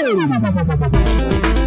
Música 0.00 1.57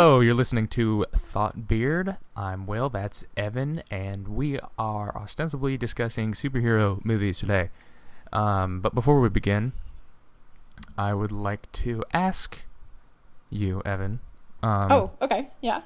Hello, 0.00 0.20
you're 0.20 0.32
listening 0.32 0.68
to 0.68 1.06
Thought 1.12 1.66
Beard. 1.66 2.18
I'm 2.36 2.68
Will, 2.68 2.88
that's 2.88 3.24
Evan, 3.36 3.82
and 3.90 4.28
we 4.28 4.60
are 4.78 5.12
ostensibly 5.16 5.76
discussing 5.76 6.34
superhero 6.34 7.04
movies 7.04 7.40
today. 7.40 7.70
Um, 8.32 8.80
but 8.80 8.94
before 8.94 9.20
we 9.20 9.28
begin, 9.28 9.72
I 10.96 11.14
would 11.14 11.32
like 11.32 11.72
to 11.72 12.04
ask 12.14 12.64
you, 13.50 13.82
Evan. 13.84 14.20
Um, 14.62 14.92
oh, 14.92 15.10
okay, 15.20 15.48
yeah. 15.60 15.80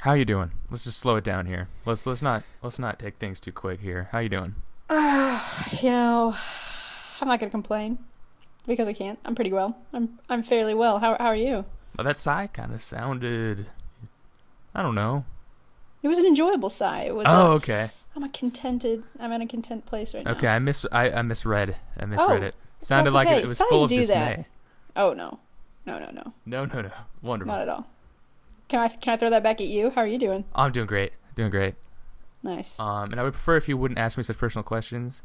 how 0.00 0.14
you 0.14 0.24
doing? 0.24 0.52
Let's 0.70 0.84
just 0.84 0.98
slow 0.98 1.16
it 1.16 1.24
down 1.24 1.44
here. 1.44 1.68
Let's 1.84 2.06
let's 2.06 2.22
not 2.22 2.44
let's 2.62 2.78
not 2.78 2.98
take 2.98 3.16
things 3.16 3.40
too 3.40 3.52
quick 3.52 3.80
here. 3.80 4.08
How 4.10 4.20
you 4.20 4.30
doing? 4.30 4.54
You 5.82 5.90
know, 5.90 6.34
I'm 7.20 7.28
not 7.28 7.40
gonna 7.40 7.50
complain 7.50 7.98
because 8.66 8.88
I 8.88 8.94
can't. 8.94 9.18
I'm 9.26 9.34
pretty 9.34 9.52
well. 9.52 9.76
I'm 9.92 10.18
I'm 10.30 10.42
fairly 10.42 10.72
well. 10.72 11.00
How 11.00 11.14
how 11.18 11.26
are 11.26 11.36
you? 11.36 11.66
Well, 11.98 12.04
that 12.04 12.16
sigh 12.16 12.46
kind 12.46 12.72
of 12.72 12.80
sounded. 12.80 13.66
I 14.72 14.82
don't 14.82 14.94
know. 14.94 15.24
It 16.00 16.06
was 16.06 16.18
an 16.18 16.26
enjoyable 16.26 16.70
sigh. 16.70 17.02
It 17.02 17.14
was. 17.16 17.26
Oh, 17.28 17.52
a- 17.52 17.54
okay. 17.56 17.90
I'm 18.14 18.22
a 18.22 18.28
contented. 18.28 19.02
I'm 19.18 19.32
in 19.32 19.42
a 19.42 19.46
content 19.48 19.84
place 19.84 20.14
right 20.14 20.24
now. 20.24 20.30
Okay, 20.32 20.46
I 20.46 20.60
mis 20.60 20.86
I, 20.92 21.10
I 21.10 21.22
misread. 21.22 21.76
I 21.98 22.04
misread 22.06 22.42
Oh, 22.42 22.46
it. 22.46 22.54
Sounded 22.78 23.12
like 23.12 23.26
okay. 23.26 23.38
it, 23.38 23.46
was 23.46 23.58
full 23.58 23.82
of 23.84 23.88
do 23.90 23.96
that. 24.06 24.28
dismay. 24.36 24.46
Oh 24.94 25.12
no, 25.12 25.40
no 25.86 25.98
no 25.98 26.10
no, 26.12 26.32
No, 26.46 26.64
no, 26.66 26.82
no. 26.82 26.90
Wonderful. 27.20 27.52
not 27.52 27.62
at 27.62 27.68
all. 27.68 27.88
Can 28.68 28.78
I 28.80 28.88
can 28.88 29.14
I 29.14 29.16
throw 29.16 29.30
that 29.30 29.42
back 29.42 29.60
at 29.60 29.66
you? 29.66 29.90
How 29.90 30.02
are 30.02 30.06
you 30.06 30.18
doing? 30.18 30.44
I'm 30.54 30.70
doing 30.70 30.86
great. 30.86 31.12
Doing 31.34 31.50
great. 31.50 31.74
Nice. 32.44 32.78
Um, 32.78 33.10
and 33.10 33.20
I 33.20 33.24
would 33.24 33.32
prefer 33.32 33.56
if 33.56 33.68
you 33.68 33.76
wouldn't 33.76 33.98
ask 33.98 34.16
me 34.16 34.22
such 34.22 34.38
personal 34.38 34.62
questions. 34.62 35.22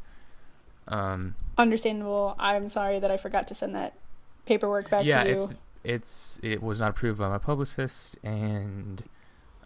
Um, 0.88 1.36
Understandable. 1.56 2.34
I'm 2.38 2.68
sorry 2.68 2.98
that 2.98 3.12
I 3.12 3.16
forgot 3.16 3.46
to 3.48 3.54
send 3.54 3.76
that 3.76 3.94
paperwork 4.44 4.90
back 4.90 5.04
yeah, 5.04 5.22
to 5.22 5.28
you. 5.30 5.36
Yeah, 5.36 5.42
it's 5.42 5.54
it's 5.84 6.40
it 6.42 6.62
was 6.62 6.80
not 6.80 6.90
approved 6.90 7.18
by 7.18 7.28
my 7.28 7.38
publicist, 7.38 8.18
and 8.24 9.04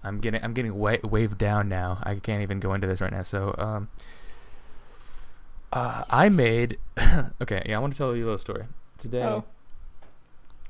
I'm 0.05 0.21
getting 0.21 0.43
I'm 0.45 0.53
getting 0.55 0.75
wa- 0.75 0.99
waved 1.03 1.39
down 1.39 1.69
now. 1.69 1.99
I 2.03 2.17
can't 2.17 2.43
even 2.43 2.61
go 2.61 2.75
into 2.75 2.87
this 2.87 3.01
right 3.01 3.13
now. 3.13 3.23
So, 3.23 3.55
um, 3.59 3.89
uh, 5.73 6.05
I 6.11 6.29
made 6.29 6.79
okay. 7.43 7.63
Yeah, 7.67 7.77
I 7.77 7.79
want 7.81 7.93
to 7.95 7.99
tell 7.99 8.15
you 8.17 8.25
a 8.25 8.27
little 8.27 8.39
story. 8.39 8.65
Today, 8.99 9.23
Oh, 9.23 9.45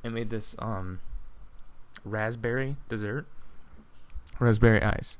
I 0.04 0.08
made 0.10 0.30
this 0.30 0.54
um 0.58 1.00
raspberry 2.04 2.76
dessert, 2.88 3.26
raspberry 4.38 4.82
ice. 4.82 5.18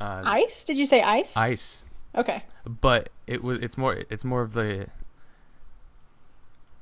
Uh, 0.00 0.22
ice? 0.24 0.64
Did 0.64 0.76
you 0.76 0.86
say 0.86 1.02
ice? 1.02 1.36
ice. 1.36 1.84
Okay. 2.16 2.44
but 2.66 3.08
it 3.26 3.42
was 3.42 3.58
it's 3.58 3.76
more 3.78 4.04
it's 4.10 4.24
more 4.24 4.42
of 4.42 4.52
the 4.52 4.86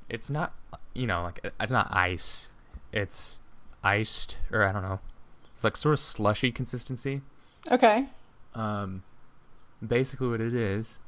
it's 0.08 0.28
not 0.28 0.52
you 0.94 1.06
know 1.06 1.22
like 1.22 1.40
it's 1.60 1.72
not 1.72 1.88
ice. 1.94 2.48
It's 2.92 3.40
iced 3.84 4.38
or 4.52 4.62
i 4.62 4.70
don't 4.72 4.82
know. 4.82 5.00
It's 5.52 5.64
like 5.64 5.76
sort 5.76 5.92
of 5.94 6.00
slushy 6.00 6.52
consistency. 6.52 7.22
Okay. 7.70 8.06
um 8.54 9.02
basically 9.86 10.28
what 10.28 10.40
it 10.40 10.54
is 10.54 10.98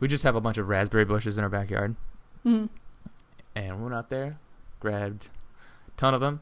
we 0.00 0.08
just 0.08 0.24
have 0.24 0.34
a 0.34 0.40
bunch 0.40 0.56
of 0.58 0.68
raspberry 0.68 1.04
bushes 1.04 1.36
in 1.38 1.44
our 1.44 1.50
backyard. 1.50 1.94
Hmm 2.42 2.66
and 3.54 3.76
we 3.78 3.82
went 3.82 3.94
out 3.94 4.10
there 4.10 4.38
grabbed 4.80 5.28
a 5.88 5.90
ton 5.96 6.14
of 6.14 6.20
them 6.20 6.40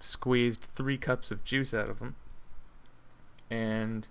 squeezed 0.00 0.66
three 0.74 0.98
cups 0.98 1.30
of 1.30 1.42
juice 1.44 1.72
out 1.74 1.88
of 1.90 1.98
them 1.98 2.14
and 3.50 4.08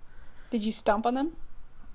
Did 0.49 0.63
you 0.63 0.71
stomp 0.71 1.05
on 1.05 1.13
them? 1.15 1.35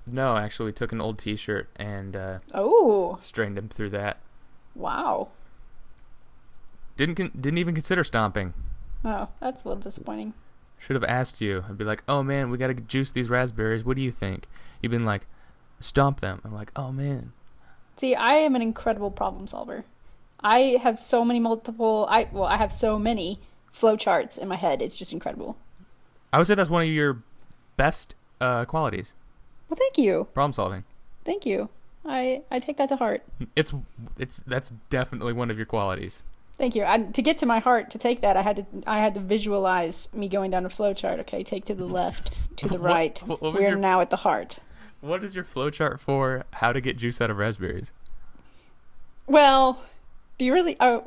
no 0.05 0.37
actually 0.37 0.67
we 0.67 0.71
took 0.73 0.91
an 0.91 1.01
old 1.01 1.17
t-shirt 1.19 1.67
and 1.75 2.15
uh, 2.15 2.39
Oh, 2.53 3.17
strained 3.19 3.57
them 3.57 3.67
through 3.69 3.89
that. 3.91 4.17
Wow. 4.75 5.29
Didn't 6.97 7.15
con- 7.15 7.31
didn't 7.39 7.59
even 7.59 7.75
consider 7.75 8.03
stomping. 8.03 8.53
Oh, 9.05 9.29
that's 9.39 9.63
a 9.63 9.67
little 9.67 9.81
disappointing. 9.81 10.33
Should 10.79 10.95
have 10.95 11.03
asked 11.05 11.39
you. 11.41 11.63
I'd 11.69 11.77
be 11.77 11.85
like, 11.85 12.03
"Oh 12.07 12.23
man, 12.23 12.49
we 12.49 12.57
gotta 12.57 12.73
juice 12.73 13.11
these 13.11 13.29
raspberries. 13.29 13.85
What 13.85 13.95
do 13.95 14.01
you 14.01 14.11
think?" 14.11 14.47
You've 14.81 14.91
been 14.91 15.05
like, 15.05 15.27
"Stomp 15.79 16.19
them." 16.19 16.41
I'm 16.43 16.53
like, 16.53 16.71
"Oh 16.75 16.91
man." 16.91 17.31
See, 17.95 18.13
I 18.15 18.33
am 18.33 18.55
an 18.55 18.61
incredible 18.61 19.11
problem 19.11 19.47
solver. 19.47 19.85
I 20.39 20.77
have 20.81 20.99
so 20.99 21.23
many 21.23 21.39
multiple 21.39 22.05
I 22.09 22.27
well, 22.31 22.45
I 22.45 22.57
have 22.57 22.71
so 22.71 22.99
many 22.99 23.39
flowcharts 23.73 24.37
in 24.37 24.47
my 24.47 24.55
head. 24.55 24.81
It's 24.81 24.95
just 24.95 25.13
incredible. 25.13 25.57
I 26.33 26.37
would 26.37 26.47
say 26.47 26.55
that's 26.55 26.69
one 26.69 26.83
of 26.83 26.89
your 26.89 27.23
best 27.75 28.15
uh, 28.41 28.65
qualities. 28.65 29.13
Well, 29.69 29.77
thank 29.77 29.97
you. 29.97 30.27
Problem 30.33 30.53
solving. 30.53 30.83
Thank 31.23 31.45
you. 31.45 31.69
I 32.05 32.43
I 32.51 32.59
take 32.59 32.77
that 32.77 32.89
to 32.89 32.95
heart. 32.95 33.23
It's 33.55 33.73
it's 34.17 34.39
that's 34.47 34.71
definitely 34.89 35.33
one 35.33 35.51
of 35.51 35.57
your 35.57 35.65
qualities. 35.65 36.23
Thank 36.57 36.75
you. 36.75 36.83
I, 36.85 36.97
to 36.99 37.21
get 37.21 37.37
to 37.39 37.45
my 37.45 37.59
heart 37.59 37.91
to 37.91 37.97
take 37.99 38.21
that, 38.21 38.35
I 38.35 38.41
had 38.41 38.55
to 38.57 38.65
I 38.87 38.99
had 38.99 39.13
to 39.13 39.19
visualize 39.19 40.09
me 40.13 40.27
going 40.27 40.49
down 40.51 40.65
a 40.65 40.69
flowchart. 40.69 41.19
Okay, 41.19 41.43
take 41.43 41.65
to 41.65 41.75
the 41.75 41.85
left, 41.99 42.31
to 42.57 42.67
the 42.67 42.79
right. 42.95 43.17
what- 43.25 43.41
what 43.41 43.53
we 43.53 43.65
are 43.65 43.69
your- 43.69 43.77
now 43.77 44.01
at 44.01 44.09
the 44.09 44.17
heart. 44.17 44.57
What 44.99 45.23
is 45.23 45.35
your 45.35 45.45
flowchart 45.45 45.99
for 45.99 46.45
how 46.53 46.73
to 46.73 46.81
get 46.81 46.97
juice 46.97 47.21
out 47.21 47.29
of 47.29 47.37
raspberries? 47.37 47.91
Well, 49.27 49.83
do 50.39 50.45
you 50.45 50.53
really? 50.53 50.75
Oh, 50.79 51.05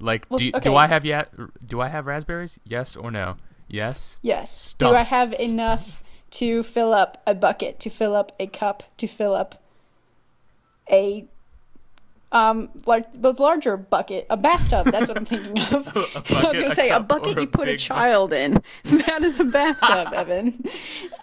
Like, 0.00 0.26
Well, 0.30 0.38
do, 0.38 0.46
you, 0.46 0.52
okay. 0.54 0.64
do 0.64 0.74
I 0.76 0.86
have 0.86 1.04
yet? 1.04 1.30
Do 1.66 1.80
I 1.80 1.88
have 1.88 2.06
raspberries? 2.06 2.58
Yes 2.64 2.96
or 2.96 3.10
no? 3.10 3.36
Yes. 3.68 4.18
yes. 4.22 4.56
Stop. 4.56 4.92
Do 4.92 4.96
I 4.96 5.02
have 5.02 5.34
enough 5.34 6.02
to 6.30 6.62
fill 6.62 6.94
up 6.94 7.20
a 7.26 7.34
bucket, 7.34 7.80
to 7.80 7.90
fill 7.90 8.14
up 8.14 8.32
a 8.38 8.46
cup, 8.46 8.84
to 8.96 9.06
fill 9.06 9.34
up 9.34 9.60
a 10.90 11.26
um 12.32 12.68
like 12.86 13.06
those 13.12 13.38
larger 13.38 13.76
bucket, 13.76 14.26
a 14.28 14.36
bathtub? 14.36 14.86
That's 14.86 15.08
what 15.08 15.16
I'm 15.16 15.24
thinking 15.24 15.58
of. 15.58 15.88
I 16.30 16.44
was 16.48 16.58
gonna 16.58 16.74
say 16.74 16.90
a 16.90 17.00
bucket 17.00 17.38
you 17.38 17.46
put 17.46 17.68
a 17.68 17.76
child 17.76 18.32
in. 18.32 18.62
That 19.06 19.22
is 19.22 19.40
a 19.40 19.44
bathtub, 19.44 20.12
Evan. 20.14 20.62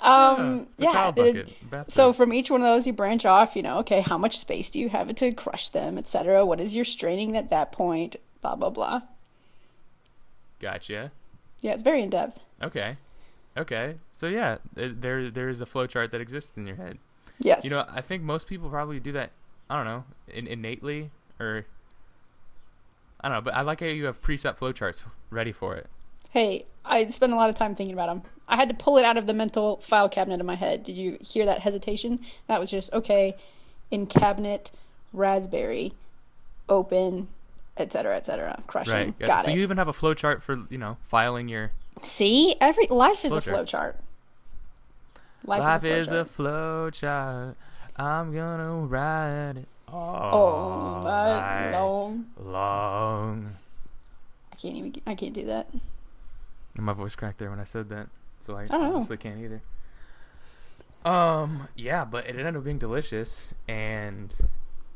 Um, 0.01 0.67
it's 0.77 0.81
a 0.81 0.83
yeah. 0.83 1.07
it- 1.09 1.15
bucket, 1.15 1.69
bathtub. 1.69 1.91
so 1.91 2.13
from 2.13 2.33
each 2.33 2.49
one 2.49 2.61
of 2.61 2.65
those, 2.67 2.87
you 2.87 2.93
branch 2.93 3.25
off. 3.25 3.55
You 3.55 3.63
know, 3.63 3.79
okay, 3.79 4.01
how 4.01 4.17
much 4.17 4.37
space 4.37 4.69
do 4.69 4.79
you 4.79 4.89
have 4.89 5.13
to 5.13 5.31
crush 5.33 5.69
them, 5.69 5.97
etc. 5.97 6.45
What 6.45 6.59
is 6.59 6.75
your 6.75 6.85
straining 6.85 7.35
at 7.37 7.49
that 7.49 7.71
point? 7.71 8.15
Blah 8.41 8.55
blah 8.55 8.69
blah. 8.69 9.01
Gotcha. 10.59 11.11
Yeah, 11.61 11.73
it's 11.73 11.83
very 11.83 12.01
in 12.01 12.09
depth. 12.09 12.39
Okay. 12.61 12.97
Okay. 13.57 13.95
So 14.11 14.27
yeah, 14.27 14.57
there 14.73 15.29
there 15.29 15.49
is 15.49 15.61
a 15.61 15.65
flowchart 15.65 16.11
that 16.11 16.21
exists 16.21 16.53
in 16.55 16.65
your 16.65 16.77
head. 16.77 16.97
Yes. 17.39 17.63
You 17.63 17.69
know, 17.69 17.85
I 17.89 18.01
think 18.01 18.23
most 18.23 18.47
people 18.47 18.69
probably 18.69 18.99
do 18.99 19.11
that. 19.13 19.31
I 19.69 19.75
don't 19.75 19.85
know, 19.85 20.03
in, 20.27 20.47
innately 20.47 21.11
or 21.39 21.65
I 23.21 23.29
don't 23.29 23.37
know, 23.37 23.41
but 23.41 23.53
I 23.53 23.61
like 23.61 23.79
how 23.79 23.87
you 23.87 24.05
have 24.05 24.21
preset 24.21 24.57
flowcharts 24.57 25.03
ready 25.29 25.51
for 25.51 25.75
it. 25.75 25.87
Hey, 26.31 26.65
I 26.83 27.05
spent 27.07 27.31
a 27.31 27.35
lot 27.35 27.49
of 27.49 27.55
time 27.55 27.75
thinking 27.75 27.93
about 27.93 28.07
them. 28.07 28.23
I 28.47 28.57
had 28.57 28.67
to 28.69 28.75
pull 28.75 28.97
it 28.97 29.05
out 29.05 29.17
of 29.17 29.27
the 29.27 29.33
mental 29.33 29.77
file 29.77 30.09
cabinet 30.09 30.39
in 30.39 30.45
my 30.45 30.55
head. 30.55 30.83
Did 30.83 30.97
you 30.97 31.17
hear 31.21 31.45
that 31.45 31.59
hesitation? 31.59 32.19
That 32.47 32.59
was 32.59 32.69
just 32.69 32.91
okay. 32.91 33.35
In 33.91 34.07
cabinet, 34.07 34.71
raspberry, 35.13 35.93
open, 36.67 37.29
etc., 37.77 38.17
etc. 38.17 38.61
Crushing. 38.67 38.93
Right. 38.93 39.19
Got 39.19 39.43
it. 39.43 39.45
so 39.45 39.51
you 39.51 39.61
even 39.61 39.77
have 39.77 39.87
a 39.87 39.93
flowchart 39.93 40.41
for 40.41 40.65
you 40.69 40.77
know 40.77 40.97
filing 41.03 41.47
your 41.47 41.71
See, 42.01 42.55
every 42.59 42.87
life 42.87 43.23
is 43.23 43.31
a 43.31 43.39
flowchart. 43.39 43.95
life, 45.45 45.83
is, 45.85 46.09
a 46.09 46.25
flowchart. 46.25 46.91
flowchart. 46.91 47.55
I'm 47.95 48.33
gonna 48.33 48.73
ride 48.87 49.57
it 49.57 49.67
all 49.87 51.01
Oh, 51.01 51.07
night 51.07 51.67
I, 51.67 51.71
no, 51.71 52.23
long. 52.43 53.55
I 54.51 54.55
can't 54.55 54.75
even. 54.75 54.93
I 55.05 55.15
can't 55.15 55.33
do 55.33 55.45
that. 55.45 55.69
And 56.75 56.85
my 56.85 56.93
voice 56.93 57.15
cracked 57.15 57.37
there 57.37 57.49
when 57.51 57.59
I 57.59 57.63
said 57.65 57.89
that, 57.89 58.07
so 58.39 58.55
I 58.57 58.65
know. 58.67 58.95
honestly 58.95 59.17
can't 59.17 59.39
either. 59.39 59.61
Um, 61.05 61.67
yeah, 61.75 62.05
but 62.05 62.25
it 62.27 62.29
ended 62.37 62.55
up 62.55 62.63
being 62.63 62.77
delicious 62.77 63.53
and 63.67 64.35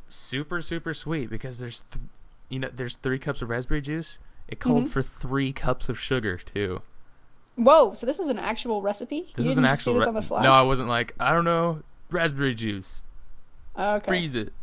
super 0.08 0.62
super 0.62 0.94
sweet 0.94 1.30
because 1.30 1.60
there's, 1.60 1.82
th- 1.92 2.02
you 2.50 2.60
know, 2.60 2.70
there's 2.74 2.96
three 2.96 3.20
cups 3.20 3.42
of 3.42 3.50
raspberry 3.50 3.82
juice. 3.82 4.18
It 4.48 4.60
called 4.62 4.86
Mhm. 4.86 4.90
for 4.90 5.02
three 5.02 5.52
cups 5.52 5.90
of 5.90 6.00
sugar 6.00 6.38
too. 6.38 6.82
Whoa! 7.56 7.94
So 7.94 8.06
this 8.06 8.18
was 8.18 8.30
an 8.30 8.40
actual 8.40 8.82
recipe. 8.82 9.34
This 9.36 9.44
you 9.44 9.50
was 9.50 9.58
an 9.58 9.66
actual. 9.66 9.96
this 9.96 10.04
re- 10.04 10.08
on 10.08 10.14
the 10.14 10.22
fly. 10.22 10.44
No, 10.44 10.52
I 10.54 10.62
wasn't 10.62 10.88
like 10.90 11.14
I 11.20 11.34
don't 11.34 11.44
know 11.46 11.82
raspberry 12.10 12.54
juice. 12.54 13.04
Oh, 13.76 13.96
okay. 13.96 14.08
Freeze 14.08 14.36
it. 14.36 14.54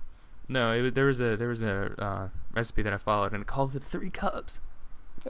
No, 0.48 0.72
it, 0.72 0.94
there 0.94 1.06
was 1.06 1.20
a 1.20 1.36
there 1.36 1.48
was 1.48 1.62
a 1.62 1.94
uh, 1.98 2.28
recipe 2.52 2.82
that 2.82 2.92
I 2.92 2.98
followed 2.98 3.32
and 3.32 3.42
it 3.42 3.46
called 3.46 3.72
for 3.72 3.78
three 3.78 4.10
cups. 4.10 4.60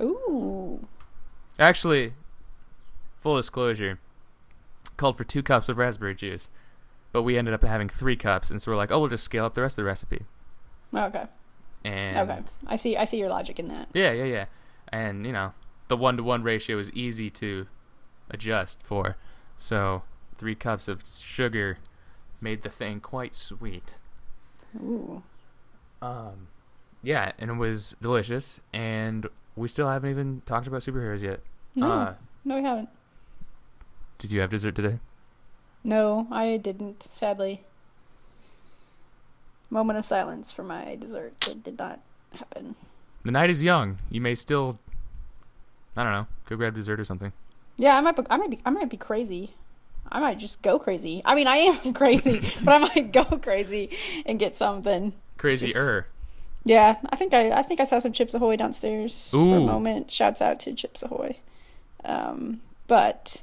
Ooh. 0.00 0.86
Actually, 1.58 2.14
full 3.20 3.36
disclosure, 3.36 4.00
called 4.96 5.16
for 5.16 5.24
two 5.24 5.42
cups 5.42 5.68
of 5.68 5.78
raspberry 5.78 6.14
juice, 6.16 6.50
but 7.12 7.22
we 7.22 7.38
ended 7.38 7.54
up 7.54 7.62
having 7.62 7.88
three 7.88 8.16
cups, 8.16 8.50
and 8.50 8.60
so 8.60 8.72
we're 8.72 8.76
like, 8.76 8.90
oh, 8.90 9.00
we'll 9.00 9.08
just 9.08 9.24
scale 9.24 9.44
up 9.44 9.54
the 9.54 9.62
rest 9.62 9.74
of 9.78 9.84
the 9.84 9.86
recipe. 9.86 10.22
Okay. 10.92 11.26
And 11.84 12.16
Okay. 12.16 12.40
I 12.66 12.76
see. 12.76 12.96
I 12.96 13.04
see 13.04 13.18
your 13.18 13.28
logic 13.28 13.58
in 13.60 13.68
that. 13.68 13.88
yeah, 13.94 14.10
yeah, 14.10 14.24
yeah, 14.24 14.44
and 14.88 15.24
you 15.26 15.32
know, 15.32 15.52
the 15.88 15.96
one 15.96 16.16
to 16.16 16.22
one 16.24 16.42
ratio 16.42 16.78
is 16.78 16.90
easy 16.92 17.30
to 17.30 17.66
adjust 18.30 18.82
for, 18.82 19.16
so 19.56 20.02
three 20.36 20.54
cups 20.56 20.88
of 20.88 21.04
sugar 21.06 21.78
made 22.44 22.62
the 22.62 22.68
thing 22.68 23.00
quite 23.00 23.34
sweet. 23.34 23.96
Ooh. 24.76 25.22
Um, 26.00 26.48
yeah, 27.02 27.32
and 27.38 27.50
it 27.50 27.54
was 27.54 27.96
delicious, 28.00 28.60
and 28.72 29.26
we 29.56 29.66
still 29.66 29.88
haven't 29.88 30.10
even 30.10 30.42
talked 30.46 30.66
about 30.66 30.82
superheroes 30.82 31.22
yet. 31.22 31.40
No. 31.74 31.90
Uh, 31.90 32.14
no, 32.44 32.56
we 32.56 32.62
haven't. 32.62 32.90
did 34.18 34.30
you 34.30 34.40
have 34.42 34.50
dessert 34.50 34.76
today? 34.76 35.00
No, 35.82 36.28
I 36.30 36.58
didn't. 36.58 37.02
Sadly. 37.02 37.64
Moment 39.70 39.98
of 39.98 40.04
silence 40.04 40.52
for 40.52 40.62
my 40.62 40.96
dessert. 40.96 41.40
That 41.40 41.62
did 41.64 41.78
not 41.78 42.00
happen. 42.34 42.76
The 43.24 43.32
night 43.32 43.50
is 43.50 43.62
young. 43.62 43.98
You 44.10 44.20
may 44.20 44.34
still, 44.34 44.78
I 45.96 46.04
don't 46.04 46.12
know, 46.12 46.26
go 46.46 46.56
grab 46.56 46.74
dessert 46.74 47.00
or 47.00 47.04
something. 47.04 47.32
Yeah, 47.76 47.96
I 47.96 48.00
might. 48.02 48.16
Be, 48.16 48.22
I 48.28 48.36
might 48.36 48.50
be. 48.50 48.60
I 48.64 48.70
might 48.70 48.90
be 48.90 48.96
crazy. 48.98 49.54
I 50.10 50.20
might 50.20 50.38
just 50.38 50.62
go 50.62 50.78
crazy. 50.78 51.22
I 51.24 51.34
mean, 51.34 51.46
I 51.46 51.56
am 51.56 51.92
crazy, 51.94 52.40
but 52.62 52.74
I 52.74 52.78
might 52.78 53.12
go 53.12 53.24
crazy 53.24 53.90
and 54.26 54.38
get 54.38 54.56
something. 54.56 55.12
Crazier. 55.38 56.06
Yeah, 56.64 56.96
I 57.10 57.16
think 57.16 57.34
I. 57.34 57.50
I 57.50 57.62
think 57.62 57.80
I 57.80 57.84
saw 57.84 57.98
some 57.98 58.12
Chips 58.12 58.32
Ahoy 58.32 58.56
downstairs 58.56 59.30
for 59.30 59.56
a 59.58 59.60
moment. 59.60 60.10
Shouts 60.10 60.40
out 60.40 60.60
to 60.60 60.74
Chips 60.74 61.02
Ahoy. 61.02 61.36
Um, 62.04 62.60
but 62.86 63.42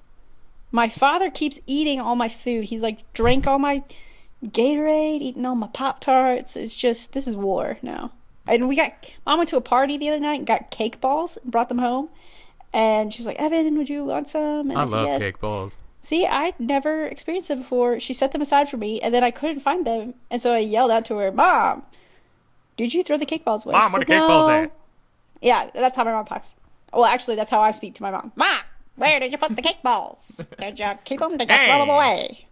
my 0.71 0.87
father 0.87 1.29
keeps 1.29 1.59
eating 1.67 1.99
all 1.99 2.15
my 2.15 2.29
food. 2.29 2.65
He's 2.65 2.81
like 2.81 3.11
drank 3.13 3.45
all 3.45 3.59
my 3.59 3.83
Gatorade, 4.43 5.21
eating 5.21 5.45
all 5.45 5.55
my 5.55 5.67
Pop 5.67 5.99
Tarts. 5.99 6.55
It's 6.55 6.75
just 6.75 7.13
this 7.13 7.27
is 7.27 7.35
war 7.35 7.77
now. 7.81 8.11
And 8.47 8.67
we 8.67 8.75
got 8.75 8.93
mom 9.25 9.37
went 9.37 9.49
to 9.49 9.57
a 9.57 9.61
party 9.61 9.97
the 9.97 10.09
other 10.09 10.19
night 10.19 10.39
and 10.39 10.47
got 10.47 10.71
cake 10.71 10.99
balls 10.99 11.37
and 11.37 11.51
brought 11.51 11.69
them 11.69 11.77
home. 11.77 12.09
And 12.73 13.13
she 13.13 13.21
was 13.21 13.27
like, 13.27 13.39
Evan, 13.39 13.77
would 13.77 13.89
you 13.89 14.05
want 14.05 14.29
some? 14.29 14.71
And 14.71 14.79
I 14.79 14.85
said, 14.85 14.95
love 14.95 15.05
"Yes." 15.05 15.21
cake 15.21 15.39
balls. 15.39 15.77
See, 16.01 16.25
I'd 16.25 16.59
never 16.59 17.05
experienced 17.05 17.49
them 17.49 17.59
before. 17.59 17.99
She 17.99 18.13
set 18.13 18.31
them 18.31 18.41
aside 18.41 18.67
for 18.69 18.77
me, 18.77 18.99
and 19.01 19.13
then 19.13 19.23
I 19.23 19.29
couldn't 19.31 19.59
find 19.59 19.85
them, 19.85 20.15
and 20.31 20.41
so 20.41 20.53
I 20.53 20.57
yelled 20.59 20.89
out 20.91 21.05
to 21.05 21.17
her, 21.17 21.31
"Mom, 21.31 21.83
did 22.75 22.93
you 22.93 23.03
throw 23.03 23.17
the 23.17 23.25
cake 23.25 23.45
balls 23.45 23.65
away?" 23.65 23.73
Mom, 23.73 23.89
She 23.91 23.93
where 23.97 24.05
the 24.05 24.11
said, 24.11 24.19
cake 24.19 24.27
balls 24.27 24.49
at? 24.49 24.71
Yeah, 25.41 25.69
that's 25.73 25.95
how 25.95 26.03
my 26.03 26.11
mom 26.11 26.25
talks. 26.25 26.53
Well, 26.91 27.05
actually, 27.05 27.35
that's 27.35 27.51
how 27.51 27.61
I 27.61 27.71
speak 27.71 27.95
to 27.95 28.01
my 28.03 28.09
mom. 28.11 28.31
Mom, 28.35 28.61
where 28.95 29.19
did 29.19 29.31
you 29.31 29.37
put 29.37 29.55
the 29.55 29.61
cake 29.61 29.81
balls? 29.83 30.41
Did 30.59 30.79
you 30.79 30.91
keep 31.05 31.19
them? 31.19 31.37
Did 31.37 31.49
you 31.49 31.55
throw 31.55 31.79
them 31.79 31.89
away? 31.89 32.47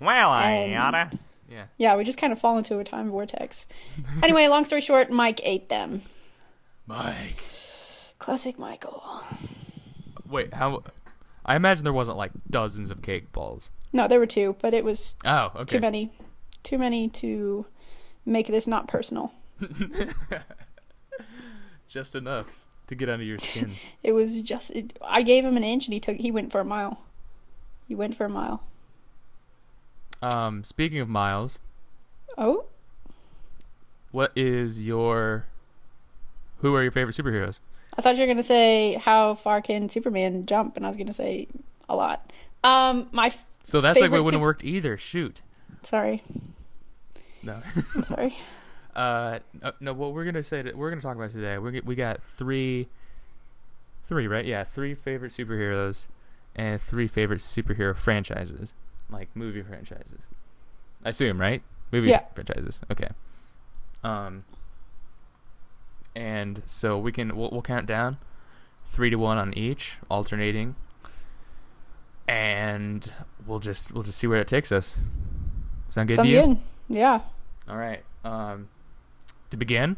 Well, 0.00 0.30
I 0.30 0.50
And- 0.52 0.76
oughta. 0.76 1.18
Yeah. 1.50 1.64
Yeah, 1.76 1.96
we 1.96 2.04
just 2.04 2.16
kind 2.18 2.32
of 2.32 2.38
fall 2.38 2.56
into 2.58 2.78
a 2.78 2.84
time 2.84 3.10
vortex. 3.10 3.66
anyway, 4.22 4.48
long 4.48 4.64
story 4.64 4.80
short, 4.80 5.10
Mike 5.10 5.40
ate 5.44 5.68
them. 5.68 6.02
Mike. 6.86 7.42
Classic 8.18 8.58
Michael. 8.58 9.02
Wait, 10.28 10.54
how? 10.54 10.82
I 11.44 11.56
imagine 11.56 11.84
there 11.84 11.92
wasn't 11.92 12.16
like 12.16 12.30
dozens 12.50 12.90
of 12.90 13.02
cake 13.02 13.32
balls. 13.32 13.70
No, 13.92 14.06
there 14.08 14.18
were 14.20 14.26
two, 14.26 14.56
but 14.60 14.72
it 14.74 14.84
was 14.84 15.16
Oh, 15.24 15.50
okay. 15.56 15.64
too 15.64 15.80
many. 15.80 16.10
Too 16.62 16.78
many 16.78 17.08
to 17.08 17.66
make 18.24 18.46
this 18.46 18.66
not 18.66 18.86
personal. 18.88 19.32
Just 21.88 22.14
enough 22.14 22.46
to 22.86 22.94
get 22.94 23.08
under 23.08 23.24
your 23.24 23.38
skin. 23.38 23.72
It 24.02 24.12
was 24.12 24.40
just. 24.42 24.70
It, 24.70 24.98
I 25.02 25.22
gave 25.22 25.44
him 25.44 25.56
an 25.56 25.62
inch, 25.64 25.86
and 25.86 25.92
he 25.94 26.00
took. 26.00 26.16
He 26.16 26.30
went 26.30 26.50
for 26.50 26.60
a 26.60 26.64
mile. 26.64 27.00
He 27.86 27.94
went 27.94 28.16
for 28.16 28.24
a 28.24 28.28
mile. 28.30 28.62
um, 30.22 30.64
speaking 30.64 30.98
of 31.00 31.08
Miles, 31.08 31.58
Oh, 32.38 32.64
what 34.10 34.32
is 34.34 34.86
your? 34.86 35.46
Who 36.58 36.74
are 36.74 36.82
your 36.82 36.92
favorite 36.92 37.16
superheroes? 37.16 37.58
I 37.96 38.02
thought 38.02 38.14
you 38.16 38.22
were 38.22 38.26
gonna 38.26 38.42
say 38.42 38.94
how 38.94 39.34
far 39.34 39.60
can 39.60 39.88
Superman 39.88 40.46
jump, 40.46 40.76
and 40.76 40.84
I 40.84 40.88
was 40.88 40.96
gonna 40.96 41.12
say 41.12 41.46
a 41.88 41.94
lot. 41.96 42.32
Um, 42.64 43.08
my 43.12 43.34
So 43.64 43.80
that's 43.80 44.00
like 44.00 44.10
what 44.10 44.18
wouldn't 44.24 44.32
super- 44.34 44.42
worked 44.42 44.64
either. 44.64 44.96
Shoot. 44.96 45.42
sorry, 45.82 46.22
No. 47.42 47.60
I'm 47.94 48.02
sorry. 48.04 48.36
Uh, 48.94 49.38
no, 49.62 49.72
no, 49.80 49.92
what 49.94 50.12
we're 50.12 50.24
gonna 50.26 50.42
say, 50.42 50.62
we're 50.74 50.90
gonna 50.90 51.00
talk 51.00 51.16
about 51.16 51.30
today. 51.30 51.56
We 51.56 51.80
we 51.80 51.94
got 51.94 52.22
three, 52.22 52.88
three, 54.06 54.26
right? 54.26 54.44
Yeah, 54.44 54.64
three 54.64 54.94
favorite 54.94 55.32
superheroes, 55.32 56.08
and 56.54 56.78
three 56.78 57.08
favorite 57.08 57.38
superhero 57.40 57.96
franchises, 57.96 58.74
like 59.08 59.30
movie 59.34 59.62
franchises. 59.62 60.26
I 61.06 61.08
assume, 61.08 61.40
right? 61.40 61.62
Movie 61.90 62.10
Yeah. 62.10 62.20
franchises. 62.34 62.82
Okay. 62.90 63.08
Um. 64.04 64.44
And 66.14 66.62
so 66.66 66.98
we 66.98 67.12
can 67.12 67.36
we'll, 67.36 67.50
we'll 67.50 67.62
count 67.62 67.86
down, 67.86 68.18
three 68.88 69.10
to 69.10 69.16
one 69.16 69.38
on 69.38 69.56
each, 69.56 69.94
alternating. 70.10 70.76
And 72.28 73.10
we'll 73.46 73.58
just 73.58 73.92
we'll 73.92 74.02
just 74.02 74.18
see 74.18 74.26
where 74.26 74.40
it 74.40 74.48
takes 74.48 74.70
us. 74.72 74.98
Sound 75.88 76.08
good 76.08 76.16
Sounds 76.16 76.28
to 76.28 76.34
you? 76.34 76.46
good. 76.46 76.58
Yeah. 76.88 77.20
All 77.68 77.76
right. 77.76 78.02
Um, 78.24 78.68
to 79.50 79.56
begin, 79.56 79.96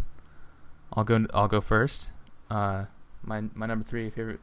I'll 0.93 1.05
go. 1.05 1.27
I'll 1.35 1.49
go 1.49 1.61
first. 1.61 2.11
Uh, 2.51 2.87
my 3.23 3.45
my 3.55 3.67
number 3.67 3.85
three 3.85 4.11
favorite 4.11 4.41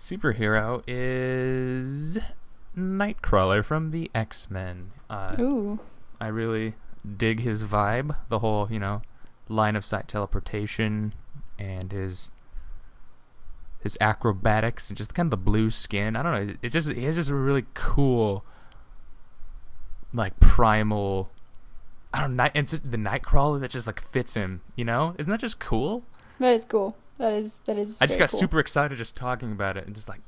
superhero 0.00 0.82
is 0.86 2.18
Nightcrawler 2.76 3.64
from 3.64 3.90
the 3.90 4.10
X 4.14 4.50
Men. 4.50 4.92
Uh, 5.08 5.36
Ooh. 5.38 5.80
I 6.20 6.26
really 6.28 6.74
dig 7.16 7.40
his 7.40 7.64
vibe. 7.64 8.16
The 8.28 8.40
whole 8.40 8.68
you 8.70 8.78
know 8.78 9.02
line 9.48 9.76
of 9.76 9.84
sight 9.84 10.08
teleportation 10.08 11.14
and 11.58 11.92
his 11.92 12.30
his 13.80 13.98
acrobatics 14.00 14.88
and 14.88 14.96
just 14.96 15.14
kind 15.14 15.26
of 15.26 15.30
the 15.30 15.36
blue 15.36 15.70
skin. 15.70 16.16
I 16.16 16.22
don't 16.22 16.32
know. 16.32 16.54
It's 16.62 16.72
just 16.72 16.92
he 16.92 17.04
has 17.04 17.16
just 17.16 17.30
a 17.30 17.34
really 17.34 17.66
cool 17.74 18.44
like 20.12 20.38
primal. 20.40 21.30
I 22.12 22.20
don't 22.20 22.36
know. 22.36 22.48
It's 22.54 22.72
the 22.72 22.96
Nightcrawler 22.96 23.60
that 23.60 23.70
just 23.70 23.86
like 23.86 24.00
fits 24.00 24.34
him. 24.34 24.62
You 24.76 24.84
know, 24.84 25.14
isn't 25.18 25.30
that 25.30 25.40
just 25.40 25.58
cool? 25.58 26.04
That 26.38 26.54
is 26.54 26.64
cool. 26.64 26.96
That 27.18 27.34
is 27.34 27.60
that 27.66 27.76
is. 27.76 28.00
I 28.00 28.06
just 28.06 28.18
got 28.18 28.30
cool. 28.30 28.40
super 28.40 28.58
excited 28.58 28.96
just 28.96 29.16
talking 29.16 29.52
about 29.52 29.76
it 29.76 29.86
and 29.86 29.94
just 29.94 30.08
like 30.08 30.20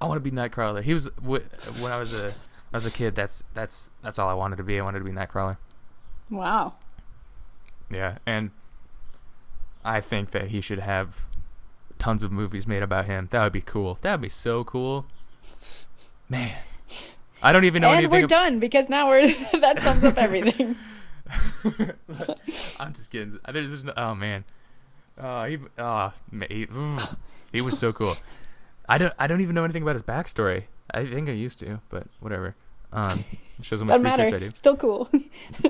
I 0.00 0.06
want 0.06 0.22
to 0.22 0.30
be 0.30 0.36
Nightcrawler. 0.36 0.82
He 0.82 0.94
was 0.94 1.08
when 1.20 1.42
I 1.90 1.98
was 1.98 2.14
a 2.14 2.26
when 2.26 2.74
I 2.74 2.76
was 2.76 2.86
a 2.86 2.90
kid. 2.90 3.14
That's 3.14 3.42
that's 3.54 3.90
that's 4.02 4.18
all 4.18 4.28
I 4.28 4.34
wanted 4.34 4.56
to 4.56 4.62
be. 4.62 4.78
I 4.78 4.82
wanted 4.82 4.98
to 4.98 5.04
be 5.04 5.12
Nightcrawler. 5.12 5.56
Wow. 6.30 6.74
Yeah, 7.90 8.18
and 8.26 8.50
I 9.84 10.00
think 10.00 10.32
that 10.32 10.48
he 10.48 10.60
should 10.60 10.80
have 10.80 11.26
tons 11.98 12.22
of 12.22 12.30
movies 12.30 12.66
made 12.66 12.82
about 12.82 13.06
him. 13.06 13.28
That 13.30 13.42
would 13.44 13.52
be 13.52 13.60
cool. 13.60 13.98
That 14.02 14.12
would 14.12 14.20
be 14.22 14.28
so 14.28 14.64
cool. 14.64 15.06
Man, 16.28 16.54
I 17.42 17.52
don't 17.52 17.64
even 17.64 17.82
know 17.82 17.90
and 17.90 18.10
we're 18.10 18.24
ab- 18.24 18.28
done 18.28 18.60
because 18.60 18.88
now 18.88 19.08
we're 19.08 19.32
that 19.60 19.80
sums 19.80 20.04
up 20.04 20.18
everything. 20.18 20.76
I'm 22.80 22.92
just 22.92 23.10
kidding. 23.10 23.38
There's, 23.50 23.68
there's 23.68 23.84
no, 23.84 23.92
oh 23.96 24.14
man, 24.14 24.44
oh 25.18 25.44
he, 25.44 25.58
oh, 25.78 26.12
he, 26.48 26.66
he 27.52 27.60
was 27.60 27.78
so 27.78 27.92
cool. 27.92 28.16
I 28.88 28.96
don't, 28.98 29.12
I 29.18 29.26
don't 29.26 29.40
even 29.40 29.54
know 29.54 29.64
anything 29.64 29.82
about 29.82 29.94
his 29.94 30.02
backstory. 30.02 30.64
I 30.90 31.04
think 31.04 31.28
I 31.28 31.32
used 31.32 31.58
to, 31.58 31.80
but 31.90 32.06
whatever. 32.20 32.54
Um, 32.92 33.22
shows 33.60 33.80
how 33.80 33.86
much 33.86 34.00
research 34.00 34.18
matter. 34.18 34.36
I 34.36 34.38
do. 34.38 34.50
Still 34.50 34.76
cool. 34.76 35.10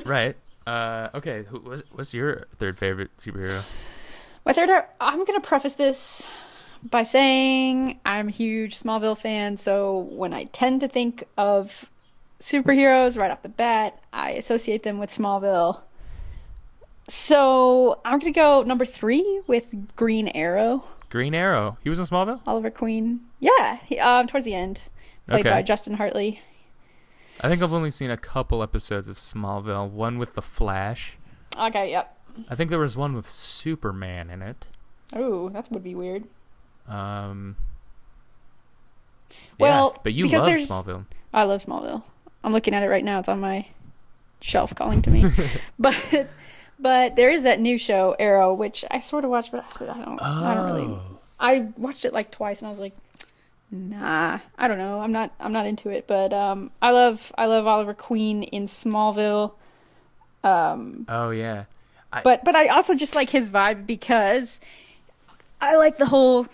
Right. 0.05 0.37
Uh, 0.69 1.09
okay. 1.15 1.45
Who, 1.45 1.61
what's, 1.61 1.83
what's 1.93 2.13
your 2.15 2.47
third 2.59 2.79
favorite 2.79 3.11
superhero? 3.17 3.63
My 4.45 4.53
third, 4.53 4.71
I'm 5.01 5.25
gonna 5.25 5.41
preface 5.41 5.75
this 5.75 6.29
by 6.83 7.03
saying 7.03 7.99
I'm 8.05 8.29
a 8.29 8.31
huge 8.31 8.79
Smallville 8.79 9.17
fan. 9.17 9.57
So 9.57 9.99
when 9.99 10.33
I 10.35 10.45
tend 10.45 10.81
to 10.83 10.89
think 10.89 11.25
of 11.39 11.91
superheroes 12.41 13.19
right 13.19 13.31
off 13.31 13.43
the 13.43 13.49
bat, 13.49 13.99
I 14.13 14.33
associate 14.33 14.83
them 14.83 14.99
with 14.99 15.11
Smallville. 15.11 15.81
So 17.09 18.01
I'm 18.05 18.19
gonna 18.19 18.33
go 18.33 18.63
number 18.63 18.85
three 18.85 19.41
with 19.47 19.75
Green 19.97 20.29
Arrow, 20.29 20.85
Green 21.09 21.35
Arrow. 21.35 21.79
He 21.83 21.89
was 21.89 21.99
in 21.99 22.05
Smallville. 22.05 22.41
Oliver 22.47 22.71
Queen. 22.71 23.21
Yeah, 23.41 23.79
he, 23.87 23.99
um, 23.99 24.27
towards 24.27 24.45
the 24.45 24.55
end, 24.55 24.83
played 25.27 25.41
Okay. 25.47 25.51
by 25.51 25.63
Justin 25.63 25.95
Hartley. 25.95 26.43
I 27.41 27.49
think 27.49 27.63
I've 27.63 27.73
only 27.73 27.91
seen 27.91 28.11
a 28.11 28.17
couple 28.17 28.63
episodes 28.63 29.09
of 29.09 29.17
Smallville. 29.17 29.89
One 29.91 30.19
with 30.19 30.35
the 30.35 30.43
Flash. 30.43 31.17
Okay, 31.59 31.91
yep. 31.91 32.17
I 32.49 32.55
think 32.55 32.71
there 32.71 32.79
was 32.79 32.97
one 32.97 33.15
with 33.15 33.29
Superman 33.29 34.31
in 34.31 34.43
it. 34.43 34.67
Oh, 35.13 35.49
that 35.51 35.71
would 35.71 35.83
be 35.85 35.95
weird. 35.95 36.25
Um. 36.89 37.57
Well, 39.59 39.93
yeah, 39.95 40.01
but 40.05 40.13
you 40.15 40.29
love 40.29 40.47
there's- 40.47 40.69
Smallville. 40.69 41.07
I 41.33 41.45
love 41.45 41.65
Smallville. 41.65 42.03
I'm 42.43 42.53
looking 42.53 42.75
at 42.75 42.83
it 42.83 42.89
right 42.89 43.05
now. 43.05 43.19
It's 43.19 43.29
on 43.29 43.41
my 43.41 43.67
shelf 44.41 44.75
calling 44.75 45.03
to 45.03 45.11
me. 45.11 45.25
but 45.79 46.29
but 46.79 47.17
there 47.17 47.31
is 47.31 47.43
that 47.43 47.61
new 47.61 47.77
show 47.77 48.15
Arrow, 48.19 48.55
which 48.55 48.85
I 48.91 49.01
sort 49.01 49.25
of 49.25 49.31
watched, 49.31 49.53
but 49.53 49.65
I 49.83 50.03
don't 50.05 50.19
Oh. 50.23 50.25
I 50.45 50.55
don't 50.55 50.67
really. 50.67 50.85
Oh. 50.87 51.19
I 51.41 51.69
watched 51.77 52.05
it 52.05 52.13
like 52.13 52.31
twice, 52.31 52.61
and 52.61 52.67
I 52.67 52.71
was 52.71 52.81
like, 52.81 52.97
Nah, 53.71 54.39
I 54.57 54.69
don't 54.69 54.79
know. 54.79 55.01
I'm 55.01 55.13
not. 55.13 55.33
I'm 55.39 55.53
not 55.53 55.67
into 55.67 55.91
it. 55.91 56.07
But 56.07 56.33
um, 56.33 56.71
I 56.81 56.91
love. 56.91 57.33
I 57.37 57.47
love 57.47 57.67
Oliver 57.67 57.93
Queen 57.95 58.43
in 58.45 58.65
Smallville. 58.65 59.53
Um, 60.45 61.05
Oh 61.09 61.31
yeah. 61.31 61.65
I, 62.13 62.23
but 62.23 62.45
but 62.45 62.55
I 62.57 62.69
also 62.69 62.95
just 62.95 63.15
like 63.15 63.29
his 63.29 63.51
vibe 63.51 63.87
because 63.87 64.61
I 65.61 65.77
like 65.77 65.99
the 65.99 66.07
whole. 66.07 66.47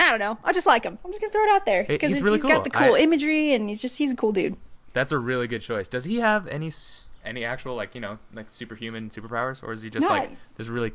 I 0.00 0.10
don't 0.10 0.18
know. 0.18 0.38
I 0.42 0.52
just 0.52 0.66
like 0.66 0.82
him. 0.84 0.98
I'm 1.04 1.12
just 1.12 1.20
gonna 1.20 1.32
throw 1.32 1.44
it 1.44 1.50
out 1.50 1.64
there 1.66 1.84
He- 1.84 1.92
because 1.92 2.10
he's 2.14 2.22
really 2.22 2.38
he's 2.38 2.42
got 2.44 2.64
the 2.64 2.70
cool 2.70 2.94
I- 2.94 2.98
imagery 3.00 3.52
and 3.52 3.68
he's 3.68 3.80
just 3.80 3.96
he's 3.98 4.12
a 4.12 4.16
cool 4.16 4.32
dude. 4.32 4.56
that's 4.92 5.12
a 5.12 5.18
really 5.18 5.46
good 5.46 5.62
choice. 5.62 5.86
Does 5.88 6.04
he 6.04 6.16
have 6.16 6.48
any 6.48 6.66
s- 6.68 7.12
any 7.24 7.44
actual 7.44 7.76
like 7.76 7.94
you 7.94 8.00
know 8.00 8.18
like 8.32 8.50
superhuman 8.50 9.10
superpowers, 9.10 9.62
or 9.62 9.72
is 9.72 9.82
he 9.82 9.90
just 9.90 10.02
No, 10.04 10.12
like 10.12 10.32
this 10.56 10.66
really 10.68 10.92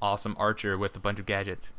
awesome 0.00 0.34
archer 0.38 0.78
with 0.78 0.96
a 0.96 1.00
bunch 1.00 1.18
of 1.18 1.26
gadgets? 1.26 1.70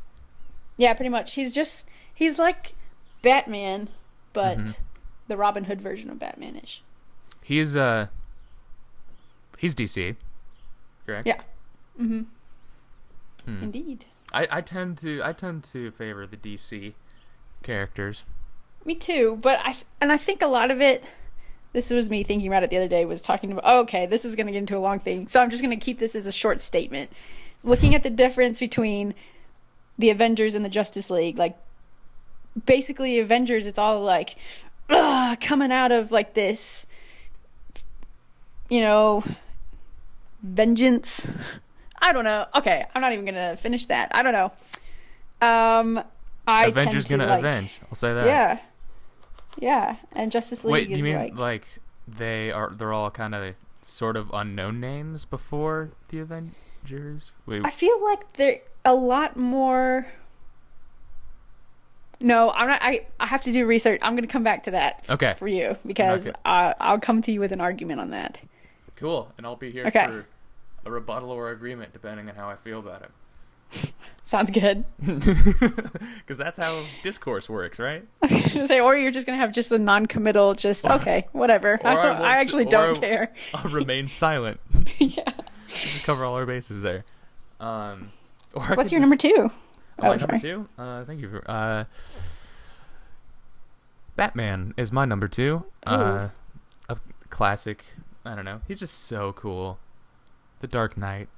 Yeah, 0.78 0.94
pretty 0.94 1.10
much. 1.10 1.34
He's 1.34 1.54
just 1.54 1.88
he's 2.14 2.40
like 2.40 2.74
Batman, 3.22 3.90
but 4.34 4.58
Mhm. 4.58 4.80
the 5.28 5.38
Robin 5.38 5.66
Hood 5.66 5.82
version 5.82 6.10
of 6.10 6.18
Batmanish. 6.18 6.80
He's 7.44 7.76
uh 7.76 8.08
he's 9.58 9.76
DC, 9.76 10.16
correct? 11.06 11.28
Yeah. 11.28 11.42
Mm-hmm. 12.00 12.22
Hmm. 13.46 13.64
Indeed. 13.64 14.06
I, 14.34 14.48
I 14.50 14.62
tend 14.62 14.98
to 15.00 15.22
I 15.24 15.34
tend 15.34 15.64
to 15.66 15.92
favor 15.92 16.26
the 16.26 16.38
DC 16.38 16.94
characters. 17.62 18.26
Me 18.86 18.96
too, 18.96 19.38
but 19.42 19.60
I 19.64 19.78
and 20.02 20.12
I 20.12 20.18
think 20.18 20.42
a 20.42 20.48
lot 20.48 20.72
of 20.72 20.82
it. 20.82 21.04
This 21.72 21.90
was 21.90 22.08
me 22.10 22.22
thinking 22.24 22.48
about 22.48 22.64
it 22.64 22.70
the 22.70 22.78
other 22.78 22.88
day. 22.88 23.04
Was 23.06 23.22
talking 23.22 23.52
about 23.52 23.64
oh, 23.66 23.80
okay, 23.82 24.06
this 24.06 24.26
is 24.26 24.36
going 24.36 24.46
to 24.48 24.52
get 24.54 24.60
into 24.60 24.78
a 24.78 24.80
long 24.80 25.00
thing, 25.00 25.28
so 25.28 25.42
I'm 25.42 25.50
just 25.50 25.62
going 25.64 25.78
to 25.78 25.84
keep 25.84 26.00
this 26.00 26.16
as 26.16 26.26
a 26.26 26.32
short 26.32 26.62
statement. 26.62 27.12
Looking 27.64 27.96
at 27.96 28.04
the 28.04 28.10
difference 28.10 28.60
between 28.60 29.14
the 29.98 30.10
Avengers 30.10 30.56
and 30.56 30.64
the 30.64 30.70
Justice 30.70 31.10
League, 31.10 31.38
like 31.38 31.58
basically 32.66 33.20
Avengers, 33.20 33.66
it's 33.66 33.80
all 33.80 34.02
like 34.02 34.36
ugh, 34.90 35.40
coming 35.40 35.72
out 35.72 35.92
of 35.92 36.12
like 36.12 36.34
this, 36.34 36.86
you 38.70 38.82
know, 38.82 39.24
vengeance. 40.42 41.32
I 42.00 42.12
don't 42.12 42.26
know. 42.26 42.46
Okay, 42.56 42.86
I'm 42.94 43.02
not 43.02 43.14
even 43.14 43.26
gonna 43.26 43.56
finish 43.58 43.86
that. 43.88 44.12
I 44.14 44.24
don't 44.24 44.34
know. 44.34 44.52
Um, 45.48 46.04
I 46.48 46.68
Avengers 46.68 47.10
gonna 47.10 47.28
like, 47.28 47.40
avenge. 47.40 47.80
I'll 47.90 47.96
say 47.96 48.14
that. 48.14 48.26
yeah. 48.26 48.60
Yeah. 49.60 49.98
And 50.14 50.32
Justice 50.32 50.66
League 50.66 50.74
Wait, 50.74 50.92
is 50.92 50.98
you 50.98 51.04
mean 51.04 51.16
like, 51.16 51.38
like, 51.38 51.68
they 52.08 52.52
are 52.52 52.72
they're 52.72 52.94
all 52.94 53.12
kind 53.12 53.36
of 53.36 53.56
sort 53.82 54.18
of 54.18 54.32
unknown 54.34 54.80
names 54.80 55.26
before 55.26 55.92
the 56.10 56.20
Avengers? 56.20 57.32
Wait, 57.46 57.66
I 57.66 57.70
feel 57.70 58.04
like 58.04 58.34
they're 58.34 58.62
a 58.86 58.94
lot 58.94 59.38
more 59.38 60.06
No, 62.20 62.52
I'm 62.52 62.68
not 62.68 62.80
I 62.82 63.06
I 63.20 63.26
have 63.26 63.42
to 63.44 63.52
do 63.52 63.66
research. 63.66 64.00
I'm 64.02 64.14
going 64.14 64.28
to 64.28 64.32
come 64.32 64.44
back 64.44 64.64
to 64.64 64.72
that 64.72 65.06
okay, 65.10 65.36
for 65.38 65.48
you 65.48 65.78
because 65.86 66.28
Okay. 66.28 66.36
I 66.46 66.74
I'll 66.80 67.00
come 67.00 67.22
to 67.24 67.32
you 67.32 67.40
with 67.40 67.52
an 67.52 67.62
argument 67.62 68.00
on 68.00 68.12
that. 68.12 68.40
cool, 68.96 69.32
and 69.38 69.46
I'll 69.46 69.56
be 69.56 69.72
here 69.72 69.86
Okay. 69.88 70.06
for 70.06 70.26
a 70.86 70.92
rebuttal 70.92 71.32
or 71.32 71.50
agreement 71.52 71.94
depending 71.94 72.30
on 72.30 72.36
how 72.36 72.50
I 72.50 72.56
feel 72.56 72.80
about 72.80 73.02
it. 73.04 73.92
Sounds 74.24 74.52
good. 74.52 74.86
Because 76.24 76.38
that's 76.38 76.58
how 76.58 76.84
discourse 77.02 77.50
works, 77.50 77.78
right? 77.80 78.06
I 78.22 78.28
was 78.34 78.54
gonna 78.54 78.68
say, 78.68 78.80
or 78.80 78.96
you're 78.96 79.12
just 79.12 79.26
gonna 79.28 79.38
have 79.40 79.52
just 79.52 79.72
a 79.74 79.78
non-committal, 79.78 80.54
just 80.54 80.86
okay, 80.86 81.28
whatever. 81.34 81.78
I, 81.84 81.96
I 81.96 81.96
will 82.18 82.24
I 82.26 82.38
actually 82.38 82.66
don't 82.66 83.00
care. 83.00 83.34
I'll 83.54 83.70
remain 83.72 84.08
silent. 84.08 84.60
yeah. 85.00 85.24
Just 85.68 86.06
cover 86.06 86.24
all 86.24 86.36
our 86.36 86.46
bases 86.46 86.82
there. 86.82 87.04
Um, 87.60 88.12
or 88.54 88.62
What's 88.76 88.92
your 88.92 89.00
just- 89.00 89.02
number 89.02 89.16
two? 89.18 89.52
Oh, 90.00 90.12
Oh, 90.12 90.16
number 90.16 90.40
two? 90.40 90.68
Uh, 90.78 91.06
thank 91.06 91.22
you 91.22 91.30
for. 91.30 91.44
Uh, 91.50 91.86
Batman 94.16 94.74
is 94.78 94.92
my 94.92 95.06
number 95.06 95.28
two. 95.28 95.66
Uh, 95.86 96.30
a 96.90 96.98
classic. 97.30 97.84
I 98.26 98.36
don't 98.36 98.46
know. 98.46 98.62
He's 98.68 98.80
just 98.80 98.94
so 99.06 99.34
cool. 99.34 99.80
The 100.60 100.68
Dark 100.68 100.98
Knight, 100.98 101.30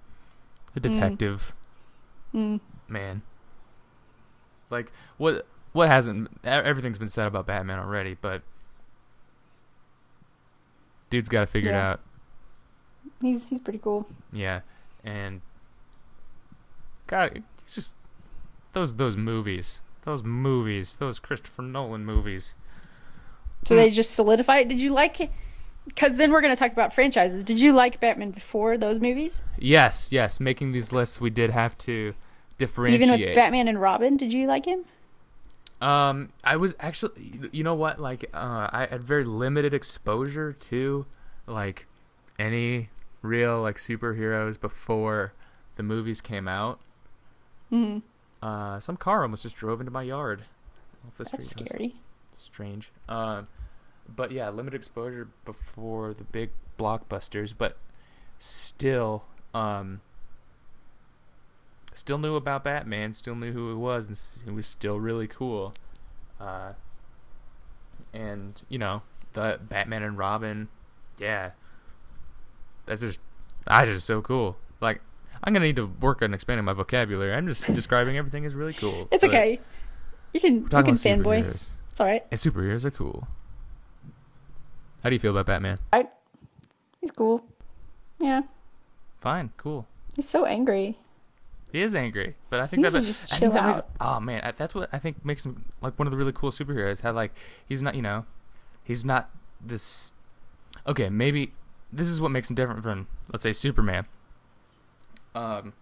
the 0.74 0.80
Mm. 0.80 0.92
detective, 0.94 1.56
Mm. 2.34 2.60
man. 2.88 3.22
Like 4.70 4.92
what? 5.18 5.46
What 5.74 5.88
hasn't? 5.90 6.30
Everything's 6.44 6.98
been 7.00 7.08
said 7.08 7.28
about 7.28 7.46
Batman 7.46 7.80
already, 7.80 8.14
but 8.20 8.42
dude's 11.10 11.30
got 11.30 11.42
to 11.42 11.48
figure 11.48 11.72
it 11.72 11.76
out. 11.76 12.00
He's 13.22 13.50
he's 13.50 13.62
pretty 13.62 13.80
cool. 13.80 14.08
Yeah, 14.32 14.62
and 15.04 15.42
God, 17.08 17.44
just 17.72 17.96
those 18.74 18.96
those 18.96 19.18
movies, 19.18 19.82
those 20.04 20.24
movies, 20.24 20.96
those 20.98 21.20
Christopher 21.20 21.62
Nolan 21.62 22.06
movies. 22.06 22.56
So 23.64 23.76
they 23.76 23.90
just 23.90 24.12
solidify 24.12 24.60
it. 24.60 24.68
Did 24.68 24.80
you 24.80 24.94
like? 24.94 25.20
It? 25.22 25.32
Because 25.88 26.18
then 26.18 26.32
we're 26.32 26.42
gonna 26.42 26.56
talk 26.56 26.72
about 26.72 26.94
franchises. 26.94 27.44
Did 27.44 27.60
you 27.60 27.74
like 27.74 28.00
Batman 28.00 28.32
before 28.32 28.78
those 28.78 29.00
movies? 29.00 29.42
Yes, 29.58 30.12
yes. 30.12 30.40
Making 30.40 30.72
these 30.72 30.92
lists, 30.92 31.22
we 31.22 31.30
did 31.30 31.52
have 31.52 31.78
to 31.80 32.14
differentiate. 32.58 33.02
Even 33.02 33.20
with 33.20 33.36
Batman 33.36 33.68
and 33.68 33.82
Robin, 33.82 34.18
did 34.18 34.34
you 34.34 34.48
like 34.48 34.66
him? 34.66 34.86
Um, 35.82 36.30
I 36.44 36.56
was 36.58 36.76
actually, 36.80 37.50
you 37.52 37.64
know 37.64 37.76
what? 37.76 38.00
Like, 38.00 38.30
uh, 38.34 38.70
I 38.72 38.88
had 38.90 39.04
very 39.04 39.24
limited 39.24 39.74
exposure 39.74 40.54
to 40.54 41.06
like 41.48 41.86
any 42.40 42.90
real 43.22 43.62
like 43.62 43.78
superheroes 43.78 44.60
before 44.60 45.34
the 45.76 45.84
movies 45.84 46.22
came 46.22 46.48
out. 46.48 46.80
Mm. 47.72 48.02
Uh, 48.42 48.80
some 48.80 48.98
car 48.98 49.24
almost 49.24 49.44
just 49.44 49.56
drove 49.56 49.80
into 49.80 49.92
my 49.92 50.04
yard. 50.04 50.44
off 51.06 51.18
the 51.18 51.26
That's. 51.26 51.52
It 51.54 51.68
scary. 51.68 51.96
strange. 52.36 52.92
Um, 53.10 53.48
but 54.08 54.32
yeah, 54.32 54.50
limited 54.50 54.76
exposure 54.76 55.30
before 55.46 56.14
the 56.14 56.24
big 56.24 56.52
blockbusters, 56.78 57.54
but 57.58 57.78
still, 58.38 59.24
um, 59.54 60.02
still 61.94 62.18
knew 62.18 62.36
about 62.36 62.64
Batman. 62.64 63.14
Still 63.14 63.36
knew 63.36 63.52
who 63.52 63.70
he 63.70 63.76
was, 63.76 64.08
and 64.08 64.50
he 64.50 64.56
was 64.56 64.68
still 64.68 65.00
really 65.00 65.28
cool. 65.28 65.74
Uh, 66.40 66.74
and 68.14 68.62
you 68.70 68.78
know, 68.78 69.02
the 69.34 69.60
Batman 69.62 70.04
and 70.04 70.18
Robin, 70.18 70.68
yeah, 71.18 71.52
that's 72.86 73.02
just, 73.02 73.20
that's 73.66 73.90
just 73.90 74.06
so 74.06 74.22
cool. 74.22 74.58
Like, 74.82 75.02
I'm 75.46 75.54
gonna 75.54 75.66
need 75.66 75.76
to 75.78 75.86
work 75.86 76.22
on 76.22 76.34
expanding 76.34 76.66
my 76.66 76.74
vocabulary. 76.74 77.34
I'm 77.34 77.48
just 77.48 77.66
describing 77.76 78.18
everything 78.18 78.46
as 78.46 78.54
really 78.56 78.74
cool. 78.74 79.08
It's 79.12 79.24
okay. 79.24 79.60
You 80.34 80.40
can 80.40 80.54
you 80.64 80.68
can 80.70 80.96
fanboy. 80.96 81.44
superheroes. 81.44 81.70
It's 81.92 82.00
all 82.02 82.08
right. 82.08 82.26
And 82.32 82.40
superheroes 82.40 82.84
are 82.84 82.92
cool. 82.92 83.28
How 85.04 85.10
do 85.10 85.16
you 85.16 85.20
feel 85.20 85.32
about 85.32 85.46
Batman? 85.46 85.80
I, 85.94 86.08
He's 87.00 87.12
cool. 87.12 87.46
Yeah. 88.20 88.42
Fine, 89.22 89.52
cool. 89.58 89.86
He's 90.16 90.28
so 90.28 90.46
angry. 90.46 90.98
He 91.72 91.82
is 91.82 91.94
angry, 91.94 92.36
but 92.50 92.60
I 92.60 92.68
think 92.68 92.84
that, 92.84 93.04
just 93.04 93.34
I 93.34 93.38
chill 93.38 93.52
think 93.52 93.62
that 93.62 93.76
makes- 93.76 93.86
out. 94.02 94.18
oh 94.18 94.20
man, 94.20 94.42
I- 94.44 94.52
that's 94.52 94.74
what 94.74 94.90
I 94.94 94.98
think 94.98 95.24
makes 95.26 95.46
him 95.46 95.66
like 95.82 95.98
one 96.00 96.08
of 96.08 96.12
the 96.12 96.18
really 96.18 96.32
cool 96.32 96.50
superheroes. 96.52 97.02
How 97.02 97.12
like 97.12 97.34
he's 97.68 97.82
not, 97.82 97.96
you 97.96 98.02
know, 98.02 98.26
he's 98.84 99.04
not 99.06 99.30
this. 99.62 100.14
Okay, 100.88 101.10
maybe 101.10 101.54
this 101.92 102.08
is 102.08 102.20
what 102.20 102.32
makes 102.32 102.50
him 102.50 102.56
different 102.56 102.82
from, 102.82 103.08
let's 103.32 103.44
say, 103.44 103.54
Superman. 103.54 104.06
Um, 105.36 105.74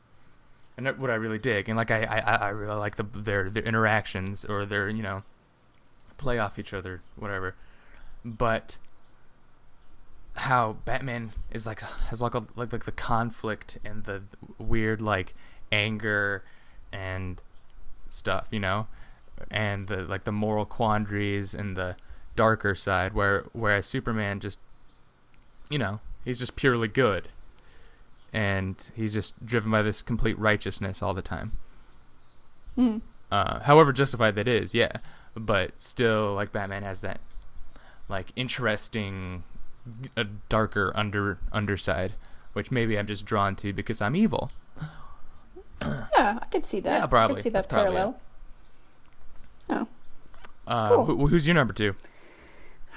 and 0.78 0.88
what 0.98 1.10
I 1.10 1.16
really 1.16 1.38
dig, 1.40 1.70
and 1.70 1.78
like 1.78 1.92
I, 1.92 2.04
I, 2.04 2.20
I- 2.48 2.50
really 2.50 2.76
like 2.76 2.96
the 2.96 3.04
their 3.04 3.50
their 3.50 3.64
interactions 3.64 4.44
or 4.44 4.66
their 4.66 4.90
you 4.90 5.04
know, 5.04 5.24
play 6.18 6.40
off 6.40 6.58
each 6.58 6.74
other, 6.74 7.02
whatever. 7.16 7.56
But 8.26 8.78
how 10.36 10.78
Batman 10.86 11.34
is 11.52 11.68
like 11.68 11.82
has 11.82 12.22
like 12.22 12.34
a 12.34 12.44
like 12.56 12.74
like 12.74 12.86
the 12.86 12.92
conflict 12.92 13.78
and 13.86 14.04
the 14.06 14.24
weird 14.58 15.02
like 15.02 15.36
anger 15.72 16.44
and 16.92 17.42
stuff, 18.10 18.48
you 18.52 18.60
know, 18.60 18.88
and 19.52 19.88
the 19.88 19.98
like 19.98 20.24
the 20.24 20.32
moral 20.32 20.66
quandaries 20.66 21.54
and 21.54 21.78
the 21.78 21.96
darker 22.36 22.74
side, 22.74 23.14
where 23.14 23.46
whereas 23.54 23.86
Superman 23.86 24.40
just, 24.40 24.58
you 25.70 25.78
know, 25.78 26.00
he's 26.26 26.40
just 26.40 26.56
purely 26.56 26.88
good, 26.88 27.30
and 28.34 28.90
he's 28.96 29.14
just 29.14 29.46
driven 29.46 29.72
by 29.72 29.82
this 29.84 30.02
complete 30.02 30.38
righteousness 30.40 31.02
all 31.02 31.14
the 31.14 31.22
time. 31.22 31.54
Mm. 32.78 33.02
Uh, 33.32 33.60
however 33.62 33.94
justified 33.94 34.36
that 34.36 34.48
is, 34.48 34.74
yeah, 34.74 34.98
but 35.36 35.80
still, 35.82 36.34
like 36.34 36.52
Batman 36.52 36.84
has 36.84 37.02
that 37.02 37.20
like 38.10 38.32
interesting, 38.36 39.44
a 40.18 40.24
darker 40.50 40.92
under 40.96 41.38
underside, 41.52 42.14
which 42.54 42.72
maybe 42.72 42.98
I'm 42.98 43.08
just 43.08 43.26
drawn 43.26 43.56
to 43.58 43.72
because 43.74 44.02
I'm 44.02 44.16
evil. 44.16 44.52
Yeah, 45.82 46.40
I 46.42 46.46
could 46.52 46.66
see 46.66 46.80
that. 46.82 47.12
Yeah, 47.12 47.18
I 47.18 47.28
could 47.28 47.40
see 47.42 47.50
That's 47.50 47.66
that 47.68 47.74
probably 47.74 47.96
parallel. 47.96 48.20
Oh. 49.70 49.88
Uh, 50.66 50.88
Cool. 50.90 51.06
who, 51.06 51.28
who's 51.28 51.46
your 51.46 51.56
number 51.56 51.74
two? 51.74 51.96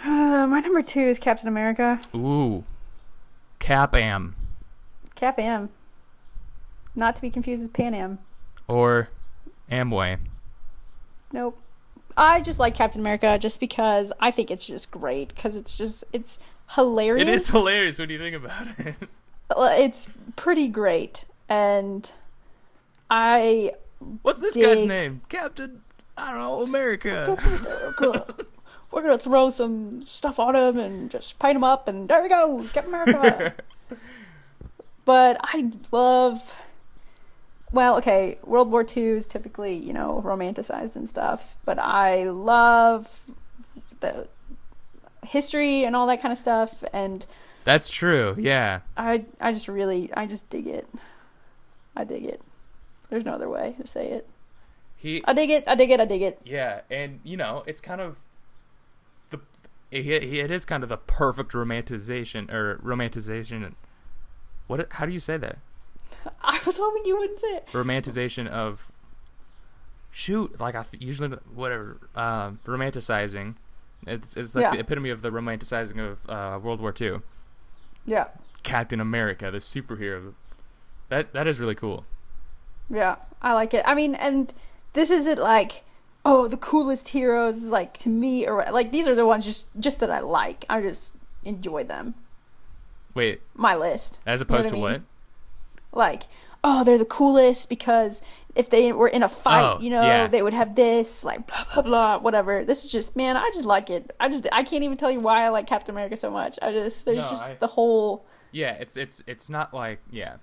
Uh, 0.05 0.47
my 0.49 0.61
number 0.61 0.83
two 0.83 1.01
is 1.01 1.19
Captain 1.19 1.49
America. 1.49 2.01
Ooh, 2.15 2.65
Cap 3.59 3.95
Am 3.95 4.37
Cap 5.17 5.39
Am. 5.39 5.71
Not 6.95 7.17
to 7.17 7.23
be 7.23 7.31
confused 7.31 7.63
with 7.63 7.73
Pan 7.73 7.95
Am. 7.95 8.19
or 8.69 9.09
Amway. 9.71 10.19
Nope. 11.33 11.59
I 12.17 12.41
just 12.41 12.59
like 12.59 12.75
Captain 12.75 13.01
America 13.01 13.39
just 13.39 13.61
because 13.61 14.13
I 14.21 14.31
think 14.31 14.51
it's 14.51 14.67
just 14.67 14.91
great 14.91 15.35
because 15.35 15.57
it's 15.57 15.77
just 15.77 16.05
it's 16.13 16.39
hilarious. 16.71 17.29
It 17.29 17.35
is 17.35 17.49
hilarious 17.49 17.99
when 17.99 18.09
you 18.09 18.19
think 18.19 18.37
about 18.37 18.69
it. 18.79 18.95
Uh, 19.51 19.69
it's 19.73 20.09
pretty 20.35 20.67
great, 20.69 21.25
and 21.49 22.11
I 23.11 23.73
What's 24.23 24.41
this 24.41 24.57
guy's 24.57 24.85
name? 24.87 25.21
Captain. 25.29 25.83
I 26.17 26.33
don't 26.33 26.39
know, 26.41 26.63
America. 26.63 27.37
we're 28.91 29.03
gonna 29.03 29.19
throw 29.19 29.51
some 29.51 30.01
stuff 30.07 30.39
on 30.39 30.57
him 30.57 30.79
and 30.79 31.11
just 31.11 31.39
paint 31.39 31.57
him 31.57 31.65
up, 31.65 31.87
and 31.87 32.09
there 32.09 32.23
he 32.23 32.29
goes, 32.31 32.73
Captain 32.73 32.95
America. 32.95 33.55
but 35.07 35.39
I 35.41 35.73
love. 35.91 36.61
Well, 37.73 37.97
okay, 37.97 38.39
World 38.45 38.71
War 38.71 38.85
II 38.85 39.03
is 39.03 39.27
typically, 39.27 39.75
you 39.75 39.93
know, 39.93 40.23
romanticized 40.25 40.95
and 40.97 41.09
stuff, 41.09 41.57
but 41.65 41.79
I 41.79 42.25
love 42.31 43.31
the 44.01 44.29
history 45.27 45.85
and 45.85 45.97
all 45.97 46.07
that 46.07 46.21
kind 46.23 46.33
of 46.33 46.39
stuff, 46.39 46.85
and 46.93 47.27
That's 47.65 47.89
true. 47.89 48.37
Yeah. 48.39 48.81
I, 48.97 49.25
I 49.41 49.53
just 49.53 49.67
really, 49.69 50.13
I 50.15 50.27
just 50.27 50.49
dig 50.49 50.67
it. 50.67 50.87
I 51.97 52.05
dig 52.05 52.25
it. 52.25 52.41
There's 53.11 53.25
no 53.25 53.33
other 53.33 53.49
way 53.49 53.75
to 53.81 53.87
say 53.87 54.09
it. 54.11 54.29
He. 54.97 55.23
I 55.25 55.33
dig 55.33 55.51
it. 55.51 55.65
I 55.67 55.75
dig 55.75 55.91
it. 55.91 56.01
I 56.01 56.05
dig 56.05 56.23
it. 56.23 56.41
Yeah, 56.45 56.81
and 56.91 57.21
you 57.23 57.37
know, 57.37 57.63
it's 57.67 57.81
kind 57.81 58.01
of 58.01 58.19
the. 59.31 59.41
It, 59.91 60.07
it 60.07 60.51
is 60.51 60.65
kind 60.65 60.83
of 60.83 60.89
the 60.89 60.97
perfect 60.97 61.53
romanticization 61.53 62.53
or 62.53 62.79
romanticization. 62.79 63.75
What? 64.67 64.87
How 64.93 65.07
do 65.07 65.13
you 65.13 65.21
say 65.21 65.37
that? 65.37 65.59
I 66.43 66.61
was 66.67 66.79
hoping 66.79 67.05
you 67.05 67.17
wouldn't 67.19 67.41
say 67.41 67.55
it. 67.55 67.67
romanticization 67.73 68.47
of 68.49 68.91
shoot 70.11 70.59
like 70.59 70.75
i 70.75 70.83
usually 70.99 71.29
whatever 71.55 71.99
um 72.15 72.59
romanticizing 72.65 73.55
it's 74.07 74.35
it's 74.37 74.55
like 74.55 74.63
Yeah. 74.63 74.71
the 74.73 74.79
epitome 74.81 75.11
of 75.11 75.21
the 75.21 75.31
romanticizing 75.31 75.99
of 75.99 76.29
uh 76.31 76.59
world 76.59 76.81
war 76.81 76.95
ii 77.01 77.19
Yeah. 78.07 78.29
captain 78.63 78.99
america 79.01 79.51
the 79.51 79.59
superhero 79.59 80.33
that 81.11 81.33
that 81.35 81.47
is 81.47 81.61
really 81.61 81.75
cool 81.75 82.05
Yeah, 82.89 83.17
I 83.43 83.53
like 83.53 83.75
it. 83.75 83.83
I 83.85 83.95
mean, 83.97 84.15
and 84.15 84.55
this 84.93 85.11
isn't 85.11 85.41
like, 85.41 85.83
oh, 86.25 86.47
the 86.47 86.57
coolest 86.57 87.09
heroes 87.09 87.69
like 87.71 87.95
to 87.99 88.09
me 88.09 88.47
or 88.47 88.65
like 88.71 88.93
these 88.93 89.09
are 89.09 89.15
the 89.17 89.27
ones 89.27 89.45
just 89.45 89.69
just 89.81 89.99
that 90.01 90.11
I 90.11 90.21
like. 90.21 90.65
I 90.71 90.81
just 90.81 91.13
enjoy 91.45 91.83
them. 91.85 92.15
Wait 93.17 93.41
My 93.55 93.75
list. 93.75 94.21
as 94.27 94.41
You 94.41 94.47
know 94.47 94.55
opposed 94.55 94.71
what 94.71 94.91
I 94.91 94.93
to 94.95 95.01
what? 95.01 95.03
Like, 95.93 96.23
oh, 96.63 96.85
they're 96.85 96.99
the 96.99 97.05
coolest 97.05 97.69
because 97.69 98.23
if 98.55 98.71
they 98.71 98.93
were 98.93 99.09
in 99.09 99.23
a 99.23 99.29
fight, 99.29 99.63
Oh, 99.77 99.81
you 99.81 99.91
know, 99.91 100.03
yeah. 100.03 100.27
they 100.29 100.43
would 100.43 100.55
have 100.55 100.75
this, 100.77 101.25
like 101.25 101.47
blah 101.47 101.65
blah 101.75 101.83
blah, 101.83 102.19
whatever. 102.19 102.65
This 102.65 102.85
is 102.85 102.93
just 102.93 103.17
man, 103.17 103.37
I 103.37 103.51
just 103.53 103.65
like 103.65 103.91
it. 103.91 104.15
I 104.21 104.29
just 104.29 104.47
I 104.53 104.63
can't 104.63 104.85
even 104.85 104.97
tell 104.97 105.11
you 105.11 105.21
why 105.21 105.45
I 105.45 105.49
like 105.49 105.67
Captain 105.67 105.95
America 105.95 106.17
so 106.17 106.31
much. 106.31 106.59
I 106.63 106.71
just 106.73 107.05
there's 107.05 107.19
No, 107.19 107.29
just 107.31 107.51
I- 107.51 107.55
the 107.55 107.67
whole 107.69 108.25
yeah 108.53 108.73
it's 108.75 108.97
it's 108.97 109.23
it's 109.27 109.51
not 109.51 109.75
like 109.75 109.99
yeah 110.11 110.37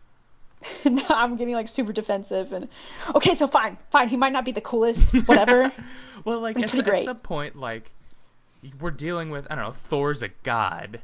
no, 0.84 1.02
I'm 1.08 1.36
getting 1.36 1.54
like 1.54 1.68
super 1.68 1.92
defensive 1.92 2.52
and 2.52 2.68
okay, 3.14 3.34
so 3.34 3.46
fine, 3.46 3.78
fine. 3.90 4.08
He 4.08 4.16
might 4.16 4.32
not 4.32 4.44
be 4.44 4.52
the 4.52 4.60
coolest, 4.60 5.12
whatever. 5.26 5.72
well 6.24 6.40
like 6.40 6.58
at, 6.58 6.74
at 6.88 7.02
some 7.02 7.16
point 7.18 7.56
like 7.56 7.92
we're 8.78 8.90
dealing 8.90 9.30
with 9.30 9.46
i 9.50 9.54
don't 9.54 9.64
know 9.64 9.70
thor's 9.72 10.22
a 10.22 10.28
god 10.42 11.00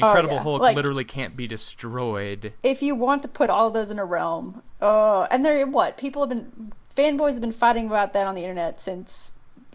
Oh, 0.00 0.06
incredible 0.08 0.34
Oh, 0.34 0.36
yeah. 0.36 0.42
hulk 0.42 0.62
Like- 0.62 0.76
literally 0.76 1.04
can't 1.04 1.36
be 1.36 1.46
destroyed 1.46 2.52
if 2.62 2.82
you 2.82 2.94
want 2.94 3.22
to 3.22 3.28
put 3.28 3.48
all 3.50 3.70
those 3.70 3.90
in 3.90 3.98
a 3.98 4.04
realm, 4.04 4.62
oh, 4.82 5.26
and 5.30 5.44
they're 5.44 5.66
what 5.66 5.96
people 5.96 6.22
have 6.22 6.28
been 6.28 6.72
fanboys 6.94 7.32
have 7.32 7.40
been 7.40 7.52
fighting 7.52 7.86
about 7.86 8.12
that 8.14 8.26
on 8.26 8.34
the 8.34 8.42
internet 8.42 8.80
since 8.80 9.32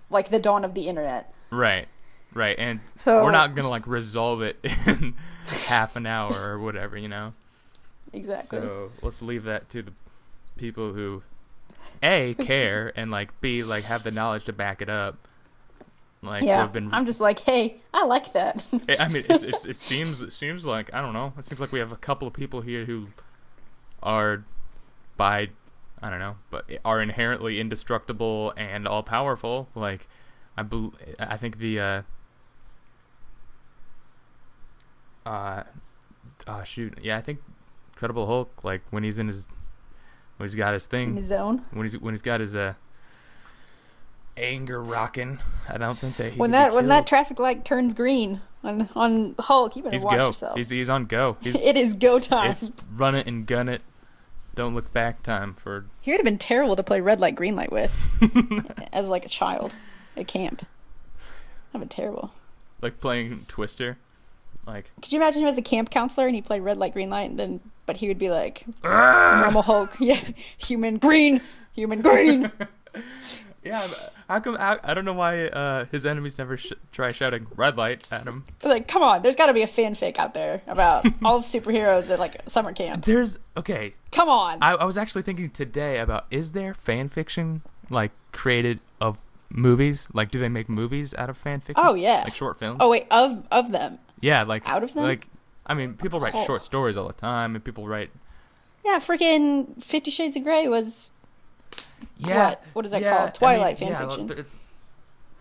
like 0.10 0.30
the 0.30 0.40
dawn 0.40 0.64
of 0.66 0.74
the 0.74 0.88
internet. 0.88 1.34
Right. 1.52 1.88
Right. 2.34 2.56
And 2.60 2.80
So- 2.96 3.24
we're 3.24 3.32
not 3.32 3.56
going 3.56 3.64
to 3.64 3.70
like 3.70 3.88
resolve 3.88 4.42
it 4.42 4.58
in 4.86 5.16
half 5.68 5.96
an 5.96 6.06
hour 6.06 6.34
or 6.34 6.60
whatever, 6.60 6.98
you 6.98 7.08
know. 7.08 7.34
Exactly. 8.14 8.60
So, 8.60 8.92
let's 9.02 9.22
leave 9.22 9.44
that 9.46 9.70
to 9.70 9.82
the 9.82 9.94
people 10.58 10.94
who 10.94 11.24
A 12.04 12.34
care 12.40 12.92
and 12.96 13.10
like 13.12 13.40
B 13.42 13.64
like 13.64 13.86
have 13.86 14.04
the 14.04 14.12
knowledge 14.12 14.46
to 14.46 14.54
back 14.54 14.82
it 14.82 14.90
up. 14.90 15.28
Like 16.24 16.44
yeah, 16.44 16.68
been 16.68 16.94
I'm 16.94 17.06
just 17.06 17.20
like, 17.20 17.40
hey, 17.40 17.82
I 17.94 18.06
like 18.06 18.34
that. 18.34 18.64
I 19.00 19.08
mean 19.08 19.26
it's, 19.28 19.44
it's, 19.44 19.66
it 19.66 19.76
seems 19.78 20.22
it 20.22 20.32
seems 20.32 20.66
like 20.66 20.94
I 20.94 21.02
don't 21.02 21.14
know. 21.14 21.34
It 21.38 21.46
seems 21.46 21.60
like 21.60 21.72
we 21.72 21.80
have 21.80 21.92
a 21.92 21.98
couple 21.98 22.28
of 22.28 22.34
people 22.34 22.62
here 22.62 22.86
who 22.86 23.08
are 24.04 24.44
by 25.18 25.50
I 26.02 26.10
don't 26.10 26.20
know, 26.20 26.36
but 26.50 26.66
are 26.86 27.02
inherently 27.02 27.60
indestructible 27.60 28.54
and 28.56 28.88
all 28.88 29.02
powerful. 29.04 29.70
Like 29.74 30.08
I 30.58 30.64
bel 30.64 30.94
I 31.20 31.38
think 31.38 31.58
the 31.58 31.80
uh 31.80 32.02
uh 35.26 35.64
uh 36.48 36.64
shoot. 36.64 37.00
Yeah, 37.02 37.18
I 37.18 37.22
think 37.22 37.40
Incredible 37.94 38.28
Hulk 38.28 38.64
like 38.64 38.82
when 38.92 39.04
he's 39.04 39.18
in 39.20 39.28
his 39.28 39.48
when 40.38 40.48
he's 40.48 40.56
got 40.56 40.74
his 40.74 40.86
in 40.86 40.90
thing 40.90 41.16
his 41.16 41.26
zone. 41.26 41.64
when 41.72 41.86
he's 41.86 41.98
when 42.00 42.14
he's 42.14 42.22
got 42.24 42.40
his 42.40 42.56
uh 42.56 42.74
anger 44.42 44.82
rocking, 44.82 45.40
I 45.70 45.78
don't 45.78 45.98
think 45.98 46.18
that 46.18 46.34
he 46.34 46.40
When 46.40 46.52
that 46.52 46.74
when 46.74 46.88
that 46.88 47.08
traffic 47.08 47.40
light 47.40 47.64
turns 47.64 47.94
green 47.94 48.42
on 48.64 48.90
on 48.96 49.36
Hulk, 49.40 49.76
you 49.76 49.84
better 49.84 49.96
he's 49.96 50.04
watch 50.04 50.18
go. 50.18 50.28
yourself. 50.28 50.58
He's 50.58 50.70
he's 50.70 50.90
on 50.90 51.06
go. 51.06 51.38
He's 51.42 51.62
it 51.62 51.78
is 51.78 51.94
go 51.94 52.20
time. 52.20 52.52
it's 52.52 52.72
run 52.94 53.16
it 53.16 53.28
and 53.28 53.46
gun 53.46 53.70
it. 53.70 53.82
Don't 54.54 54.76
look 54.76 54.92
back 54.92 55.24
time 55.24 55.54
for 55.54 55.86
He 56.02 56.12
would 56.12 56.18
have 56.18 56.26
been 56.26 56.38
terrible 56.38 56.76
to 56.76 56.84
play 56.84 57.00
red 57.00 57.20
light, 57.20 57.36
green 57.36 57.56
light 57.56 57.72
with 57.72 57.94
as 58.94 59.08
like 59.08 59.26
a 59.26 59.30
child 59.30 59.76
at 60.18 60.28
camp. 60.28 60.66
That'd 61.72 61.88
been 61.88 61.96
terrible. 61.96 62.32
like 62.82 63.00
playing 63.00 63.46
Twister. 63.48 63.98
Like 64.68 64.92
Could 65.02 65.12
you 65.12 65.20
imagine 65.20 65.42
him 65.42 65.48
as 65.48 65.58
a 65.58 65.62
camp 65.62 65.90
counselor 65.90 66.28
and 66.28 66.36
he 66.36 66.42
played 66.42 66.62
red 66.62 66.78
light, 66.78 66.94
green 66.94 67.10
light, 67.10 67.30
and 67.30 67.40
then 67.40 67.62
but 67.86 67.98
he 67.98 68.08
would 68.08 68.20
be 68.20 68.30
like 68.30 68.66
ah! 68.84 69.40
normal 69.44 69.64
Hulk, 69.64 69.96
yeah, 70.00 70.22
human 70.58 70.98
green, 70.98 71.42
human 71.74 72.02
green. 72.02 72.52
yeah, 73.64 73.88
but 73.88 74.14
how 74.32 74.40
come 74.40 74.58
I, 74.60 74.80
I 74.84 74.94
don't 74.94 75.06
know 75.06 75.14
why 75.14 75.48
uh, 75.48 75.86
his 75.92 76.06
enemies 76.06 76.38
never 76.38 76.58
sh- 76.58 76.74
try 76.92 77.12
shouting 77.12 77.48
red 77.56 77.78
light 77.78 78.08
at 78.12 78.24
him. 78.26 78.46
like, 78.64 78.88
come 78.88 79.04
on, 79.04 79.22
there's 79.22 79.36
got 79.36 79.48
to 79.48 79.54
be 79.54 79.62
a 79.62 79.68
fanfic 79.68 80.18
out 80.18 80.34
there 80.34 80.62
about 80.68 81.06
all 81.24 81.38
of 81.38 81.44
superheroes 81.44 82.10
at 82.12 82.20
like 82.20 82.42
summer 82.50 82.74
camp. 82.74 83.06
There's 83.06 83.38
okay. 83.58 83.94
Come 84.12 84.30
on, 84.30 84.58
I, 84.62 84.72
I 84.74 84.84
was 84.86 84.98
actually 84.98 85.22
thinking 85.22 85.50
today 85.50 86.00
about 86.00 86.26
is 86.32 86.54
there 86.54 86.74
fan 86.74 87.10
fiction 87.10 87.62
like 87.90 88.12
created 88.32 88.80
of 89.00 89.20
movies? 89.50 90.08
Like, 90.14 90.32
do 90.32 90.40
they 90.40 90.50
make 90.50 90.70
movies 90.70 91.14
out 91.16 91.30
of 91.30 91.38
fan 91.38 91.60
fiction? 91.60 91.84
Oh, 91.86 91.94
yeah. 91.94 92.22
like 92.24 92.36
short 92.36 92.58
films. 92.58 92.78
oh 92.82 92.90
wait, 92.90 93.06
of 93.12 93.46
of 93.52 93.72
them, 93.72 94.00
yeah, 94.22 94.44
like 94.44 94.68
out 94.68 94.84
of 94.84 94.94
them? 94.94 95.04
Like, 95.04 95.28
I 95.66 95.74
mean, 95.74 95.94
people 95.96 96.20
write 96.20 96.34
Oh. 96.36 96.46
short 96.46 96.64
stories 96.64 96.96
all 96.98 97.08
the 97.08 97.14
time, 97.14 97.56
and 97.56 97.64
people 97.64 97.88
write 97.88 98.10
yeah, 98.86 98.98
freaking 99.00 99.82
Fifty 99.84 100.10
Shades 100.10 100.36
of 100.36 100.44
Grey 100.44 100.68
was 100.68 101.12
yeah. 102.18 102.50
What? 102.50 102.64
What 102.74 102.86
is 102.86 102.92
that 102.92 103.02
yeah, 103.02 103.18
called? 103.18 103.34
Twilight 103.34 103.76
I 103.78 103.80
fan 103.80 103.88
mean, 103.90 103.98
yeah, 103.98 104.08
fiction. 104.08 104.28
but 104.28 104.40
It's 104.40 104.60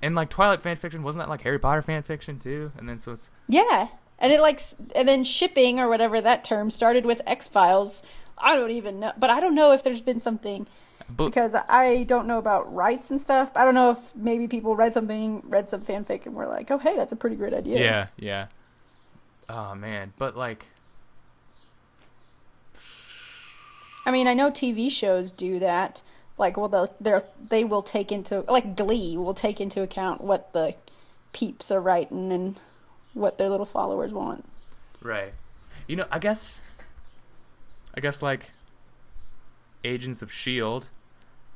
and 0.02 0.14
like 0.14 0.30
Twilight 0.30 0.62
fan 0.62 0.76
fiction 0.76 1.02
wasn't 1.02 1.24
that 1.24 1.28
like 1.28 1.42
Harry 1.42 1.58
Potter 1.58 1.82
fan 1.82 2.02
fiction 2.02 2.38
too? 2.38 2.72
And 2.76 2.88
then 2.88 2.98
so 2.98 3.12
it's 3.12 3.30
yeah, 3.48 3.88
and 4.18 4.32
it 4.32 4.40
like 4.40 4.60
and 4.94 5.08
then 5.08 5.24
shipping 5.24 5.78
or 5.78 5.88
whatever 5.88 6.20
that 6.20 6.44
term 6.44 6.70
started 6.70 7.04
with 7.04 7.20
X 7.26 7.48
Files. 7.48 8.02
I 8.38 8.56
don't 8.56 8.70
even 8.70 9.00
know, 9.00 9.12
but 9.18 9.30
I 9.30 9.40
don't 9.40 9.54
know 9.54 9.72
if 9.72 9.82
there's 9.82 10.00
been 10.00 10.20
something 10.20 10.66
but 11.08 11.26
because 11.26 11.54
I 11.68 12.04
don't 12.04 12.26
know 12.26 12.38
about 12.38 12.72
rights 12.72 13.10
and 13.10 13.20
stuff. 13.20 13.50
I 13.54 13.64
don't 13.64 13.74
know 13.74 13.90
if 13.90 14.16
maybe 14.16 14.48
people 14.48 14.76
read 14.76 14.94
something, 14.94 15.42
read 15.44 15.68
some 15.68 15.82
fanfic, 15.82 16.26
and 16.26 16.34
were 16.34 16.46
like, 16.46 16.70
"Oh, 16.70 16.78
hey, 16.78 16.96
that's 16.96 17.12
a 17.12 17.16
pretty 17.16 17.36
great 17.36 17.52
idea." 17.52 17.80
yeah, 17.80 18.06
yeah. 18.16 18.46
Oh 19.48 19.74
man, 19.74 20.12
but 20.18 20.36
like 20.36 20.68
I 24.06 24.10
mean, 24.10 24.26
I 24.26 24.34
know 24.34 24.50
TV 24.50 24.90
shows 24.90 25.32
do 25.32 25.58
that. 25.58 26.02
Like, 26.40 26.57
well, 26.57 26.90
they're, 27.00 27.22
they 27.50 27.64
will 27.64 27.83
take 27.83 28.11
into 28.11 28.40
like 28.48 28.74
Glee 28.74 29.16
will 29.16 29.35
take 29.35 29.61
into 29.61 29.83
account 29.83 30.22
what 30.22 30.53
the 30.55 30.74
peeps 31.35 31.70
are 31.70 31.81
writing 31.81 32.33
and 32.33 32.59
what 33.12 33.37
their 33.38 33.50
little 33.50 33.66
followers 33.66 34.12
want. 34.12 34.44
Right. 35.03 35.35
You 35.87 35.96
know, 35.96 36.07
I 36.11 36.18
guess 36.18 36.62
I 37.94 38.00
guess 38.00 38.22
like 38.22 38.53
Agents 39.85 40.22
of 40.22 40.33
Shield, 40.33 40.88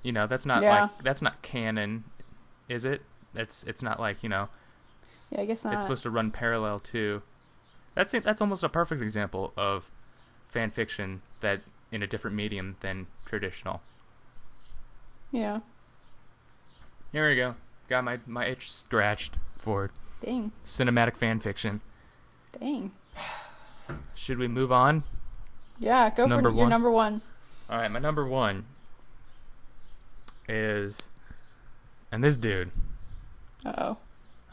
you 0.02 0.12
know, 0.12 0.26
that's 0.26 0.44
not 0.46 0.62
Yeah. 0.62 0.82
like 0.82 1.02
that's 1.02 1.22
not 1.22 1.40
canon, 1.42 2.04
is 2.68 2.84
it? 2.84 3.00
It's 3.34 3.62
it's 3.64 3.82
not 3.82 3.98
like, 3.98 4.22
you 4.22 4.28
know, 4.28 4.48
Yeah, 5.30 5.40
I 5.40 5.46
guess 5.46 5.64
not. 5.64 5.72
it's 5.72 5.82
supposed 5.82 6.02
to 6.02 6.10
run 6.10 6.30
parallel 6.30 6.78
to 6.80 7.22
That's 7.94 8.12
it, 8.12 8.22
that's 8.24 8.42
almost 8.42 8.62
a 8.62 8.68
perfect 8.68 9.00
example 9.00 9.52
of 9.56 9.88
fan 10.48 10.70
fiction 10.70 11.22
that 11.40 11.62
in 11.90 12.02
a 12.02 12.06
different 12.06 12.36
medium 12.36 12.76
than 12.80 13.06
traditional. 13.24 13.80
Yeah. 15.34 15.60
Here 17.12 17.28
we 17.28 17.36
go. 17.36 17.54
Got 17.88 18.04
my 18.04 18.20
my 18.26 18.46
itch 18.46 18.70
scratched 18.70 19.36
for 19.58 19.90
Dang. 20.20 20.52
cinematic 20.64 21.16
fan 21.16 21.40
fiction. 21.40 21.80
Dang. 22.58 22.92
Should 24.14 24.38
we 24.38 24.48
move 24.48 24.72
on? 24.72 25.02
Yeah, 25.78 26.08
go 26.10 26.22
for 26.24 26.28
number 26.28 26.48
your 26.50 26.58
one. 26.60 26.70
number 26.70 26.90
one. 26.90 27.22
All 27.68 27.78
right, 27.78 27.90
my 27.90 27.98
number 27.98 28.26
one 28.26 28.64
is 30.48 31.08
And 32.12 32.22
this 32.22 32.36
dude, 32.36 32.70
Uh 33.64 33.72
oh. 33.78 33.96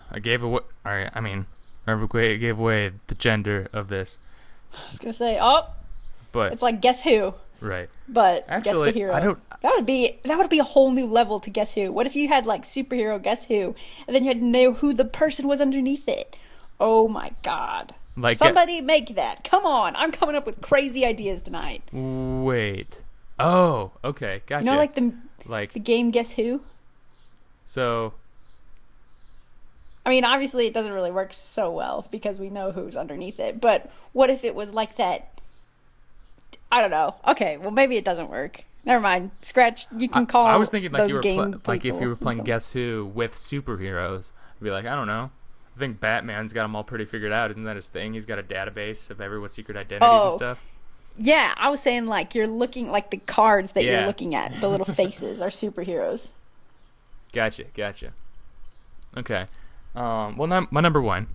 I 0.09 0.19
gave 0.19 0.41
away. 0.43 0.61
All 0.85 0.91
right, 0.93 1.09
I 1.13 1.21
mean, 1.21 1.45
I 1.87 1.95
gave 2.37 2.59
away 2.59 2.91
the 3.07 3.15
gender 3.15 3.69
of 3.71 3.87
this, 3.87 4.17
I 4.73 4.87
was 4.89 4.99
gonna 4.99 5.13
say, 5.13 5.37
oh, 5.39 5.67
but 6.31 6.51
it's 6.53 6.61
like 6.61 6.81
Guess 6.81 7.03
Who, 7.03 7.33
right. 7.61 7.89
but 8.09 8.45
Actually, 8.49 8.87
Guess 8.87 8.93
the 8.93 8.99
Hero. 8.99 9.13
I 9.13 9.19
don't. 9.21 9.39
That 9.61 9.73
would 9.75 9.85
be 9.85 10.19
that 10.23 10.37
would 10.37 10.49
be 10.49 10.59
a 10.59 10.63
whole 10.63 10.91
new 10.91 11.05
level 11.05 11.39
to 11.39 11.49
Guess 11.49 11.75
Who. 11.75 11.91
What 11.91 12.05
if 12.07 12.15
you 12.15 12.27
had 12.27 12.45
like 12.45 12.63
superhero 12.63 13.21
Guess 13.21 13.45
Who, 13.45 13.75
and 14.07 14.15
then 14.15 14.23
you 14.23 14.29
had 14.29 14.39
to 14.39 14.45
know 14.45 14.73
who 14.73 14.93
the 14.93 15.05
person 15.05 15.47
was 15.47 15.61
underneath 15.61 16.07
it? 16.07 16.35
Oh 16.79 17.07
my 17.07 17.31
god! 17.43 17.93
Like, 18.17 18.35
uh, 18.41 18.45
Somebody 18.45 18.81
make 18.81 19.15
that! 19.15 19.43
Come 19.43 19.65
on, 19.65 19.95
I'm 19.95 20.11
coming 20.11 20.35
up 20.35 20.45
with 20.45 20.61
crazy 20.61 21.05
ideas 21.05 21.41
tonight. 21.41 21.83
wait. 21.93 23.03
Oh, 23.39 23.91
okay, 24.03 24.41
gotcha. 24.45 24.65
You 24.65 24.71
know, 24.71 24.77
like 24.77 24.95
the 24.95 25.13
like 25.45 25.73
the 25.73 25.79
game 25.79 26.11
Guess 26.11 26.33
Who. 26.33 26.61
so. 27.65 28.13
I 30.03 30.09
mean, 30.09 30.25
obviously, 30.25 30.65
it 30.65 30.73
doesn't 30.73 30.93
really 30.93 31.11
work 31.11 31.31
so 31.31 31.69
well 31.71 32.07
because 32.09 32.39
we 32.39 32.49
know 32.49 32.71
who's 32.71 32.97
underneath 32.97 33.39
it. 33.39 33.61
But 33.61 33.91
what 34.13 34.31
if 34.31 34.43
it 34.43 34.55
was 34.55 34.73
like 34.73 34.95
that? 34.97 35.27
I 36.71 36.81
don't 36.81 36.91
know. 36.91 37.15
Okay, 37.27 37.57
well, 37.57 37.71
maybe 37.71 37.97
it 37.97 38.05
doesn't 38.05 38.29
work. 38.29 38.63
Never 38.85 38.99
mind. 39.01 39.31
Scratch. 39.41 39.85
You 39.95 40.09
can 40.09 40.25
call. 40.25 40.45
I 40.47 40.55
was 40.55 40.69
thinking 40.69 40.91
like 40.91 41.09
you 41.09 41.15
were 41.15 41.21
pla- 41.21 41.51
like 41.67 41.85
if 41.85 41.99
you 42.01 42.07
were 42.07 42.15
playing 42.15 42.43
Guess 42.43 42.71
Who 42.71 43.11
with 43.13 43.35
superheroes, 43.35 44.31
I'd 44.59 44.63
be 44.63 44.71
like, 44.71 44.85
I 44.85 44.95
don't 44.95 45.07
know. 45.07 45.29
I 45.75 45.79
think 45.79 45.99
Batman's 45.99 46.51
got 46.53 46.63
them 46.63 46.75
all 46.75 46.83
pretty 46.83 47.05
figured 47.05 47.31
out. 47.31 47.51
Isn't 47.51 47.63
that 47.65 47.75
his 47.75 47.89
thing? 47.89 48.13
He's 48.13 48.25
got 48.25 48.39
a 48.39 48.43
database 48.43 49.09
of 49.09 49.21
everyone's 49.21 49.53
secret 49.53 49.77
identities 49.77 50.09
and 50.11 50.21
Oh. 50.33 50.35
stuff. 50.35 50.57
stuff. 50.59 50.63
Yeah, 51.17 51.53
I 51.57 51.69
was 51.69 51.81
saying 51.81 52.07
like 52.07 52.33
you're 52.33 52.47
looking 52.47 52.89
like 52.89 53.11
the 53.11 53.17
cards 53.17 53.73
that 53.73 53.83
Yeah. 53.83 53.99
you're 53.99 54.07
looking 54.07 54.33
at, 54.33 54.59
the 54.61 54.67
little 54.69 54.85
faces 54.85 55.41
are 55.41 55.49
superheroes. 55.49 56.31
Gotcha, 57.33 57.65
gotcha. 57.75 58.13
Okay. 59.17 59.45
Um. 59.95 60.37
Well, 60.37 60.47
num- 60.47 60.67
my 60.71 60.81
number 60.81 61.01
one. 61.01 61.27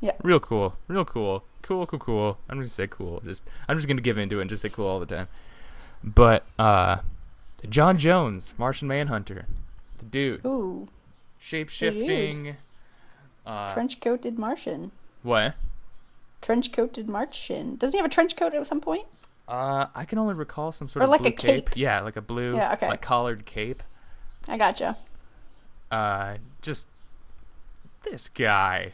Yeah. 0.00 0.12
Real 0.22 0.40
cool. 0.40 0.76
Real 0.86 1.04
cool. 1.04 1.44
Cool. 1.68 1.86
Cool. 1.86 1.98
Cool. 1.98 2.38
I'm 2.48 2.62
just 2.62 2.76
gonna 2.78 2.88
say 2.88 2.90
cool. 2.90 3.20
Just 3.24 3.44
I'm 3.68 3.76
just 3.76 3.86
gonna 3.86 4.00
give 4.00 4.16
into 4.18 4.38
it 4.38 4.42
and 4.42 4.50
just 4.50 4.62
say 4.62 4.70
cool 4.70 4.86
all 4.86 4.98
the 5.00 5.06
time. 5.06 5.28
But 6.02 6.44
uh, 6.58 6.98
J'onn 7.64 7.96
J'onzz, 7.98 8.54
Martian 8.56 8.88
Manhunter, 8.88 9.44
the 9.98 10.04
dude, 10.06 10.44
Ooh, 10.46 10.88
shape 11.38 11.68
shifting. 11.68 12.56
Uh, 13.44 13.72
trench 13.74 14.00
coated 14.00 14.38
Martian. 14.38 14.92
what? 15.22 15.54
Trench 16.40 16.70
coated 16.72 17.08
Martian. 17.08 17.76
Doesn't 17.76 17.92
he 17.92 17.98
have 17.98 18.06
a 18.06 18.12
trench 18.14 18.36
coat 18.36 18.54
at 18.54 18.66
some 18.66 18.80
point? 18.80 19.06
Uh, 19.48 19.86
I 19.94 20.04
can 20.04 20.18
only 20.18 20.34
recall 20.34 20.70
some 20.72 20.88
sort 20.88 21.02
Or 21.02 21.04
of 21.06 21.10
like 21.10 21.20
blue 21.22 21.28
a 21.30 21.32
cape. 21.32 21.70
Yeah, 21.74 22.00
like 22.00 22.16
a 22.16 22.22
blue, 22.22 22.54
Yeah, 22.56 22.74
okay. 22.74 22.88
like 22.88 23.02
collared 23.02 23.44
cape. 23.44 23.82
I 24.46 24.56
gotcha. 24.56 24.96
Uh, 25.90 26.36
just 26.62 26.86
this 28.04 28.28
guy, 28.28 28.92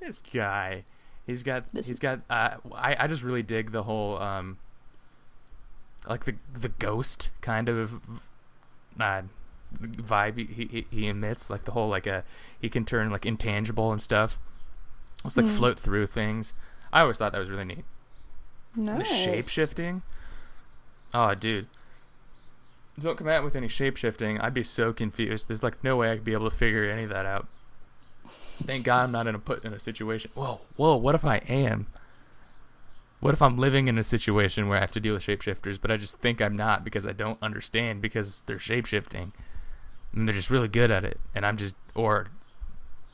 this 0.00 0.20
guy. 0.22 0.84
He's 1.28 1.42
got, 1.44 1.72
This- 1.74 1.86
he's 1.86 1.98
got. 2.00 2.20
Uh, 2.30 2.56
I 2.74 2.96
I 3.00 3.06
just 3.06 3.22
really 3.22 3.42
dig 3.44 3.70
the 3.70 3.82
whole 3.84 4.18
um, 4.18 4.58
like 6.08 6.24
the 6.24 6.34
the 6.52 6.70
ghost 6.70 7.30
kind 7.42 7.68
of 7.68 8.00
uh, 8.98 9.22
vibe 9.78 10.38
he, 10.48 10.64
he 10.64 10.86
he 10.90 11.06
emits. 11.06 11.50
Like 11.50 11.64
the 11.66 11.72
whole 11.72 11.88
like 11.88 12.06
a 12.06 12.24
he 12.58 12.68
can 12.70 12.84
turn 12.86 13.10
like 13.10 13.26
intangible 13.26 13.92
and 13.92 14.00
stuff. 14.00 14.38
It's 15.24 15.36
like 15.36 15.46
Hmm. 15.46 15.52
float 15.52 15.78
through 15.78 16.06
things. 16.06 16.54
I 16.92 17.02
always 17.02 17.18
thought 17.18 17.32
that 17.32 17.38
was 17.40 17.50
really 17.50 17.66
neat. 17.66 17.84
Nice. 18.74 18.98
The 19.08 19.14
shape 19.14 19.48
shifting. 19.48 20.02
Oh, 21.12 21.34
dude. 21.34 21.66
Don't 22.98 23.18
come 23.18 23.28
out 23.28 23.44
with 23.44 23.54
any 23.54 23.68
shape 23.68 23.96
shifting. 23.98 24.40
I'd 24.40 24.54
be 24.54 24.62
so 24.64 24.92
confused. 24.94 25.46
There's 25.48 25.62
like 25.62 25.84
no 25.84 25.96
way 25.96 26.10
I'd 26.10 26.24
be 26.24 26.32
able 26.32 26.48
to 26.48 26.56
figure 26.56 26.84
any 26.90 27.02
of 27.04 27.10
that 27.10 27.26
out. 27.26 27.46
Thank 28.28 28.84
God 28.84 29.04
I'm 29.04 29.12
not 29.12 29.26
in 29.26 29.34
a 29.34 29.38
put 29.38 29.64
in 29.64 29.72
a 29.72 29.78
situation. 29.80 30.30
Whoa, 30.34 30.60
whoa. 30.76 30.96
What 30.96 31.14
if 31.14 31.24
I 31.24 31.36
am? 31.48 31.86
What 33.20 33.34
if 33.34 33.42
I'm 33.42 33.58
living 33.58 33.88
in 33.88 33.98
a 33.98 34.04
situation 34.04 34.68
where 34.68 34.78
I 34.78 34.80
have 34.80 34.92
to 34.92 35.00
deal 35.00 35.14
with 35.14 35.24
shapeshifters, 35.24 35.80
but 35.80 35.90
I 35.90 35.96
just 35.96 36.18
think 36.20 36.40
I'm 36.40 36.56
not 36.56 36.84
because 36.84 37.04
I 37.06 37.12
don't 37.12 37.38
understand 37.42 38.00
because 38.00 38.42
they're 38.46 38.58
shapeshifting, 38.58 39.32
and 40.14 40.28
they're 40.28 40.34
just 40.34 40.50
really 40.50 40.68
good 40.68 40.90
at 40.92 41.04
it, 41.04 41.18
and 41.34 41.44
I'm 41.44 41.56
just 41.56 41.74
or 41.96 42.28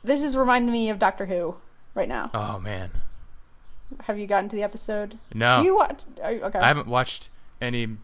This 0.03 0.23
is 0.23 0.37
reminding 0.37 0.73
me 0.73 0.91
of 0.91 0.99
Doctor 0.99 1.25
Who 1.27 1.57
right 1.95 2.09
now. 2.09 2.31
oh 2.35 2.61
man, 2.61 2.91
Have 4.03 4.19
you 4.19 4.27
gotten 4.27 4.51
to 4.51 4.57
the 4.57 4.63
episode? 4.63 5.19
no. 5.35 5.61
Do 5.61 5.65
you 5.65 5.77
watch? 5.77 6.05
You, 6.19 6.43
okay. 6.43 6.59
I 6.59 6.67
haven't 6.69 6.89
watched 6.89 7.31
any. 7.63 7.87
Oh, 7.87 7.97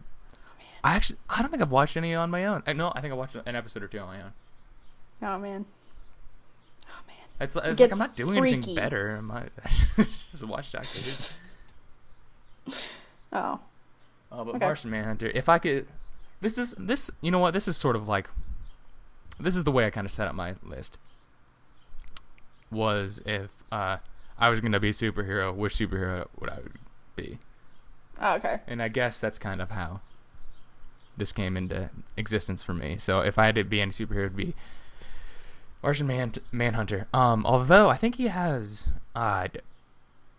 I 0.83 0.95
actually, 0.95 1.19
I 1.29 1.43
don't 1.43 1.51
think 1.51 1.61
I've 1.61 1.71
watched 1.71 1.95
any 1.97 2.15
on 2.15 2.31
my 2.31 2.45
own. 2.45 2.63
I, 2.65 2.73
no, 2.73 2.91
I 2.95 3.01
think 3.01 3.11
I 3.13 3.15
watched 3.15 3.35
an 3.35 3.55
episode 3.55 3.83
or 3.83 3.87
two 3.87 3.99
on 3.99 4.07
my 4.07 4.21
own. 4.23 4.33
Oh 5.21 5.37
man. 5.37 5.65
Oh 6.91 7.01
man. 7.07 7.15
It's, 7.39 7.55
it's 7.55 7.79
like 7.79 7.91
I'm 7.91 7.97
not 7.97 8.15
doing 8.15 8.37
freaky. 8.37 8.55
anything 8.57 8.75
better. 8.75 9.15
Am 9.17 9.31
I? 9.31 9.45
just 9.97 10.43
watch 10.43 10.71
Doctor 10.71 10.99
Who. 10.99 12.71
Oh. 13.33 13.59
Oh, 14.29 14.43
but 14.43 14.55
Okay. 14.55 14.65
Martian 14.65 14.91
Manhunter. 14.91 15.31
If 15.33 15.47
I 15.47 15.57
could, 15.57 15.87
this 16.41 16.57
is 16.57 16.75
this. 16.77 17.09
You 17.21 17.31
know 17.31 17.39
what? 17.39 17.53
This 17.53 17.65
is 17.67 17.77
sort 17.77 17.95
of 17.95 18.07
like, 18.07 18.29
this 19.39 19.55
is 19.55 19.63
the 19.63 19.71
way 19.71 19.85
I 19.85 19.89
kind 19.89 20.03
of 20.05 20.11
set 20.11 20.27
up 20.27 20.35
my 20.35 20.55
list. 20.63 20.97
Was 22.69 23.21
if 23.25 23.51
uh, 23.71 23.97
I 24.37 24.49
was 24.49 24.59
gonna 24.59 24.79
be 24.81 24.89
a 24.89 24.93
superhero, 24.93 25.53
which 25.55 25.75
superhero 25.75 26.27
would 26.39 26.49
I 26.49 26.59
be? 27.15 27.39
Oh, 28.19 28.35
okay. 28.35 28.59
And 28.67 28.81
I 28.81 28.87
guess 28.89 29.19
that's 29.19 29.39
kind 29.39 29.61
of 29.61 29.71
how 29.71 30.01
this 31.17 31.31
came 31.31 31.55
into 31.57 31.89
existence 32.17 32.61
for 32.63 32.73
me. 32.73 32.97
So 32.97 33.21
if 33.21 33.37
I 33.39 33.45
had 33.45 33.55
to 33.55 33.63
be 33.63 33.81
any 33.81 33.91
superhero, 33.91 34.25
it'd 34.25 34.35
be 34.35 34.55
Martian 35.83 36.07
Man 36.07 36.33
Manhunter. 36.51 37.07
Um, 37.13 37.45
although 37.45 37.89
I 37.89 37.95
think 37.97 38.15
he 38.15 38.27
has 38.27 38.87
uh, 39.15 39.47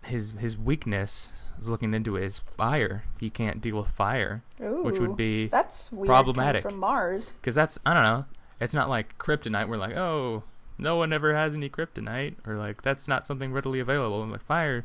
his 0.05 0.33
his 0.33 0.57
weakness. 0.57 1.33
is 1.59 1.69
looking 1.69 1.95
into 1.95 2.17
it, 2.17 2.25
is 2.25 2.39
fire. 2.39 3.05
He 3.19 3.31
can't 3.31 3.61
deal 3.61 3.77
with 3.77 3.89
fire, 3.89 4.43
Ooh. 4.61 4.83
which 4.83 4.99
would 4.99 5.17
be 5.17 5.49
that's 5.49 5.91
weird. 5.93 6.07
problematic. 6.09 6.63
from 6.63 6.79
Mars. 6.79 7.33
because 7.41 7.55
that's 7.55 7.79
I 7.85 7.95
don't 7.95 8.05
know. 8.05 8.25
It's 8.61 8.75
not 8.75 8.89
like 8.89 9.19
kryptonite. 9.19 9.69
We're 9.69 9.77
like, 9.77 9.97
oh, 9.97 10.45
no 10.79 10.97
one 10.97 11.13
ever 11.13 11.35
has 11.35 11.55
any 11.55 11.69
kryptonite, 11.69 12.35
or 12.47 12.57
like 12.57 12.83
that's 12.83 13.09
not 13.09 13.27
something 13.27 13.53
readily 13.53 13.81
available. 13.81 14.23
And 14.23 14.31
like 14.33 14.43
fire, 14.43 14.85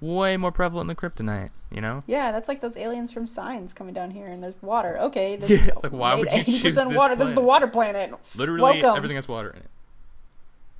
way 0.00 0.36
more 0.36 0.52
prevalent 0.52 0.88
than 0.88 0.96
kryptonite. 0.96 1.50
You 1.70 1.80
know. 1.80 2.02
Yeah, 2.06 2.32
that's 2.32 2.48
like 2.48 2.60
those 2.60 2.76
aliens 2.76 3.12
from 3.12 3.26
Signs 3.26 3.72
coming 3.72 3.94
down 3.94 4.10
here, 4.10 4.26
and 4.26 4.42
there's 4.42 4.60
water. 4.62 4.98
Okay, 4.98 5.36
this 5.36 5.50
Yeah, 5.50 5.56
is 5.56 5.66
it's 5.68 5.82
like, 5.82 5.92
why 5.92 6.14
would 6.14 6.32
you 6.32 6.44
choose 6.44 6.62
this 6.74 6.84
water. 6.84 7.16
This 7.16 7.28
is 7.28 7.34
the 7.34 7.40
water 7.40 7.66
planet. 7.66 8.14
Literally, 8.34 8.62
Welcome. 8.62 8.96
everything 8.96 9.16
has 9.16 9.28
water 9.28 9.50
in 9.50 9.56
it. 9.58 9.70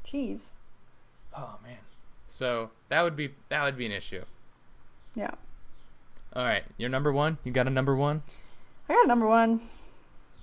Jeez. 0.05 0.53
Oh 1.37 1.57
man. 1.63 1.79
So 2.29 2.71
that 2.89 3.03
would 3.03 3.17
be 3.17 3.35
that 3.49 3.65
would 3.65 3.77
be 3.77 3.87
an 3.87 3.93
issue. 3.93 4.23
Yeah. 5.15 5.31
All 6.35 6.45
right, 6.45 6.65
your 6.77 6.89
number 6.91 7.13
one. 7.13 7.39
You 7.45 7.53
got 7.53 7.67
a 7.67 7.71
number 7.71 7.97
one? 7.97 8.23
I 8.89 8.95
got 8.95 9.05
a 9.05 9.09
number 9.09 9.27
one, 9.27 9.63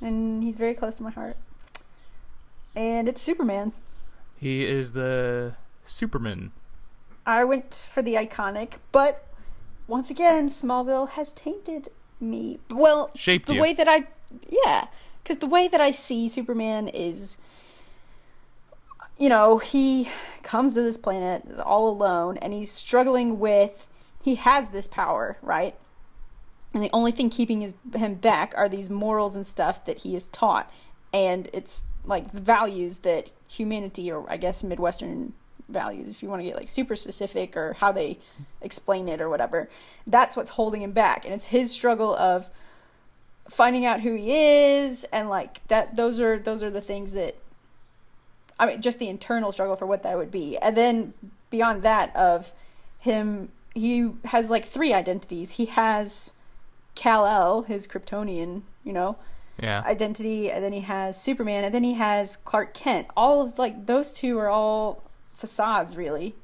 and 0.02 0.44
he's 0.44 0.56
very 0.56 0.74
close 0.74 0.96
to 0.96 1.04
my 1.04 1.12
heart. 1.12 1.38
And 2.76 3.08
it's 3.08 3.22
Superman. 3.22 3.72
He 4.36 4.66
is 4.66 4.94
the 4.94 5.54
Superman. 5.86 6.52
I 7.26 7.44
went 7.44 7.88
for 7.92 8.02
the 8.02 8.16
iconic, 8.16 8.74
but 8.92 9.26
once 9.88 10.10
again, 10.10 10.50
Smallville 10.50 11.10
has 11.12 11.34
tainted 11.34 11.90
me. 12.20 12.60
Well, 12.70 13.12
Shaped 13.16 13.48
the 13.48 13.56
you. 13.56 13.62
way 13.62 13.74
that 13.74 13.88
I, 13.88 14.08
yeah, 14.50 14.88
because 15.24 15.38
the 15.38 15.48
way 15.48 15.68
that 15.68 15.82
I 15.82 15.92
see 15.92 16.28
Superman 16.30 16.88
is, 16.88 17.38
you 19.18 19.30
know, 19.30 19.58
he 19.58 20.10
comes 20.42 20.74
to 20.74 20.82
this 20.82 20.98
planet 20.98 21.44
all 21.64 21.90
alone, 21.90 22.38
and 22.38 22.54
he's 22.54 22.72
struggling 22.72 23.40
with. 23.40 23.88
He 24.22 24.36
has 24.36 24.70
this 24.70 24.88
power, 24.88 25.38
right? 25.42 25.76
And 26.74 26.82
the 26.82 26.90
only 26.94 27.12
thing 27.12 27.30
keeping 27.30 27.62
his, 27.62 27.74
him 27.96 28.16
back 28.16 28.54
are 28.58 28.68
these 28.68 28.90
morals 28.90 29.36
and 29.36 29.46
stuff 29.46 29.86
that 29.86 30.00
he 30.00 30.16
is 30.16 30.28
taught, 30.28 30.72
and 31.14 31.50
it's 31.54 31.84
like 32.06 32.32
the 32.32 32.42
values 32.42 33.00
that 33.00 33.32
humanity, 33.48 34.12
or 34.12 34.26
I 34.30 34.38
guess 34.38 34.64
Midwestern 34.64 35.34
values, 35.70 36.10
if 36.10 36.22
you 36.24 36.30
want 36.30 36.42
to 36.42 36.46
get 36.46 36.56
like 36.56 36.70
super 36.70 36.96
specific, 36.96 37.56
or 37.58 37.74
how 37.74 37.92
they 37.92 38.20
explain 38.62 39.08
it 39.08 39.22
or 39.22 39.30
whatever. 39.30 39.70
That's 40.06 40.36
what's 40.36 40.52
holding 40.52 40.82
him 40.82 40.92
back, 40.92 41.26
and 41.26 41.34
it's 41.34 41.46
his 41.48 41.72
struggle 41.72 42.16
of 42.16 42.50
finding 43.50 43.86
out 43.86 44.02
who 44.02 44.16
he 44.16 44.36
is, 44.36 45.06
and 45.06 45.30
like 45.30 45.66
that. 45.68 45.96
Those 45.96 46.20
are 46.20 46.40
those 46.40 46.64
are 46.64 46.70
the 46.72 46.82
things 46.82 47.14
that. 47.14 47.36
I 48.60 48.68
mean, 48.68 48.82
just 48.82 49.00
the 49.00 49.10
internal 49.10 49.52
struggle 49.52 49.76
for 49.76 49.88
what 49.88 50.04
that 50.04 50.16
would 50.16 50.32
be, 50.32 50.58
and 50.58 50.78
then 50.78 51.14
beyond 51.50 51.84
that, 51.84 52.16
of 52.16 52.54
him, 53.00 53.50
he 53.74 54.12
has 54.26 54.50
like 54.50 54.66
three 54.66 54.94
identities. 54.94 55.52
He 55.52 55.66
has 55.66 56.34
Kal 56.96 57.26
El, 57.26 57.64
his 57.64 57.88
Kryptonian, 57.88 58.62
you 58.84 58.94
know, 58.94 59.18
Yeah. 59.62 59.84
identity, 59.86 60.52
and 60.52 60.64
then 60.64 60.72
he 60.72 60.82
has 60.82 61.20
Superman, 61.20 61.64
and 61.64 61.74
then 61.74 61.84
he 61.84 61.96
has 61.96 62.38
Clark 62.38 62.74
Kent. 62.76 63.08
All 63.18 63.42
of 63.42 63.58
like 63.58 63.88
those 63.88 64.14
two 64.14 64.38
are 64.38 64.50
all 64.50 65.02
facades, 65.36 65.98
really, 65.98 66.36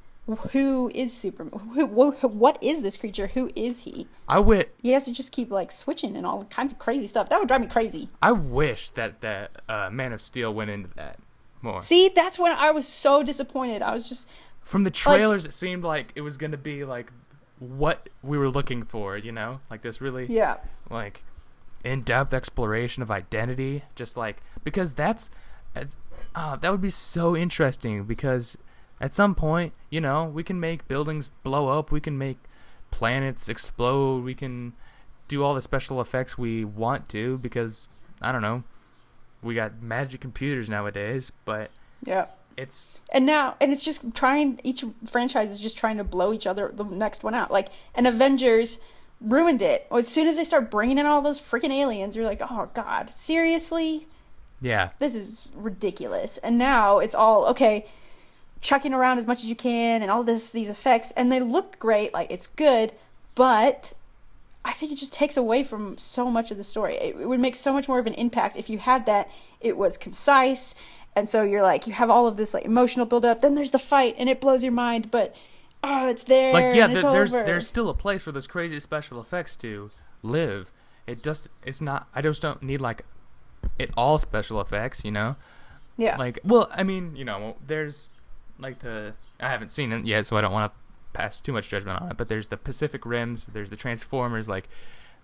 who 0.52 0.92
is 0.94 1.14
Superman? 1.14 1.60
Who, 1.74 2.12
who, 2.12 2.28
what 2.28 2.62
is 2.62 2.82
this 2.82 2.98
creature? 2.98 3.28
Who 3.28 3.52
is 3.56 3.82
he? 3.82 4.08
I 4.28 4.40
wit. 4.40 4.76
He 4.82 4.92
has 4.92 5.06
to 5.06 5.12
just 5.12 5.32
keep 5.32 5.50
like 5.52 5.72
switching 5.72 6.16
and 6.16 6.26
all 6.26 6.46
kinds 6.46 6.72
of 6.72 6.80
crazy 6.80 7.08
stuff. 7.08 7.30
That 7.30 7.40
would 7.40 7.48
drive 7.48 7.62
me 7.62 7.68
crazy. 7.68 8.10
I 8.22 8.32
wish 8.32 8.92
that 8.92 9.22
that 9.22 9.62
uh, 9.68 9.90
Man 9.92 10.14
of 10.14 10.22
Steel 10.22 10.54
went 10.54 10.70
into 10.70 10.90
that 10.96 11.18
more. 11.62 11.82
See, 11.82 12.10
that's 12.10 12.38
when 12.38 12.52
I 12.52 12.72
was 12.72 12.88
so 12.88 13.24
disappointed. 13.24 13.82
I 13.82 13.94
was 13.94 14.08
just 14.08 14.28
From 14.62 14.84
the 14.84 14.92
trailers, 14.92 15.46
it 15.46 15.54
seemed 15.54 15.84
like 15.84 16.12
it 16.16 16.22
was 16.22 16.38
gonna 16.38 16.58
be 16.58 16.86
like 16.86 17.12
what 17.58 18.10
we 18.22 18.38
were 18.38 18.50
looking 18.50 18.84
for. 18.84 19.18
You 19.18 19.32
know, 19.32 19.62
like 19.72 19.82
this 19.82 20.00
really 20.00 20.28
yeah, 20.28 20.58
like 20.90 21.24
in-depth 21.84 22.34
exploration 22.34 23.02
of 23.02 23.10
identity 23.10 23.84
just 23.96 24.18
like 24.18 24.44
because 24.64 24.94
that's, 24.94 25.32
that's 25.74 25.96
uh, 26.36 26.56
that 26.58 26.72
would 26.72 26.82
be 26.82 26.90
so 26.90 27.36
interesting 27.36 28.04
because 28.04 28.58
at 29.02 29.14
some 29.14 29.36
point 29.36 29.74
you 29.90 30.02
know 30.02 30.26
we 30.26 30.44
can 30.44 30.60
make 30.60 30.88
buildings 30.88 31.30
blow 31.44 31.68
up 31.68 31.92
we 31.92 32.00
can 32.00 32.18
make 32.18 32.38
planets 32.92 33.50
explode 33.50 34.24
we 34.24 34.34
can 34.34 34.74
do 35.28 35.44
all 35.44 35.54
the 35.54 35.62
special 35.62 36.02
effects 36.02 36.38
we 36.38 36.66
want 36.66 37.08
to 37.08 37.38
because 37.38 37.90
i 38.22 38.32
don't 38.32 38.42
know 38.42 38.64
we 39.42 39.56
got 39.56 39.82
magic 39.82 40.20
computers 40.20 40.70
nowadays 40.70 41.32
but 41.46 41.72
yeah. 42.04 42.26
it's 42.58 42.90
And 43.12 43.26
now, 43.26 43.56
and 43.60 43.72
it's 43.72 43.84
just 43.84 44.14
trying. 44.14 44.60
Each 44.64 44.84
franchise 45.06 45.52
is 45.52 45.60
just 45.60 45.78
trying 45.78 45.98
to 45.98 46.04
blow 46.04 46.34
each 46.34 46.48
other 46.48 46.72
the 46.74 46.84
next 46.84 47.24
one 47.24 47.34
out. 47.34 47.52
Like, 47.52 47.70
and 47.96 48.08
Avengers 48.08 48.80
ruined 49.22 49.62
it. 49.62 49.88
As 49.92 50.08
soon 50.08 50.28
as 50.28 50.38
they 50.38 50.44
start 50.44 50.72
bringing 50.72 50.98
in 50.98 51.06
all 51.06 51.22
those 51.22 51.40
freaking 51.40 51.72
aliens, 51.72 52.16
you're 52.16 52.26
like, 52.26 52.42
oh 52.42 52.70
god, 52.74 53.12
seriously, 53.12 54.08
yeah 54.62 54.90
this 55.00 55.16
is 55.16 55.50
ridiculous. 55.54 56.38
And 56.38 56.58
now 56.58 57.00
it's 57.00 57.16
all 57.16 57.46
okay, 57.48 57.86
chucking 58.62 58.94
around 58.94 59.18
as 59.18 59.28
much 59.28 59.40
as 59.40 59.50
you 59.50 59.56
can, 59.56 60.02
and 60.02 60.12
all 60.12 60.24
this 60.24 60.52
these 60.52 60.70
effects, 60.70 61.12
and 61.12 61.32
they 61.32 61.40
look 61.40 61.80
great. 61.80 62.14
Like 62.14 62.32
it's 62.32 62.48
good, 62.48 62.94
but 63.36 63.94
I 64.66 64.72
think 64.72 64.92
it 64.92 64.96
just 64.96 65.14
takes 65.14 65.38
away 65.38 65.64
from 65.64 65.98
so 65.98 66.30
much 66.30 66.52
of 66.52 66.58
the 66.58 66.64
story. 66.64 66.96
It, 66.96 67.16
it 67.16 67.28
would 67.28 67.40
make 67.40 67.56
so 67.56 67.74
much 67.74 67.88
more 67.88 68.00
of 68.00 68.08
an 68.08 68.14
impact 68.14 68.58
if 68.58 68.70
you 68.70 68.78
had 68.78 69.06
that. 69.06 69.30
It 69.62 69.78
was 69.78 69.98
concise, 69.98 70.76
and 71.16 71.28
so 71.28 71.44
you're 71.44 71.64
like 71.64 71.88
you 71.88 71.94
have 71.94 72.10
all 72.10 72.28
of 72.28 72.38
this 72.38 72.54
like 72.54 72.66
emotional 72.66 73.06
build 73.06 73.26
up. 73.26 73.42
Then 73.42 73.56
there's 73.56 73.72
the 73.72 73.80
fight, 73.80 74.16
and 74.18 74.30
it 74.30 74.42
blows 74.42 74.64
your 74.64 74.74
mind, 74.74 75.12
but 75.12 75.36
oh, 75.84 76.10
it's 76.10 76.24
there. 76.24 76.54
like 76.54 76.76
yeah 76.76 76.86
and 76.86 76.94
it's 76.94 77.02
th- 77.02 77.14
there's 77.14 77.34
over. 77.34 77.46
there's 77.46 77.68
still 77.68 77.90
a 77.90 77.94
place 77.94 78.24
for 78.24 78.32
those 78.32 78.48
crazy 78.48 78.80
special 78.80 79.20
effects 79.22 79.56
to 79.56 79.92
live 80.22 80.72
it 81.08 81.24
just 81.24 81.48
it's 81.66 81.80
not 81.80 82.08
i 82.14 82.22
just 82.22 82.42
don't 82.42 82.62
need 82.62 82.82
like 82.82 83.06
it 83.78 83.90
all 83.96 84.18
special 84.18 84.60
effects 84.60 85.06
you 85.06 85.12
know 85.12 85.36
yeah, 85.98 86.16
like 86.18 86.40
well 86.44 86.70
i 86.72 86.84
mean 86.84 87.16
you 87.16 87.26
know 87.26 87.56
there's 87.66 88.10
like 88.60 88.80
the 88.80 89.14
i 89.40 89.50
haven't 89.50 89.70
seen 89.70 89.92
it 89.92 90.06
yet 90.06 90.26
so 90.26 90.38
i 90.38 90.42
don't 90.42 90.52
want 90.52 90.72
to 90.72 90.80
pass 91.18 91.42
too 91.42 91.52
much 91.52 91.70
judgment 91.70 92.00
on 92.02 92.12
it 92.12 92.18
but 92.18 92.30
there's 92.30 92.50
the 92.50 92.58
pacific 92.58 93.06
rims 93.06 93.48
there's 93.48 93.70
the 93.70 93.76
transformers 93.76 94.48
like 94.48 94.70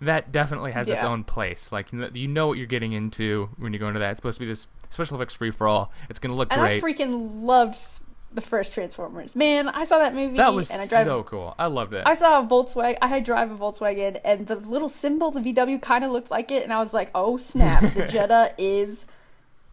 that 0.02 0.32
definitely 0.32 0.71
has 0.71 0.89
its 0.89 1.04
own 1.04 1.24
place 1.24 1.71
like 1.71 1.91
you 1.93 2.28
know- 2.28 2.48
what 2.48 2.58
you're 2.58 2.65
getting 2.65 2.93
into 2.93 3.50
when 3.58 3.71
you 3.74 3.80
go 3.80 3.88
into 3.88 4.00
that 4.00 4.12
it's 4.12 4.17
supposed 4.17 4.36
to 4.36 4.39
be 4.39 4.45
this 4.48 4.67
special 4.89 5.17
effects 5.17 5.34
free 5.34 5.52
for 5.52 5.67
all 5.67 5.91
it's 6.10 6.19
gonna 6.19 6.34
look 6.36 6.52
and 6.52 6.60
great 6.62 6.84
I 6.84 6.86
freaking 6.86 7.43
loved 7.43 7.78
the 8.34 8.41
first 8.41 8.74
Transformers. 8.74 9.34
Man, 9.34 9.69
I 9.69 9.86
saw 9.86 9.98
that 10.00 10.13
movie. 10.13 10.36
that 10.36 10.54
was 10.54 10.69
and 10.69 10.82
I 10.82 10.88
drive 10.88 11.06
so 11.06 11.24
cool 11.24 11.56
i 11.58 11.67
love 11.67 11.91
that 11.91 12.06
I 12.06 12.15
saw 12.15 12.41
a 12.41 12.45
Volkswagen. 12.45 12.98
I 13.02 13.08
had 13.08 13.24
drive 13.24 13.50
a 13.50 13.56
Volkswagen, 13.56 14.19
and 14.26 14.45
the 14.45 14.58
little 14.58 14.89
symbol, 14.89 15.32
the 15.32 15.39
VW, 15.39 15.82
kind 15.82 16.04
of 16.04 16.12
looked 16.12 16.30
like 16.30 16.52
it, 16.52 16.63
and 16.63 16.74
I 16.74 16.80
was 16.80 16.93
like, 16.93 17.12
"Oh 17.15 17.38
snap! 17.38 17.93
The 17.93 18.06
Jetta 18.10 18.54
is 18.58 19.08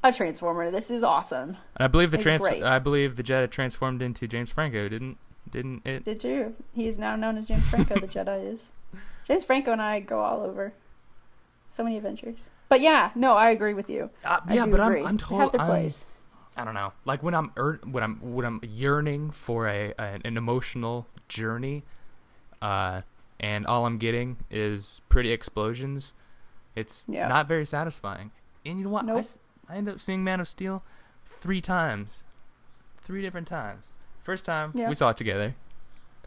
a 0.02 0.12
Transformer. 0.12 0.70
This 0.70 0.90
is 0.90 1.02
awesome." 1.02 1.50
and 1.76 1.84
i 1.84 1.86
believe 1.86 2.10
the 2.10 2.16
It's 2.16 2.24
trans 2.24 2.42
great. 2.42 2.62
i 2.62 2.78
believe 2.78 3.16
the 3.16 3.22
jetta 3.22 3.46
transformed 3.48 4.02
into 4.02 4.26
james 4.28 4.50
franco 4.50 4.88
didn't 4.88 5.16
didn't 5.50 5.86
it 5.86 6.04
Did 6.04 6.22
you? 6.24 6.54
He 6.72 6.86
is 6.86 6.98
now 6.98 7.14
known 7.16 7.36
as 7.36 7.46
James 7.46 7.66
Franco. 7.66 7.98
the 8.00 8.06
Jetta 8.16 8.34
is. 8.34 8.72
James 9.24 9.44
Franco 9.44 9.72
and 9.72 9.82
I 9.82 10.00
go 10.00 10.20
all 10.20 10.40
over. 10.40 10.72
So 11.68 11.82
many 11.84 11.96
adventures. 11.96 12.48
But 12.68 12.80
yeah, 12.80 13.10
no, 13.14 13.34
I 13.34 13.50
agree 13.50 13.74
with 13.74 13.90
you. 13.90 14.08
Uh, 14.24 14.40
I 14.46 14.54
yeah, 14.54 14.66
but 14.66 14.80
agree. 14.80 15.00
I'm 15.00 15.06
I'm 15.08 15.18
told 15.18 15.40
have 15.42 15.52
their 15.52 15.60
I'm, 15.60 15.66
place. 15.66 16.06
I 16.56 16.64
don't 16.64 16.74
know. 16.74 16.92
Like 17.04 17.22
when 17.22 17.34
I'm 17.34 17.50
ur- 17.58 17.80
when 17.84 18.02
I'm 18.02 18.16
when 18.34 18.46
I'm 18.46 18.60
yearning 18.62 19.30
for 19.32 19.66
a, 19.68 19.92
a 19.98 20.20
an 20.24 20.36
emotional 20.38 21.06
journey, 21.28 21.82
uh, 22.62 23.02
and 23.40 23.66
all 23.66 23.84
I'm 23.84 23.98
getting 23.98 24.36
is 24.50 25.02
pretty 25.08 25.32
explosions. 25.32 26.12
It's 26.76 27.04
Yeah. 27.08 27.28
not 27.28 27.46
very 27.48 27.66
satisfying. 27.66 28.30
And 28.64 28.78
you 28.78 28.84
know 28.84 28.90
what? 28.90 29.04
I 29.04 29.08
Nope. 29.08 29.18
s- 29.18 29.38
I, 29.72 29.76
ended 29.76 29.94
up 29.94 30.00
seeing 30.00 30.22
Man 30.22 30.40
of 30.40 30.48
Steel 30.48 30.82
three 31.26 31.60
times, 31.60 32.24
three 33.00 33.22
different 33.22 33.46
times. 33.48 33.92
First 34.22 34.44
time 34.44 34.72
Yeah. 34.74 34.88
we 34.88 34.94
saw 34.94 35.10
it 35.10 35.16
together. 35.16 35.54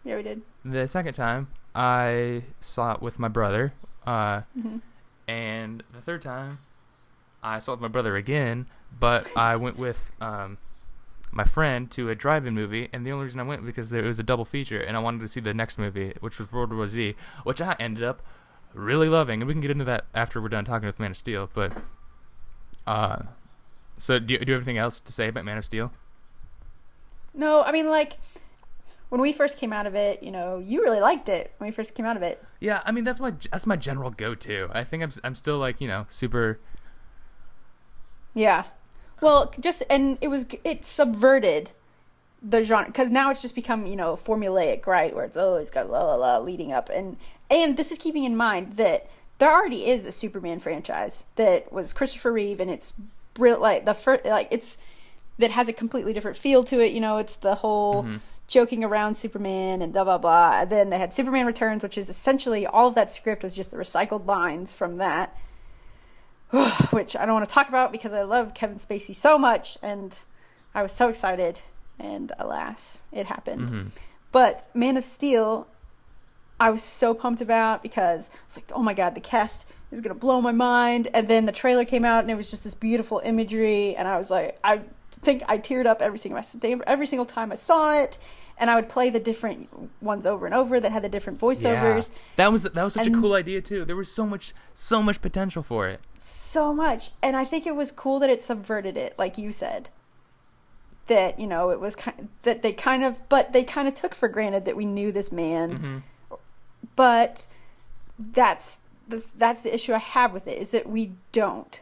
Yeah, 0.04 0.16
we 0.18 0.24
did. 0.24 0.42
The 0.64 0.88
second 0.88 1.14
time 1.14 1.48
I 1.74 2.44
saw 2.60 2.94
it 2.94 3.02
with 3.02 3.20
my 3.20 3.28
brother. 3.28 3.74
Uh, 4.06 4.42
hmm 4.60 4.78
and 5.28 5.82
the 5.92 6.02
third 6.02 6.22
time, 6.22 6.60
I 7.42 7.58
saw 7.58 7.72
it 7.72 7.76
with 7.76 7.82
my 7.82 7.88
brother 7.88 8.16
again, 8.16 8.68
but 9.00 9.28
I 9.36 9.56
went 9.56 9.76
with 9.76 10.00
um, 10.22 10.60
my 11.32 11.44
friend 11.44 11.90
to 11.92 12.10
a 12.12 12.16
drive-in 12.16 12.54
movie, 12.54 12.90
and 12.94 13.04
the 13.08 13.12
only 13.12 13.26
reason 13.26 13.40
I 13.40 13.44
went 13.44 13.66
because 13.66 13.90
there 13.90 14.04
was 14.04 14.20
a 14.20 14.24
double 14.24 14.46
feature, 14.46 14.80
and 14.80 14.96
I 14.96 15.00
wanted 15.00 15.22
to 15.22 15.28
see 15.28 15.40
the 15.40 15.54
next 15.56 15.80
movie, 15.80 16.14
which 16.20 16.38
was 16.38 16.52
World 16.52 16.72
War 16.72 16.86
Z, 16.86 17.16
which 17.44 17.60
I 17.60 17.76
ended 17.80 18.04
up 18.04 18.22
really 18.74 19.10
loving, 19.10 19.42
and 19.42 19.48
we 19.48 19.56
can 19.56 19.62
get 19.62 19.72
into 19.72 19.86
that 19.86 20.06
after 20.14 20.40
we're 20.40 20.50
done 20.50 20.64
talking 20.66 20.86
with 20.86 21.00
Man 21.00 21.10
of 21.12 21.18
Steel. 21.18 21.50
But, 21.52 21.74
uh, 22.86 23.24
so 23.98 24.20
do 24.20 24.34
you, 24.34 24.40
do 24.40 24.52
you 24.52 24.54
have 24.54 24.62
anything 24.62 24.78
else 24.78 25.00
to 25.00 25.12
say 25.12 25.28
about 25.28 25.46
Man 25.46 25.58
of 25.58 25.66
Steel? 25.66 25.92
No, 27.34 27.64
I 27.64 27.72
mean 27.72 27.90
like 27.90 28.18
when 29.10 29.22
we 29.22 29.32
first 29.32 29.58
came 29.58 29.72
out 29.72 29.88
of 29.88 29.96
it, 29.96 30.24
you 30.24 30.32
know, 30.32 30.58
you 30.58 30.82
really 30.82 31.00
liked 31.00 31.30
it 31.30 31.54
when 31.58 31.68
we 31.68 31.72
first 31.72 31.96
came 31.96 32.06
out 32.06 32.18
of 32.18 32.24
it. 32.24 32.44
Yeah, 32.60 32.82
I 32.86 32.92
mean 32.92 33.04
that's 33.04 33.20
my 33.20 33.34
that's 33.52 33.66
my 33.66 33.76
general 33.76 34.12
go-to. 34.12 34.70
I 34.72 34.84
think 34.84 35.04
I'm 35.04 35.12
I'm 35.24 35.36
still 35.36 35.58
like 35.58 35.80
you 35.80 35.88
know 35.88 36.06
super. 36.10 36.60
Yeah. 38.34 38.66
Well, 39.22 39.54
just 39.60 39.84
and 39.90 40.18
it 40.22 40.28
was 40.28 40.46
it 40.64 40.86
subverted 40.86 41.72
the 42.42 42.64
genre 42.64 42.88
because 42.88 43.10
now 43.10 43.32
it's 43.32 43.42
just 43.42 43.56
become 43.56 43.86
you 43.86 43.96
know 43.96 44.16
formulaic, 44.16 44.86
right? 44.86 45.16
Where 45.16 45.26
it's 45.26 45.38
oh 45.38 45.56
it's 45.56 45.72
got 45.72 45.90
la 45.90 46.04
la 46.04 46.16
la 46.16 46.38
leading 46.38 46.72
up 46.72 46.90
and 46.90 47.18
and 47.50 47.78
this 47.78 47.92
is 47.92 47.98
keeping 47.98 48.24
in 48.24 48.36
mind 48.36 48.74
that 48.74 49.10
there 49.38 49.52
already 49.52 49.88
is 49.88 50.06
a 50.06 50.12
Superman 50.12 50.60
franchise 50.60 51.26
that 51.36 51.72
was 51.72 51.94
Christopher 51.94 52.32
Reeve 52.32 52.60
and 52.60 52.72
it's 52.72 52.94
Like 53.38 53.86
the 53.86 53.94
first, 53.94 54.26
like 54.26 54.48
it's 54.52 54.78
that 55.38 55.52
has 55.52 55.68
a 55.68 55.74
completely 55.74 56.14
different 56.14 56.38
feel 56.38 56.64
to 56.66 56.80
it. 56.80 56.92
You 56.94 57.02
know, 57.02 57.18
it's 57.18 57.36
the 57.36 57.56
whole 57.56 58.04
Mm-hmm. 58.04 58.16
joking 58.48 58.84
around 58.84 59.16
Superman 59.16 59.82
and 59.82 59.92
blah 59.92 60.04
blah 60.04 60.18
blah. 60.18 60.62
And 60.62 60.70
then 60.70 60.90
they 60.90 60.98
had 61.00 61.14
Superman 61.14 61.46
Returns, 61.46 61.84
which 61.84 61.98
is 61.98 62.10
essentially 62.10 62.66
all 62.66 62.88
of 62.88 62.96
that 62.96 63.10
script 63.10 63.44
was 63.44 63.54
just 63.56 63.72
the 63.72 63.78
recycled 63.78 64.26
lines 64.28 64.72
from 64.72 64.98
that 64.98 65.36
which 66.92 67.16
I 67.16 67.26
don't 67.26 67.34
want 67.34 67.48
to 67.48 67.54
talk 67.54 67.70
about 67.70 67.92
because 67.92 68.14
I 68.14 68.24
love 68.24 68.54
Kevin 68.54 68.78
Spacey 68.78 69.16
so 69.16 69.38
much 69.38 69.78
and 69.82 70.18
I 70.74 70.82
was 70.82 70.92
so 70.92 71.10
excited 71.10 71.60
and 72.00 72.32
alas, 72.38 73.04
it 73.12 73.26
happened. 73.26 73.70
Mhm. 73.70 73.92
But 74.32 74.68
Man 74.74 74.98
of 74.98 75.04
Steel 75.04 75.68
I 76.60 76.70
was 76.70 76.84
so 76.84 77.14
pumped 77.14 77.42
about 77.42 77.84
because 77.84 78.30
it's 78.46 78.58
like, 78.58 78.72
oh 78.74 78.82
my 78.82 78.94
god, 78.94 79.14
the 79.16 79.20
cast 79.22 79.68
is 79.96 80.02
gonna 80.02 80.14
blow 80.16 80.42
my 80.42 80.52
mind. 80.52 81.08
And 81.14 81.28
then 81.28 81.46
the 81.46 81.52
trailer 81.52 81.86
came 81.86 82.06
out 82.06 82.24
and 82.24 82.30
it 82.32 82.36
was 82.36 82.50
just 82.52 82.64
this 82.64 82.76
beautiful 82.76 83.22
imagery, 83.26 83.96
and 83.96 84.08
I 84.08 84.18
was 84.18 84.30
like, 84.30 84.58
I 84.64 84.82
think 85.12 85.44
I 85.48 85.58
teared 85.58 85.86
up 85.88 86.02
every 86.02 86.18
single 86.20 86.42
every 86.86 87.08
single 87.08 87.26
time 87.26 87.52
I 87.52 87.56
saw 87.56 87.94
it. 88.02 88.18
And 88.58 88.70
I 88.70 88.76
would 88.76 88.88
play 88.88 89.10
the 89.10 89.20
different 89.20 89.68
ones 90.02 90.26
over 90.26 90.46
and 90.46 90.56
over 90.56 90.80
that 90.80 90.90
had 90.90 91.04
the 91.04 91.10
different 91.10 91.38
voiceovers. 91.42 92.10
Yeah. 92.10 92.18
That 92.38 92.52
was 92.54 92.64
that 92.64 92.84
was 92.84 92.94
such 92.94 93.08
And- 93.08 93.16
a 93.18 93.20
cool 93.20 93.34
idea 93.34 93.62
too. 93.62 93.84
There 93.84 93.98
was 93.98 94.10
so 94.10 94.26
much 94.26 94.54
so 94.74 95.02
much 95.04 95.22
potential 95.22 95.62
for 95.62 95.90
it. 95.90 96.00
so 96.18 96.74
much 96.74 97.12
and 97.22 97.36
i 97.38 97.46
think 97.46 97.68
it 97.68 97.76
was 97.76 97.92
cool 97.92 98.18
that 98.20 98.30
it 98.32 98.42
subverted 98.42 98.98
it 98.98 99.14
like 99.20 99.38
you 99.38 99.52
said 99.52 99.90
that 101.08 101.40
you 101.40 101.46
know 101.46 101.70
it 101.70 101.80
was 101.80 101.96
kind 101.96 102.30
that 102.44 102.62
they 102.64 102.72
kind 102.72 103.04
of 103.04 103.22
but 103.30 103.54
they 103.54 103.64
kind 103.64 103.88
of 103.88 103.94
took 103.94 104.16
for 104.16 104.28
granted 104.28 104.66
that 104.66 104.76
we 104.76 104.86
knew 104.86 105.12
this 105.12 105.32
man 105.32 105.72
hmm 105.76 105.98
but 106.96 107.46
that's 108.18 108.80
that's 109.38 109.62
the 109.62 109.74
issue 109.74 109.94
i 109.94 109.98
have 109.98 110.34
with 110.34 110.48
it 110.48 110.58
is 110.58 110.72
that 110.72 110.88
we 110.90 111.12
don't. 111.32 111.82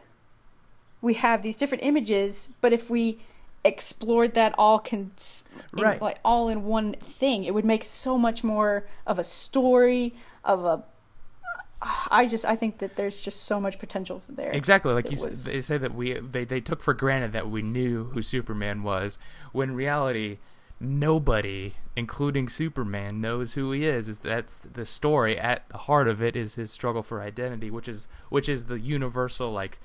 We 1.00 1.14
have 1.14 1.42
these 1.42 1.56
different 1.56 1.84
images 1.84 2.50
but 2.60 2.72
if 2.72 2.88
we 2.90 3.18
explored 3.64 4.34
that 4.34 4.54
all 4.58 4.78
con- 4.78 5.12
in, 5.76 5.98
like 6.00 6.18
all 6.24 6.48
in 6.48 6.64
one 6.64 6.92
thing 6.94 7.44
it 7.44 7.54
would 7.54 7.64
make 7.64 7.82
so 7.84 8.18
much 8.18 8.44
more 8.44 8.86
of 9.06 9.18
a 9.18 9.24
story 9.24 10.14
of 10.44 10.64
a 10.64 10.82
i 12.10 12.26
just 12.26 12.44
i 12.46 12.56
think 12.56 12.78
that 12.78 12.96
there's 12.96 13.20
just 13.20 13.44
so 13.44 13.60
much 13.60 13.78
potential 13.78 14.22
there 14.28 14.50
Exactly, 14.50 14.92
like 14.92 15.10
you, 15.10 15.18
was- 15.22 15.44
they 15.44 15.60
say 15.60 15.76
that 15.78 15.94
we 15.94 16.14
they 16.14 16.44
they 16.44 16.60
took 16.60 16.82
for 16.82 16.94
granted 16.94 17.32
that 17.32 17.50
we 17.50 17.60
knew 17.62 18.04
who 18.04 18.22
Superman 18.22 18.82
was, 18.82 19.18
when 19.52 19.74
reality, 19.74 20.38
nobody, 20.84 21.74
including 21.96 22.48
Superman, 22.48 23.20
knows 23.20 23.54
who 23.54 23.72
he 23.72 23.84
is. 23.84 24.18
That's 24.18 24.58
the 24.58 24.86
story. 24.86 25.38
At 25.38 25.68
the 25.68 25.78
heart 25.78 26.08
of 26.08 26.22
it 26.22 26.36
is 26.36 26.54
his 26.54 26.70
struggle 26.70 27.02
for 27.02 27.20
identity, 27.20 27.70
which 27.70 27.88
is 27.88 28.08
which 28.28 28.48
is 28.48 28.66
the 28.66 28.80
universal 28.80 29.52
like 29.52 29.78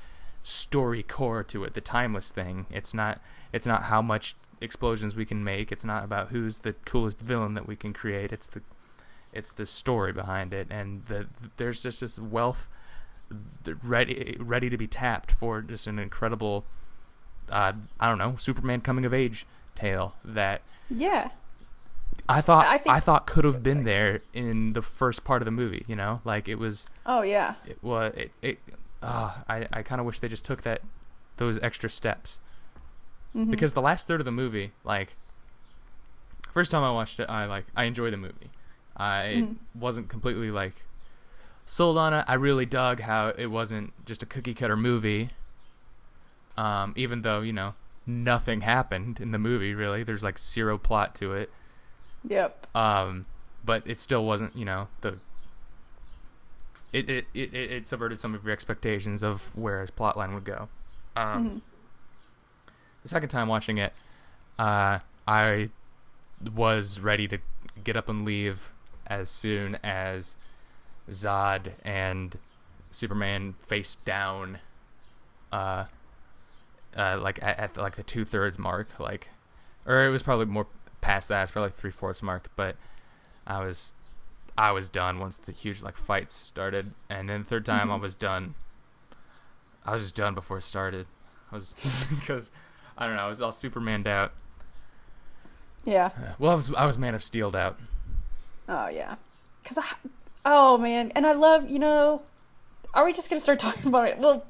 story 0.43 1.03
core 1.03 1.43
to 1.43 1.63
it, 1.63 1.73
the 1.73 1.81
timeless 1.81 2.31
thing. 2.31 2.65
It's 2.69 2.93
not 2.93 3.21
it's 3.51 3.67
not 3.67 3.83
how 3.83 4.01
much 4.01 4.35
explosions 4.61 5.15
we 5.15 5.25
can 5.25 5.43
make. 5.43 5.71
It's 5.71 5.85
not 5.85 6.03
about 6.03 6.29
who's 6.29 6.59
the 6.59 6.73
coolest 6.85 7.19
villain 7.19 7.53
that 7.53 7.67
we 7.67 7.75
can 7.75 7.93
create. 7.93 8.31
It's 8.31 8.47
the 8.47 8.61
it's 9.31 9.53
the 9.53 9.65
story 9.65 10.11
behind 10.11 10.53
it, 10.53 10.67
and 10.69 11.05
the 11.05 11.27
there's 11.57 11.83
just 11.83 12.01
this 12.01 12.19
wealth 12.19 12.67
ready 13.83 14.35
ready 14.39 14.69
to 14.69 14.77
be 14.77 14.87
tapped 14.87 15.31
for 15.31 15.61
just 15.61 15.87
an 15.87 15.99
incredible, 15.99 16.65
uh, 17.49 17.73
I 17.99 18.07
don't 18.07 18.17
know, 18.17 18.35
Superman 18.37 18.81
coming 18.81 19.05
of 19.05 19.13
age 19.13 19.45
tale 19.75 20.15
that 20.25 20.61
Yeah. 20.89 21.29
I 22.27 22.41
thought 22.41 22.65
I 22.67 22.79
I, 22.87 22.99
thought 22.99 23.25
could 23.25 23.43
have 23.43 23.63
been 23.63 23.83
there 23.85 24.21
in 24.33 24.73
the 24.73 24.81
first 24.83 25.23
part 25.23 25.41
of 25.41 25.45
the 25.45 25.51
movie. 25.51 25.83
You 25.87 25.95
know, 25.95 26.21
like 26.23 26.47
it 26.47 26.55
was 26.55 26.85
Oh 27.05 27.21
yeah. 27.23 27.55
it 27.65 27.81
was 27.83 28.13
it, 28.15 28.31
it 28.41 28.59
uh, 29.01 29.35
I 29.47 29.67
I 29.73 29.81
kind 29.81 29.99
of 29.99 30.05
wish 30.05 30.19
they 30.19 30.27
just 30.27 30.45
took 30.45 30.61
that 30.63 30.81
those 31.37 31.57
extra 31.59 31.89
steps 31.89 32.37
Mhm. 33.35 33.49
because 33.51 33.73
the 33.73 33.81
last 33.81 34.07
third 34.07 34.19
of 34.21 34.25
the 34.25 34.31
movie, 34.31 34.71
like, 34.83 35.15
first 36.51 36.71
time 36.71 36.83
I 36.83 36.91
watched 36.91 37.19
it, 37.19 37.29
I 37.29 37.45
like 37.45 37.65
I 37.75 37.85
enjoyed 37.85 38.13
the 38.13 38.17
movie. 38.17 38.49
I 38.97 39.45
Mhm. 39.47 39.55
wasn't 39.73 40.09
completely 40.09 40.51
like 40.51 40.83
sold 41.65 41.97
on 41.97 42.13
it. 42.13 42.25
I 42.27 42.33
really 42.35 42.65
dug 42.65 42.99
how 43.01 43.29
it 43.29 43.47
wasn't 43.47 43.93
just 44.05 44.21
a 44.23 44.25
cookie 44.25 44.53
cutter 44.53 44.75
movie. 44.77 45.29
Um, 46.57 46.93
even 46.97 47.21
though 47.21 47.41
you 47.41 47.53
know 47.53 47.73
nothing 48.09 48.61
happened 48.61 49.19
in 49.19 49.31
the 49.31 49.37
movie, 49.39 49.73
really, 49.73 50.03
there's 50.03 50.23
like 50.23 50.37
zero 50.39 50.77
plot 50.77 51.15
to 51.15 51.33
it. 51.33 51.51
Yep. 52.27 52.67
Um, 52.75 53.25
but 53.63 53.83
it 53.85 53.99
still 53.99 54.25
wasn't, 54.25 54.55
you 54.55 54.65
know, 54.65 54.87
the. 55.01 55.17
It 56.91 57.09
it, 57.09 57.25
it, 57.35 57.53
it 57.53 57.87
subverted 57.87 58.17
some 58.19 58.33
of 58.33 58.43
your 58.43 58.51
expectations 58.51 59.21
of 59.21 59.55
where 59.55 59.81
his 59.81 59.91
plotline 59.91 60.33
would 60.33 60.43
go. 60.43 60.67
Um, 61.15 61.49
Mhm. 61.49 61.61
the 63.03 63.07
second 63.09 63.29
time 63.29 63.47
watching 63.47 63.77
it, 63.77 63.93
uh, 64.57 64.99
I 65.27 65.69
was 66.55 66.99
ready 66.99 67.27
to 67.27 67.37
get 67.83 67.95
up 67.95 68.09
and 68.09 68.25
leave 68.25 68.71
as 69.07 69.29
soon 69.29 69.75
as 69.83 70.35
Zod 71.09 71.73
and 71.83 72.37
Superman 72.91 73.53
face 73.59 73.95
down, 73.95 74.57
uh, 75.51 75.85
uh, 76.97 77.19
like 77.21 77.39
at, 77.41 77.59
at 77.59 77.77
like 77.77 77.95
the 77.95 78.03
two 78.03 78.25
thirds 78.25 78.57
mark, 78.59 78.99
like, 78.99 79.29
or 79.85 80.05
it 80.05 80.09
was 80.09 80.23
probably 80.23 80.45
more 80.45 80.67
past 81.01 81.29
that. 81.29 81.43
It's 81.43 81.51
probably 81.51 81.71
three 81.71 81.91
fourths 81.91 82.21
mark, 82.23 82.49
but 82.55 82.75
I 83.47 83.59
was, 83.63 83.93
I 84.57 84.71
was 84.71 84.89
done 84.89 85.19
once 85.19 85.37
the 85.37 85.51
huge 85.51 85.81
like 85.81 85.97
fights 85.97 86.33
started, 86.33 86.91
and 87.09 87.29
then 87.29 87.41
the 87.43 87.45
third 87.47 87.65
time 87.65 87.91
I 87.91 87.97
Mhm. 87.97 88.01
was 88.01 88.15
done. 88.15 88.55
I 89.85 89.93
was 89.93 90.03
just 90.03 90.15
done 90.15 90.33
before 90.35 90.57
it 90.57 90.63
started. 90.63 91.07
I 91.51 91.55
was 91.55 91.75
because 92.19 92.51
I 92.97 93.05
don't 93.07 93.15
know. 93.15 93.23
I 93.23 93.29
was 93.29 93.41
all 93.41 93.51
Supermaned 93.51 94.07
out. 94.07 94.33
Yeah. 95.85 96.07
Uh, 96.17 96.33
Well, 96.37 96.51
I 96.51 96.55
was 96.55 96.73
I 96.73 96.85
was 96.85 96.97
Man 96.97 97.15
of 97.15 97.23
Steeled 97.23 97.55
out. 97.55 97.79
Oh 98.67 98.87
yeah. 98.89 99.15
Cause 99.63 99.77
I, 99.77 99.85
oh 100.45 100.77
man, 100.77 101.11
and 101.15 101.25
I 101.25 101.33
love 101.33 101.69
you 101.69 101.79
know. 101.79 102.21
Are 102.93 103.05
we 103.05 103.13
just 103.13 103.29
gonna 103.29 103.39
start 103.39 103.59
talking 103.67 103.87
about 103.87 104.07
it? 104.07 104.17
Well, 104.19 104.45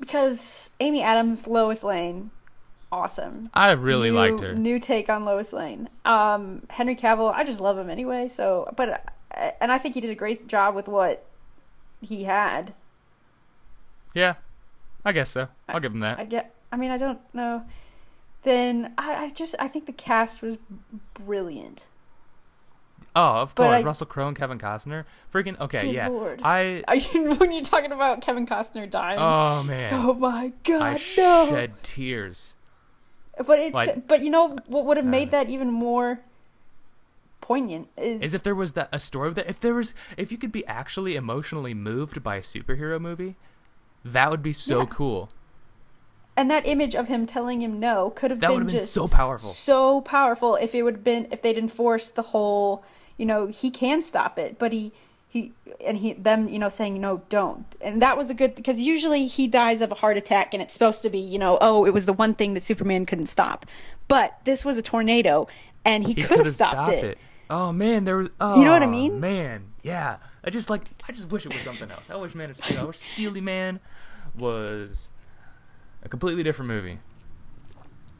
because 0.00 0.70
Amy 0.80 1.02
Adams, 1.02 1.46
Lois 1.46 1.84
Lane, 1.84 2.30
awesome. 2.90 3.50
I 3.54 3.70
really 3.72 4.10
new, 4.10 4.16
liked 4.16 4.40
her. 4.40 4.54
New 4.54 4.78
take 4.80 5.08
on 5.08 5.24
Lois 5.24 5.52
Lane. 5.52 5.88
Um, 6.04 6.62
Henry 6.70 6.96
Cavill, 6.96 7.32
I 7.32 7.44
just 7.44 7.60
love 7.60 7.78
him 7.78 7.90
anyway. 7.90 8.26
So, 8.28 8.72
but 8.76 9.06
uh, 9.36 9.50
and 9.60 9.70
I 9.70 9.78
think 9.78 9.94
he 9.94 10.00
did 10.00 10.10
a 10.10 10.14
great 10.14 10.48
job 10.48 10.74
with 10.74 10.88
what 10.88 11.24
he 12.00 12.24
had. 12.24 12.74
Yeah, 14.14 14.34
I 15.04 15.12
guess 15.12 15.30
so. 15.30 15.48
I'll 15.68 15.80
give 15.80 15.92
him 15.92 16.00
that. 16.00 16.18
I 16.18 16.24
get. 16.24 16.54
I 16.72 16.76
mean, 16.76 16.90
I 16.90 16.98
don't 16.98 17.20
know. 17.32 17.64
Then 18.42 18.94
I, 18.96 19.26
I 19.26 19.30
just 19.30 19.54
I 19.60 19.68
think 19.68 19.86
the 19.86 19.92
cast 19.92 20.42
was 20.42 20.58
brilliant. 21.14 21.88
Oh, 23.16 23.36
of 23.42 23.54
course, 23.54 23.68
I- 23.68 23.82
Russell 23.82 24.06
Crowe 24.06 24.28
and 24.28 24.36
Kevin 24.36 24.58
Costner. 24.58 25.04
Freaking 25.32 25.58
okay, 25.60 25.92
yeah. 25.92 26.08
Lord. 26.08 26.40
I 26.44 26.82
you, 27.12 27.34
when 27.38 27.52
you're 27.52 27.62
talking 27.62 27.92
about 27.92 28.20
Kevin 28.20 28.46
Costner 28.46 28.88
dying? 28.90 29.18
oh 29.18 29.62
man, 29.62 29.92
oh 29.94 30.14
my 30.14 30.52
god, 30.64 30.82
I 30.82 30.92
no! 31.16 31.46
shed 31.50 31.82
tears. 31.82 32.54
But 33.46 33.58
it's 33.58 33.74
Like- 33.74 34.06
but 34.06 34.22
you 34.22 34.30
know 34.30 34.56
what 34.66 34.84
would 34.86 34.96
have 34.96 35.06
made 35.06 35.28
Uh, 35.28 35.32
that 35.42 35.50
even 35.50 35.70
more 35.70 36.20
poignant 37.40 37.88
is, 37.96 38.20
Is 38.22 38.34
if 38.34 38.42
there 38.42 38.54
was 38.54 38.74
that 38.74 38.88
a 38.92 39.00
story 39.00 39.32
that 39.32 39.48
if 39.48 39.58
there 39.60 39.74
was 39.74 39.94
if 40.16 40.30
you 40.30 40.38
could 40.38 40.52
be 40.52 40.64
actually 40.66 41.16
emotionally 41.16 41.74
moved 41.74 42.22
by 42.22 42.36
a 42.36 42.42
superhero 42.42 43.00
movie, 43.00 43.36
that 44.04 44.30
would 44.30 44.42
be 44.42 44.52
so 44.52 44.80
Yeah. 44.80 44.86
cool. 44.90 45.30
and 46.36 46.50
that 46.50 46.64
image 46.66 46.94
of 46.94 47.08
him 47.08 47.26
telling 47.26 47.60
him 47.60 47.80
no 47.80 48.10
could 48.10 48.30
have 48.30 48.40
That 48.40 48.48
been 48.48 48.58
have 48.58 48.66
been 48.68 48.76
just 48.78 48.92
so 48.92 49.08
powerful. 49.08 49.50
so 49.50 50.00
powerful 50.02 50.54
if 50.56 50.74
it 50.74 50.82
would 50.82 50.94
have 50.96 51.04
been 51.04 51.26
if 51.32 51.42
they'd 51.42 51.58
enforced 51.58 52.14
the 52.14 52.22
whole 52.22 52.84
you 53.20 53.26
know 53.26 53.46
he 53.46 53.70
can 53.70 54.02
stop 54.02 54.38
it 54.38 54.58
but 54.58 54.72
he 54.72 54.92
he 55.28 55.52
and 55.86 55.98
he 55.98 56.14
them 56.14 56.48
you 56.48 56.58
know 56.58 56.68
saying 56.68 57.00
no 57.00 57.22
don't 57.28 57.76
and 57.80 58.02
that 58.02 58.16
was 58.16 58.30
a 58.30 58.34
good 58.34 58.54
because 58.54 58.80
usually 58.80 59.26
he 59.26 59.46
dies 59.46 59.80
of 59.80 59.92
a 59.92 59.94
heart 59.94 60.16
attack 60.16 60.52
and 60.52 60.62
it's 60.62 60.72
supposed 60.72 61.02
to 61.02 61.10
be 61.10 61.18
you 61.18 61.38
know 61.38 61.56
oh 61.60 61.84
it 61.84 61.92
was 61.92 62.06
the 62.06 62.12
one 62.12 62.34
thing 62.34 62.54
that 62.54 62.62
superman 62.62 63.06
couldn't 63.06 63.26
stop 63.26 63.64
but 64.08 64.38
this 64.44 64.64
was 64.64 64.76
a 64.76 64.82
tornado 64.82 65.46
and 65.84 66.04
he, 66.04 66.12
He 66.12 66.22
could 66.22 66.30
have 66.30 66.38
could've 66.38 66.52
stopped, 66.52 66.92
it. 66.92 67.18
Oh 67.48 67.72
man, 67.72 68.04
there 68.04 68.18
was. 68.18 68.28
Oh, 68.40 68.58
You 68.58 68.64
know 68.64 68.72
what 68.72 68.82
I 68.82 68.86
oh, 68.86 68.90
mean? 68.90 69.20
Man, 69.20 69.72
yeah. 69.82 70.16
I 70.44 70.50
just 70.50 70.70
like. 70.70 70.82
I 71.08 71.12
just 71.12 71.30
wish 71.30 71.46
it 71.46 71.52
was 71.52 71.62
something 71.62 71.90
else. 71.90 72.08
I 72.10 72.16
wish 72.16 72.34
Man 72.34 72.50
of 72.50 72.56
Steel. 72.56 72.80
I 72.80 72.84
wish 72.84 72.98
Steely 72.98 73.40
Man 73.40 73.80
was 74.36 75.10
a 76.02 76.08
completely 76.08 76.42
different 76.42 76.68
movie. 76.68 76.98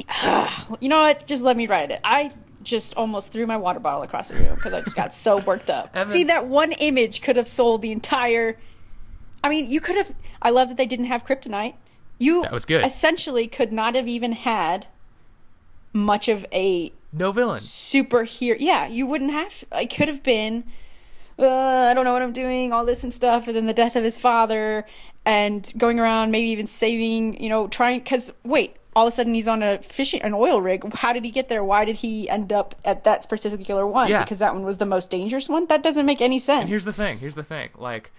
you 0.80 0.88
know 0.88 1.00
what 1.00 1.26
just 1.26 1.42
let 1.42 1.58
me 1.58 1.66
write 1.66 1.90
it 1.90 2.00
i 2.02 2.30
just 2.62 2.94
almost 2.96 3.32
threw 3.32 3.46
my 3.46 3.56
water 3.56 3.80
bottle 3.80 4.02
across 4.02 4.28
the 4.28 4.34
room 4.36 4.54
because 4.54 4.72
i 4.72 4.80
just 4.82 4.96
got 4.96 5.14
so 5.14 5.38
worked 5.38 5.70
up 5.70 5.90
Evan- 5.94 6.08
see 6.10 6.24
that 6.24 6.46
one 6.46 6.72
image 6.72 7.22
could 7.22 7.36
have 7.36 7.48
sold 7.48 7.80
the 7.82 7.90
entire 7.92 8.58
i 9.42 9.48
mean 9.48 9.70
you 9.70 9.80
could 9.80 9.96
have 9.96 10.14
i 10.42 10.50
love 10.50 10.68
that 10.68 10.76
they 10.76 10.86
didn't 10.86 11.06
have 11.06 11.24
kryptonite 11.24 11.74
you 12.18 12.42
That 12.42 12.52
was 12.52 12.64
good. 12.66 12.84
essentially 12.84 13.46
could 13.46 13.72
not 13.72 13.94
have 13.94 14.06
even 14.08 14.32
had 14.32 14.88
much 15.92 16.28
of 16.28 16.44
a 16.52 16.92
No 17.12 17.32
villain. 17.32 17.58
superhero 17.60 18.56
yeah 18.60 18.86
you 18.86 19.06
wouldn't 19.06 19.32
have 19.32 19.64
i 19.72 19.86
could 19.86 20.08
have 20.08 20.22
been 20.22 20.64
uh, 21.38 21.88
i 21.90 21.94
don't 21.94 22.04
know 22.04 22.12
what 22.12 22.22
i'm 22.22 22.32
doing 22.32 22.72
all 22.72 22.84
this 22.84 23.02
and 23.02 23.12
stuff 23.12 23.46
and 23.48 23.56
then 23.56 23.66
the 23.66 23.72
death 23.72 23.96
of 23.96 24.04
his 24.04 24.18
father 24.18 24.86
and 25.24 25.72
going 25.76 25.98
around 25.98 26.30
maybe 26.30 26.48
even 26.48 26.66
saving 26.66 27.42
you 27.42 27.48
know 27.48 27.66
trying 27.68 27.98
because 28.00 28.32
wait 28.44 28.76
all 28.96 29.06
of 29.06 29.12
a 29.12 29.14
sudden 29.14 29.34
he's 29.34 29.46
on 29.48 29.62
a 29.62 29.78
fishing 29.78 30.20
an 30.22 30.34
oil 30.34 30.60
rig 30.60 30.92
how 30.94 31.12
did 31.12 31.24
he 31.24 31.30
get 31.30 31.48
there 31.48 31.62
why 31.62 31.84
did 31.84 31.98
he 31.98 32.28
end 32.28 32.52
up 32.52 32.74
at 32.84 33.04
that 33.04 33.28
particular 33.28 33.86
one 33.86 34.08
Yeah. 34.08 34.22
because 34.24 34.40
that 34.40 34.52
one 34.52 34.64
was 34.64 34.78
the 34.78 34.86
most 34.86 35.10
dangerous 35.10 35.48
one 35.48 35.66
that 35.66 35.82
doesn't 35.82 36.06
make 36.06 36.20
any 36.20 36.38
sense 36.38 36.62
And 36.62 36.68
here's 36.68 36.84
the 36.84 36.92
thing. 36.92 37.18
Here's 37.18 37.34
the 37.36 37.44
thing. 37.44 37.68
Like 37.76 38.10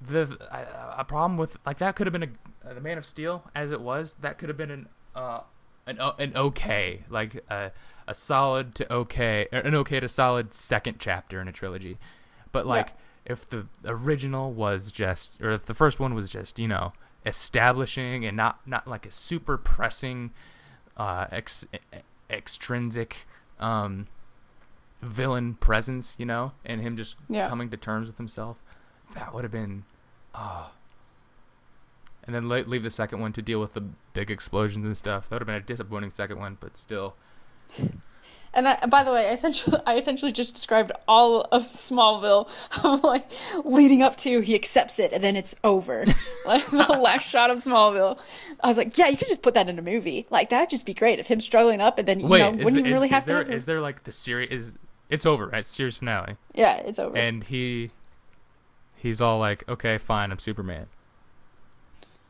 the 0.00 0.36
a- 0.50 1.00
a 1.00 1.04
problem 1.04 1.36
with 1.36 1.58
like 1.66 1.78
that 1.78 1.96
could 1.96 2.06
have 2.06 2.12
been 2.12 2.22
a 2.22 2.74
the 2.74 2.80
Man 2.80 2.98
of 2.98 3.06
Steel 3.06 3.44
as 3.54 3.70
it 3.70 3.80
was. 3.80 4.14
That 4.20 4.38
could 4.38 4.48
have 4.48 4.58
been 4.58 4.70
an 4.70 4.88
uh 5.14 5.40
an 5.86 5.98
an 6.18 6.36
okay 6.36 7.02
like 7.08 7.42
a 7.50 7.72
a 8.06 8.14
solid 8.14 8.74
to 8.76 8.92
okay 8.92 9.48
or 9.52 9.58
an 9.60 9.74
okay 9.74 9.98
to 10.00 10.08
solid 10.08 10.54
second 10.54 10.96
chapter 10.98 11.40
in 11.40 11.48
a 11.48 11.52
trilogy. 11.52 11.98
But 12.52 12.66
like 12.66 12.92
if 13.24 13.48
the 13.48 13.66
original 13.84 14.52
was 14.52 14.92
just 14.92 15.40
or 15.42 15.50
if 15.50 15.66
the 15.66 15.74
first 15.74 15.98
one 15.98 16.14
was 16.14 16.28
just 16.28 16.58
you 16.58 16.68
know 16.68 16.92
establishing 17.26 18.24
and 18.24 18.36
not 18.36 18.60
not 18.66 18.86
like 18.86 19.04
a 19.06 19.10
super 19.10 19.56
pressing 19.58 20.30
uh 20.96 21.26
ex, 21.30 21.64
extrinsic 22.30 23.26
um 23.60 24.06
villain 25.02 25.54
presence, 25.54 26.16
you 26.18 26.26
know, 26.26 26.52
and 26.64 26.80
him 26.80 26.96
just 26.96 27.16
Yeah. 27.28 27.48
coming 27.48 27.70
to 27.70 27.76
terms 27.76 28.06
with 28.08 28.16
himself. 28.16 28.56
That 29.14 29.32
would 29.32 29.44
have 29.44 29.52
been, 29.52 29.84
ah. 30.34 30.72
And 32.24 32.34
then 32.34 32.48
le- 32.48 32.64
leave 32.66 32.82
the 32.82 32.90
second 32.90 33.20
one 33.20 33.32
to 33.34 33.40
deal 33.42 33.60
with 33.60 33.74
the 33.74 33.80
big 34.12 34.30
explosions 34.30 34.84
and 34.84 34.96
stuff. 34.96 35.28
That 35.28 35.36
would 35.36 35.42
have 35.42 35.46
been 35.46 35.54
a 35.54 35.60
disappointing 35.60 36.10
second 36.10 36.38
one, 36.38 36.58
but 36.60 36.76
still. 36.76 37.14
And 38.58 38.66
I, 38.66 38.86
by 38.86 39.04
the 39.04 39.12
way, 39.12 39.28
I 39.28 39.32
essentially, 39.32 39.78
I 39.86 39.96
essentially 39.96 40.32
just 40.32 40.54
described 40.54 40.90
all 41.06 41.42
of 41.52 41.68
Smallville, 41.68 42.48
of 42.84 43.04
like 43.04 43.30
leading 43.64 44.02
up 44.02 44.16
to 44.16 44.40
he 44.40 44.56
accepts 44.56 44.98
it 44.98 45.12
and 45.12 45.22
then 45.22 45.36
it's 45.36 45.54
over. 45.62 46.04
like 46.46 46.66
the 46.66 46.98
last 47.00 47.28
shot 47.28 47.50
of 47.50 47.58
Smallville, 47.58 48.18
I 48.60 48.68
was 48.68 48.76
like, 48.76 48.98
yeah, 48.98 49.06
you 49.06 49.16
could 49.16 49.28
just 49.28 49.42
put 49.42 49.54
that 49.54 49.68
in 49.68 49.78
a 49.78 49.82
movie. 49.82 50.26
Like 50.28 50.50
that'd 50.50 50.70
just 50.70 50.86
be 50.86 50.94
great 50.94 51.20
if 51.20 51.28
him 51.28 51.40
struggling 51.40 51.80
up 51.80 51.98
and 51.98 52.08
then 52.08 52.18
you 52.18 52.26
Wait, 52.26 52.40
know 52.40 52.64
wouldn't 52.64 52.84
you 52.84 52.92
really 52.92 53.06
is 53.06 53.12
have 53.12 53.26
there 53.26 53.44
to? 53.44 53.52
Is 53.52 53.66
there 53.66 53.80
like 53.80 54.02
the 54.02 54.12
series 54.12 54.50
is 54.50 54.78
it's 55.08 55.24
over 55.24 55.46
right 55.46 55.64
series 55.64 55.96
finale 55.96 56.34
yeah, 56.54 56.76
it's 56.78 56.98
over. 56.98 57.16
and 57.16 57.44
he 57.44 57.90
he's 58.96 59.20
all 59.20 59.38
like 59.38 59.66
okay 59.68 59.96
fine 59.98 60.32
I'm 60.32 60.38
Superman 60.38 60.88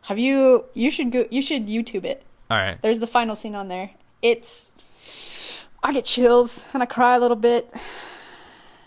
have 0.03 0.19
you? 0.19 0.65
You 0.75 0.91
should 0.91 1.11
go. 1.11 1.27
You 1.31 1.43
should 1.43 1.67
YouTube 1.67 2.05
it. 2.05 2.23
all 2.51 2.57
right 2.57 2.81
There's 2.83 2.99
the 2.99 3.07
final 3.07 3.35
scene 3.35 3.55
on 3.55 3.69
there. 3.69 3.91
It's. 4.23 4.73
I 5.83 5.93
get 5.93 6.05
chills 6.05 6.69
and 6.73 6.83
I 6.83 6.87
cry 6.87 7.17
a 7.17 7.21
little 7.21 7.37
bit, 7.37 7.73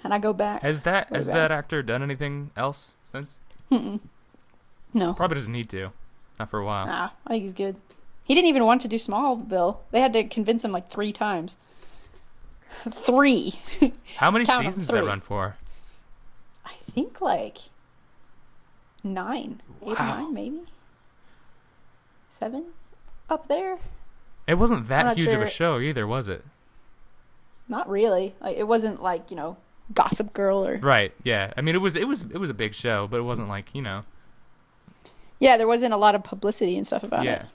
and 0.03 0.13
I 0.13 0.19
go 0.19 0.33
back. 0.33 0.61
has 0.61 0.81
that 0.83 1.07
has 1.09 1.27
back. 1.27 1.35
that 1.35 1.51
actor 1.51 1.81
done 1.81 2.03
anything 2.03 2.51
else 2.57 2.95
since 3.05 3.39
No, 3.69 5.13
probably 5.13 5.35
doesn't 5.35 5.53
need 5.53 5.69
to 5.69 5.91
not 6.39 6.49
for 6.49 6.59
a 6.59 6.65
while 6.65 6.87
nah, 6.87 7.09
I 7.25 7.29
think 7.29 7.43
he's 7.43 7.53
good. 7.53 7.75
He 8.23 8.35
didn't 8.35 8.49
even 8.49 8.65
want 8.65 8.81
to 8.81 8.87
do 8.87 8.97
Smallville. 8.97 9.77
They 9.91 9.99
had 9.99 10.13
to 10.13 10.23
convince 10.23 10.63
him 10.63 10.71
like 10.71 10.89
three 10.89 11.11
times. 11.11 11.57
three. 12.69 13.55
How 14.17 14.31
many 14.31 14.45
Count 14.45 14.65
seasons 14.65 14.87
did 14.87 14.95
that 14.95 15.05
run 15.05 15.19
for? 15.19 15.57
I 16.65 16.73
think 16.91 17.19
like 17.19 17.57
nine, 19.03 19.61
eight 19.81 19.89
or 19.89 19.95
nine, 19.95 20.33
maybe 20.33 20.61
seven, 22.29 22.67
up 23.29 23.47
there. 23.47 23.79
It 24.47 24.55
wasn't 24.55 24.87
that 24.87 25.17
huge 25.17 25.33
of 25.33 25.41
a 25.41 25.49
show 25.49 25.79
either, 25.79 26.07
was 26.07 26.27
it? 26.27 26.43
Not 27.71 27.87
really. 27.87 28.35
Like 28.41 28.57
it 28.57 28.67
wasn't 28.67 29.01
like 29.01 29.31
you 29.31 29.37
know 29.37 29.55
Gossip 29.93 30.33
Girl 30.33 30.67
or 30.67 30.77
Right. 30.77 31.13
Yeah. 31.23 31.53
I 31.55 31.61
mean, 31.61 31.73
it 31.73 31.77
was 31.77 31.95
it 31.95 32.05
was 32.05 32.23
it 32.23 32.37
was 32.37 32.49
a 32.49 32.53
big 32.53 32.75
show, 32.75 33.07
but 33.07 33.17
it 33.17 33.23
wasn't 33.23 33.47
like 33.47 33.73
you 33.73 33.81
know. 33.81 34.03
yeah. 35.39 35.55
There 35.55 35.69
wasn't 35.69 35.93
a 35.93 35.97
lot 35.97 36.13
of 36.13 36.21
publicity 36.21 36.75
and 36.75 36.85
stuff 36.85 37.01
about 37.01 37.21
it. 37.21 37.29
yeah. 37.29 37.43
it. 37.43 37.45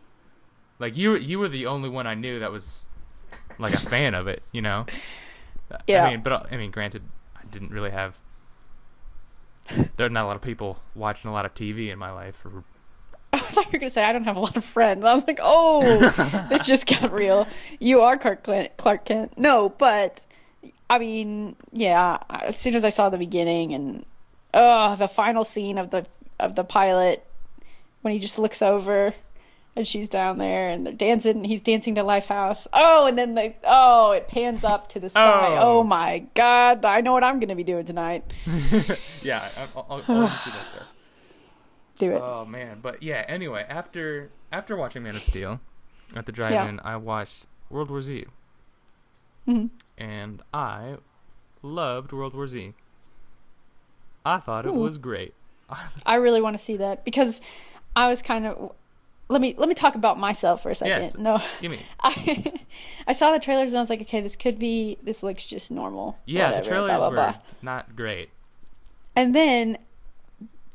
Like 0.78 0.96
you 0.96 1.16
you 1.16 1.38
were 1.38 1.48
the 1.48 1.66
only 1.66 1.90
one 1.90 2.06
I 2.06 2.14
knew 2.14 2.38
that 2.40 2.50
was 2.50 2.88
like 3.58 3.74
a 3.74 3.78
fan 3.78 4.14
of 4.14 4.26
it, 4.26 4.42
you 4.52 4.62
know. 4.62 4.86
Yeah. 5.86 6.04
I 6.04 6.10
mean, 6.10 6.22
but 6.22 6.32
uh, 6.32 6.42
I 6.50 6.56
mean, 6.56 6.70
granted, 6.70 7.02
I 7.36 7.46
didn't 7.50 7.70
really 7.70 7.90
have. 7.90 8.20
There 9.96 10.06
are 10.06 10.10
not 10.10 10.24
a 10.24 10.28
lot 10.28 10.36
of 10.36 10.42
people 10.42 10.78
watching 10.94 11.28
a 11.28 11.32
lot 11.32 11.44
of 11.44 11.52
TV 11.52 11.90
in 11.92 11.98
my 11.98 12.10
life. 12.10 12.46
Or, 12.46 12.64
thought 13.50 13.64
you 13.66 13.70
were 13.72 13.78
gonna 13.78 13.90
say 13.90 14.04
I 14.04 14.12
don't 14.12 14.24
have 14.24 14.36
a 14.36 14.40
lot 14.40 14.56
of 14.56 14.64
friends. 14.64 15.04
I 15.04 15.12
was 15.14 15.26
like, 15.26 15.40
oh, 15.42 16.46
this 16.48 16.66
just 16.66 16.86
got 16.86 17.12
real. 17.12 17.46
You 17.78 18.02
are 18.02 18.16
Clark 18.16 18.44
Kent. 18.44 18.76
Clark 18.76 19.04
Kent. 19.06 19.38
No, 19.38 19.68
but 19.70 20.20
I 20.88 20.98
mean, 20.98 21.56
yeah. 21.72 22.18
As 22.30 22.56
soon 22.56 22.74
as 22.74 22.84
I 22.84 22.90
saw 22.90 23.08
the 23.10 23.18
beginning 23.18 23.74
and 23.74 24.04
oh, 24.54 24.96
the 24.96 25.08
final 25.08 25.44
scene 25.44 25.78
of 25.78 25.90
the 25.90 26.06
of 26.38 26.54
the 26.54 26.64
pilot 26.64 27.24
when 28.02 28.12
he 28.12 28.20
just 28.20 28.38
looks 28.38 28.62
over 28.62 29.14
and 29.74 29.86
she's 29.86 30.08
down 30.08 30.38
there 30.38 30.68
and 30.70 30.86
they're 30.86 30.92
dancing. 30.92 31.44
He's 31.44 31.60
dancing 31.60 31.96
to 31.96 32.02
Lifehouse. 32.04 32.66
Oh, 32.72 33.06
and 33.06 33.18
then 33.18 33.34
the 33.34 33.52
oh, 33.64 34.12
it 34.12 34.26
pans 34.28 34.64
up 34.64 34.88
to 34.90 35.00
the 35.00 35.08
sky. 35.10 35.56
Oh. 35.58 35.80
Oh, 35.80 35.82
my 35.82 36.20
God! 36.34 36.84
I 36.84 37.00
know 37.02 37.12
what 37.12 37.22
I'm 37.24 37.40
gonna 37.40 37.54
be 37.56 37.64
doing 37.64 37.84
tonight. 37.84 38.24
yeah, 39.22 39.46
I- 39.56 39.68
I'll, 39.76 39.86
I'll, 39.90 40.02
I'll 40.22 40.28
see 40.28 40.50
that 40.50 40.66
stuff. 40.66 40.82
Do 41.98 42.12
it. 42.12 42.20
Oh 42.22 42.44
man, 42.44 42.80
but 42.82 43.02
yeah. 43.02 43.24
Anyway, 43.28 43.64
after 43.68 44.30
after 44.52 44.76
watching 44.76 45.02
Man 45.02 45.16
of 45.16 45.22
Steel 45.22 45.60
at 46.14 46.26
the 46.26 46.32
drive-in, 46.32 46.80
I 46.84 46.96
watched 46.96 47.46
World 47.70 47.90
War 47.90 48.02
Z, 48.02 48.26
Mhm. 49.48 49.70
and 49.98 50.42
I 50.52 50.96
loved 51.62 52.12
World 52.12 52.34
War 52.34 52.46
Z. 52.46 52.74
I 54.24 54.38
thought 54.38 54.66
it 54.66 54.70
Ooh. 54.70 54.74
was 54.74 54.98
great. 54.98 55.34
I 56.06 56.16
really 56.16 56.40
want 56.40 56.56
to 56.56 56.62
see 56.62 56.76
that 56.76 57.04
because 57.04 57.40
I 57.94 58.08
was 58.08 58.22
kind 58.22 58.46
of. 58.46 58.72
Let 59.28 59.40
me 59.40 59.54
let 59.58 59.68
me 59.68 59.74
talk 59.74 59.96
about 59.96 60.18
myself 60.20 60.62
for 60.62 60.70
a 60.70 60.74
second. 60.74 61.02
Yes. 61.02 61.16
No, 61.16 61.40
Give 61.60 61.72
me. 61.72 61.80
I 62.00 62.52
I 63.08 63.12
saw 63.12 63.32
the 63.32 63.40
trailers 63.40 63.70
and 63.70 63.76
I 63.78 63.80
was 63.80 63.90
like, 63.90 64.00
okay, 64.02 64.20
this 64.20 64.36
could 64.36 64.56
be. 64.58 64.98
This 65.02 65.24
looks 65.24 65.46
just 65.46 65.70
normal. 65.72 66.16
Yeah, 66.26 66.44
whatever, 66.50 66.62
the 66.62 66.68
trailers 66.68 66.96
blah, 66.98 67.10
blah, 67.10 67.26
were 67.26 67.34
not 67.62 67.96
great. 67.96 68.28
And 69.16 69.34
then 69.34 69.78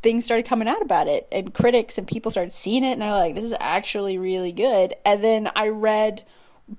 things 0.01 0.25
started 0.25 0.45
coming 0.45 0.67
out 0.67 0.81
about 0.81 1.07
it, 1.07 1.27
and 1.31 1.53
critics 1.53 1.97
and 1.97 2.07
people 2.07 2.31
started 2.31 2.51
seeing 2.51 2.83
it, 2.83 2.93
and 2.93 3.01
they're 3.01 3.11
like, 3.11 3.35
this 3.35 3.43
is 3.43 3.55
actually 3.59 4.17
really 4.17 4.51
good. 4.51 4.93
And 5.05 5.23
then 5.23 5.49
I 5.55 5.67
read 5.67 6.23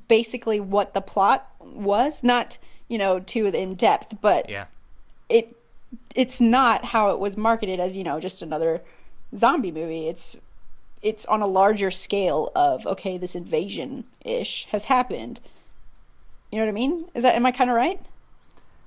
basically 0.09 0.59
what 0.61 0.95
the 0.95 1.01
plot 1.01 1.49
was, 1.61 2.23
not 2.25 2.59
you 2.89 2.99
know 2.99 3.21
too 3.21 3.47
in 3.47 3.75
depth, 3.75 4.21
but 4.21 4.49
Yeah. 4.51 4.67
it 5.29 5.57
it's 6.15 6.41
not 6.41 6.87
how 6.87 7.11
it 7.11 7.19
was 7.19 7.37
marketed 7.37 7.79
as 7.81 7.97
you 7.97 8.05
know 8.05 8.19
just 8.21 8.43
another 8.43 8.81
zombie 9.37 9.71
movie 9.73 10.09
it's 10.09 10.37
it's 11.03 11.25
on 11.27 11.41
a 11.43 11.47
larger 11.47 11.91
scale 11.91 12.51
of 12.55 12.87
okay 12.87 13.17
this 13.19 13.35
invasion 13.35 14.05
ish 14.25 14.67
has 14.73 14.87
happened 14.87 15.41
you 16.51 16.59
know 16.59 16.65
what 16.65 16.71
i 16.71 16.73
mean 16.73 17.07
is 17.15 17.23
that 17.23 17.35
am 17.35 17.45
i 17.47 17.51
kind 17.53 17.69
of 17.71 17.77
right 17.77 18.01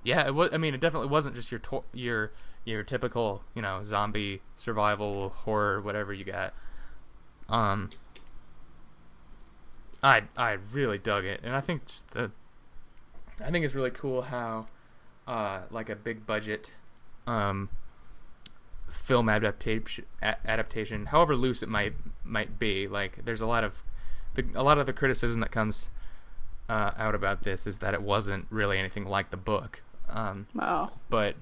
Yeah, 0.03 0.25
it 0.27 0.35
was. 0.35 0.51
I 0.53 0.57
mean, 0.57 0.73
it 0.75 0.79
definitely 0.79 1.09
wasn't 1.09 1.33
just 1.35 1.51
your 1.51 1.59
to- 1.59 1.83
your 1.93 2.31
your 2.65 2.83
typical, 2.83 3.43
you 3.53 3.61
know, 3.61 3.83
zombie 3.83 4.41
survival 4.55 5.29
horror, 5.29 5.79
whatever 5.79 6.11
you 6.11 6.25
got. 6.25 6.53
Um, 7.47 7.91
I 10.03 10.23
I 10.35 10.53
really 10.73 10.97
dug 10.97 11.25
it, 11.25 11.41
and 11.43 11.55
I 11.55 11.61
think 11.61 11.85
just 11.85 12.11
the, 12.11 12.31
I 13.43 13.51
think 13.51 13.63
it's 13.63 13.75
really 13.75 13.91
cool 13.91 14.23
how, 14.23 14.65
uh, 15.27 15.61
like 15.69 15.89
a 15.89 15.95
big 15.95 16.25
budget, 16.25 16.73
um, 17.27 17.69
film 18.89 19.29
adaptation 19.29 20.05
adaptation, 20.21 21.07
however 21.07 21.35
loose 21.35 21.61
it 21.61 21.69
might 21.69 21.93
might 22.23 22.57
be, 22.57 22.87
like 22.87 23.23
there's 23.25 23.41
a 23.41 23.47
lot 23.47 23.63
of, 23.63 23.83
the 24.33 24.43
a 24.55 24.63
lot 24.63 24.77
of 24.79 24.85
the 24.85 24.93
criticism 24.93 25.39
that 25.41 25.51
comes. 25.51 25.91
Uh, 26.67 26.89
out 26.97 27.13
about 27.13 27.43
this 27.43 27.67
is 27.67 27.77
that 27.77 27.93
it 27.93 28.01
wasn't 28.01 28.47
really 28.49 28.79
anything 28.79 29.05
like 29.05 29.29
the 29.29 29.37
book. 29.37 29.83
Um, 30.09 30.47
wow 30.55 30.93
but 31.11 31.35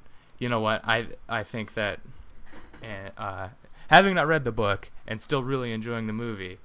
you 0.43 0.49
know 0.49 0.59
what? 0.59 0.81
I 0.83 1.07
I 1.29 1.43
think 1.43 1.73
that 1.75 2.01
eh, 2.83 3.09
uh, 3.17 3.47
having 3.87 4.13
not 4.13 4.27
read 4.27 4.43
the 4.43 4.51
book 4.51 4.91
and 5.07 5.21
still 5.21 5.41
really 5.41 5.71
enjoying 5.71 6.05
the 6.05 6.13
movie, 6.13 6.59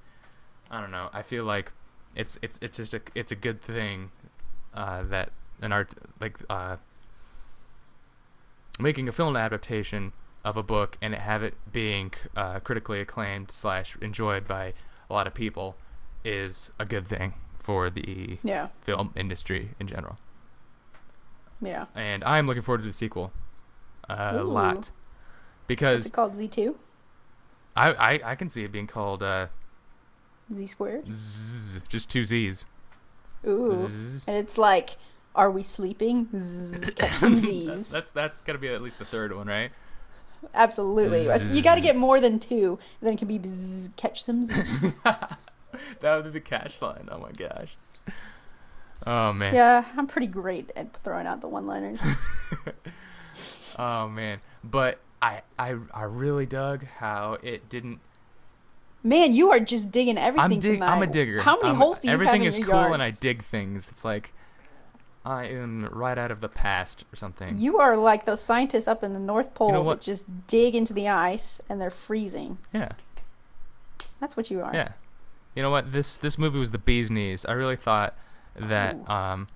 I 0.69 0.81
don't 0.81 0.91
know. 0.91 1.09
I 1.13 1.21
feel 1.21 1.45
like 1.45 1.71
it's 2.13 2.37
it's 2.41 2.59
it's 2.61 2.75
just 2.75 2.93
a 2.93 3.01
it's 3.15 3.31
a 3.31 3.37
good 3.37 3.61
thing 3.61 4.11
uh, 4.73 5.03
that 5.03 5.31
an 5.61 5.71
art 5.71 5.91
like 6.19 6.39
uh, 6.49 6.75
making 8.81 9.07
a 9.07 9.13
film 9.13 9.37
adaptation 9.37 10.11
of 10.43 10.57
a 10.57 10.63
book 10.63 10.97
and 11.01 11.13
it 11.13 11.21
have 11.21 11.41
it 11.41 11.55
being 11.71 12.11
uh, 12.35 12.59
critically 12.59 12.99
acclaimed 12.99 13.49
slash 13.49 13.97
enjoyed 14.01 14.45
by 14.45 14.73
a 15.09 15.13
lot 15.13 15.25
of 15.25 15.33
people 15.33 15.77
is 16.25 16.71
a 16.77 16.85
good 16.85 17.07
thing 17.07 17.33
for 17.57 17.89
the 17.89 18.39
yeah 18.43 18.67
film 18.81 19.13
industry 19.15 19.69
in 19.79 19.87
general 19.87 20.17
yeah 21.61 21.85
and 21.95 22.23
I'm 22.23 22.47
looking 22.47 22.63
forward 22.63 22.81
to 22.81 22.87
the 22.87 22.93
sequel 22.93 23.31
a 24.09 24.39
Ooh. 24.39 24.43
lot 24.43 24.91
because 25.67 26.05
it 26.07 26.13
called 26.13 26.33
z2 26.33 26.75
I, 27.75 27.93
I 27.93 28.19
I 28.31 28.35
can 28.35 28.49
see 28.49 28.63
it 28.63 28.71
being 28.71 28.87
called 28.87 29.21
uh, 29.23 29.47
z 30.53 30.65
squared 30.65 31.05
Zzz, 31.13 31.79
just 31.87 32.09
two 32.09 32.25
Z's. 32.25 32.65
ooh 33.47 33.73
Zzz. 33.73 34.27
and 34.27 34.35
it's 34.37 34.57
like 34.57 34.97
are 35.35 35.51
we 35.51 35.61
sleeping 35.61 36.27
Zzz, 36.35 36.91
catch 36.91 37.11
some 37.11 37.39
z's 37.39 37.91
that's, 37.91 38.11
that's 38.11 38.41
got 38.41 38.53
to 38.53 38.59
be 38.59 38.67
at 38.67 38.81
least 38.81 38.99
the 38.99 39.05
third 39.05 39.35
one, 39.35 39.47
right? 39.47 39.71
absolutely 40.53 41.25
you 41.51 41.61
got 41.61 41.75
to 41.75 41.81
get 41.81 41.95
more 41.97 42.19
than 42.21 42.39
two 42.39 42.79
then 43.01 43.13
it 43.13 43.17
can 43.19 43.27
be 43.27 43.37
bzz, 43.37 43.95
catch 43.95 44.23
some 44.23 44.43
z's 44.43 45.01
That 46.01 46.15
would 46.15 46.23
be 46.25 46.29
the 46.31 46.39
catch 46.41 46.81
line. 46.81 47.07
Oh 47.11 47.19
my 47.19 47.31
gosh. 47.31 47.77
Oh 49.05 49.31
man. 49.31 49.53
yeah 49.53 49.85
i'm 49.95 50.07
pretty 50.07 50.27
great 50.27 50.71
at 50.75 50.91
throwing 50.93 51.25
out 51.27 51.39
the 51.41 51.47
one 51.47 51.67
liners 51.67 52.01
Oh 53.79 54.07
man. 54.07 54.41
But 54.63 54.99
I 55.21 55.41
I 55.57 55.75
I 55.93 56.03
really 56.03 56.45
dug 56.45 56.85
how 56.85 57.37
it 57.43 57.69
didn't. 57.69 57.99
Man, 59.01 59.33
you 59.33 59.49
are 59.51 59.59
just 59.61 59.91
digging 59.91 60.17
everything 60.17 60.43
I'm 60.53 60.59
dig. 60.59 60.73
tonight. 60.75 60.91
I'm 60.93 61.01
a 61.01 61.07
digger. 61.07 61.41
How 61.41 61.55
many 61.55 61.69
I'm- 61.69 61.77
holes 61.77 61.99
do 62.01 62.07
you 62.07 62.13
Everything 62.13 62.41
have 62.43 62.49
is 62.49 62.55
in 62.57 62.61
your 62.63 62.71
cool, 62.71 62.79
yard? 62.81 62.93
and 62.93 63.01
I 63.03 63.11
dig 63.11 63.43
things. 63.45 63.87
It's 63.89 64.03
like 64.03 64.33
I 65.25 65.45
am 65.45 65.85
right 65.91 66.17
out 66.17 66.31
of 66.31 66.41
the 66.41 66.49
past 66.49 67.05
or 67.13 67.15
something. 67.15 67.57
You 67.57 67.77
are 67.79 67.95
like 67.95 68.25
those 68.25 68.41
scientists 68.41 68.87
up 68.87 69.03
in 69.03 69.13
the 69.13 69.19
North 69.19 69.53
Pole 69.53 69.71
know 69.71 69.83
that 69.89 70.01
just 70.01 70.47
dig 70.47 70.75
into 70.75 70.93
the 70.93 71.07
ice 71.07 71.61
and 71.69 71.79
they're 71.79 71.89
freezing. 71.89 72.57
yeah. 72.73 72.91
That's 74.19 74.35
what 74.35 74.51
you 74.51 74.61
are. 74.61 74.73
Yeah. 74.73 74.89
You 75.55 75.63
know 75.63 75.71
what? 75.71 75.91
This 75.93 76.17
this 76.17 76.37
movie 76.37 76.59
was 76.59 76.71
the 76.71 76.77
bee's 76.77 77.09
knees. 77.09 77.45
I 77.45 77.53
really 77.53 77.75
thought 77.77 78.15
that 78.55 79.09
um 79.09 79.47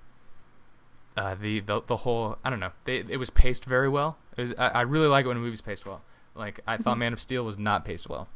uh 1.16 1.34
the, 1.34 1.60
the 1.60 1.82
the 1.86 1.98
whole 1.98 2.38
I 2.44 2.50
don't 2.50 2.60
know. 2.60 2.72
They, 2.84 2.98
it 3.08 3.18
was 3.18 3.30
paced 3.30 3.64
very 3.64 3.88
well. 3.88 4.16
It 4.36 4.42
was, 4.42 4.54
I, 4.58 4.68
I 4.68 4.80
really 4.82 5.06
like 5.06 5.24
it 5.24 5.28
when 5.28 5.36
a 5.36 5.40
movie's 5.40 5.60
paced 5.60 5.86
well. 5.86 6.02
Like 6.34 6.60
I 6.66 6.76
thought 6.76 6.96
Mhm. 6.96 7.00
Man 7.00 7.12
of 7.12 7.20
Steel 7.20 7.44
was 7.44 7.58
not 7.58 7.84
paced 7.84 8.08
well. 8.08 8.28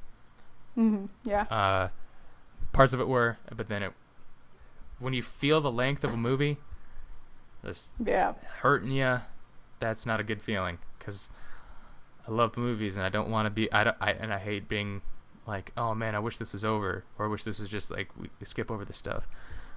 hmm 0.74 1.06
Yeah. 1.24 1.42
Uh 1.50 1.88
parts 2.72 2.92
of 2.92 3.00
it 3.00 3.08
were, 3.08 3.38
but 3.54 3.68
then 3.68 3.82
it 3.82 3.92
when 4.98 5.12
you 5.12 5.22
feel 5.22 5.60
the 5.60 5.70
length 5.72 6.04
of 6.04 6.12
a 6.12 6.16
movie 6.16 6.58
just 7.64 7.90
Yeah. 7.98 8.34
hurting 8.60 8.90
you, 8.92 9.20
that's 9.80 10.06
not 10.06 10.20
a 10.20 10.22
good 10.24 10.42
feeling 10.42 10.78
cuz 11.00 11.30
I 12.26 12.30
love 12.30 12.56
movies 12.56 12.96
and 12.96 13.04
I 13.04 13.08
don't 13.08 13.30
want 13.30 13.46
to 13.46 13.50
be 13.50 13.72
I 13.72 13.84
don't 13.84 13.96
I 14.00 14.10
and 14.12 14.32
I 14.32 14.38
hate 14.38 14.68
being 14.68 15.02
like, 15.46 15.72
oh 15.76 15.94
man, 15.94 16.14
I 16.14 16.18
wish 16.18 16.36
this 16.36 16.52
was 16.52 16.62
over, 16.64 17.04
or 17.18 17.24
I 17.24 17.28
wish 17.28 17.42
this 17.42 17.58
was 17.58 17.70
just 17.70 17.90
like 17.90 18.10
we 18.18 18.28
skip 18.44 18.70
over 18.70 18.84
the 18.84 18.92
stuff. 18.92 19.26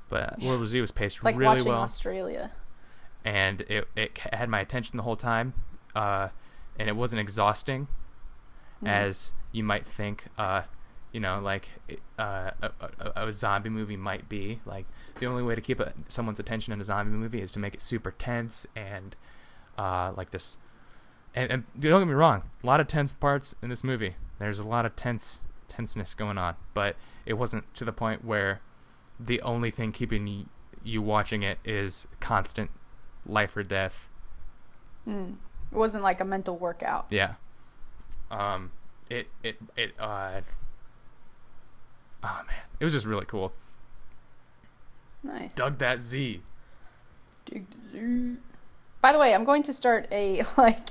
But. 0.10 0.38
World 0.41 0.60
War 0.60 0.68
Z 0.68 0.82
was 0.82 0.91
paced 0.91 1.16
It's 1.18 1.24
like 1.26 1.38
really 1.38 1.45
watching 1.62 1.68
well, 1.72 1.82
Australia. 1.82 2.52
And 3.26 3.62
it 3.62 3.88
it 3.96 4.18
had 4.34 4.50
my 4.50 4.60
attention 4.60 4.98
the 4.98 5.04
whole 5.04 5.16
time, 5.16 5.54
uh, 5.96 6.30
and 6.80 6.88
it 6.90 6.96
wasn't 6.96 7.20
exhausting, 7.20 7.88
Mhm. 8.84 8.88
as 8.88 9.34
you 9.52 9.64
might 9.64 9.86
think. 9.88 10.26
Uh, 10.38 10.64
you 11.12 11.20
know, 11.20 11.40
like 11.42 11.68
uh, 12.18 12.52
a, 12.62 12.72
a, 13.16 13.28
a 13.28 13.34
zombie 13.34 13.70
movie 13.70 13.98
might 13.98 14.30
be. 14.30 14.62
Like 14.66 14.86
the 15.20 15.26
only 15.26 15.44
way 15.44 15.56
to 15.56 15.62
keep 15.62 15.80
a, 15.82 15.94
someone's 16.08 16.40
attention 16.40 16.72
in 16.72 16.80
a 16.80 16.86
zombie 16.86 17.12
movie 17.12 17.42
is 17.42 17.52
to 17.52 17.60
make 17.60 17.74
it 17.74 17.82
super 17.82 18.12
tense 18.12 18.66
and 18.78 19.16
uh, 19.78 20.14
like 20.16 20.32
this. 20.32 20.58
And, 21.36 21.52
and 21.52 21.64
don't 21.80 22.02
get 22.02 22.08
me 22.08 22.14
wrong, 22.14 22.44
a 22.64 22.66
lot 22.66 22.80
of 22.80 22.88
tense 22.88 23.12
parts 23.14 23.56
in 23.62 23.70
this 23.70 23.84
movie. 23.84 24.16
There's 24.40 24.60
a 24.60 24.68
lot 24.68 24.86
of 24.86 24.96
tense 24.96 25.42
tenseness 25.68 26.14
going 26.14 26.38
on, 26.38 26.56
but 26.74 26.96
it 27.26 27.34
wasn't 27.34 27.74
to 27.76 27.86
the 27.86 27.94
point 27.94 28.24
where 28.26 28.62
the 29.20 29.42
only 29.42 29.70
thing 29.72 29.92
keeping 29.92 30.48
you 30.84 31.02
watching 31.02 31.44
it 31.44 31.60
is 31.64 32.08
constant 32.20 32.72
life 33.26 33.56
or 33.56 33.64
death. 33.64 34.10
Mm. 35.08 35.36
It 35.72 35.78
wasn't 35.78 36.04
like 36.04 36.20
a 36.20 36.26
mental 36.26 36.58
workout. 36.58 37.08
Yeah. 37.10 37.36
Um. 38.30 38.72
It 39.10 39.28
it 39.44 39.58
it 39.76 39.94
uh. 40.00 40.42
Oh 42.24 42.42
man, 42.46 42.56
it 42.80 42.84
was 42.84 42.94
just 42.94 43.06
really 43.06 43.26
cool. 43.26 43.54
Nice. 45.24 45.56
Dug 45.56 45.78
that 45.80 46.00
Z. 46.00 46.42
Dig 47.46 47.66
the 47.70 47.90
zoo. 47.90 48.38
By 49.02 49.12
the 49.12 49.20
way, 49.20 49.34
I'm 49.34 49.44
going 49.44 49.64
to 49.64 49.74
start 49.74 50.08
a 50.12 50.44
like 50.58 50.90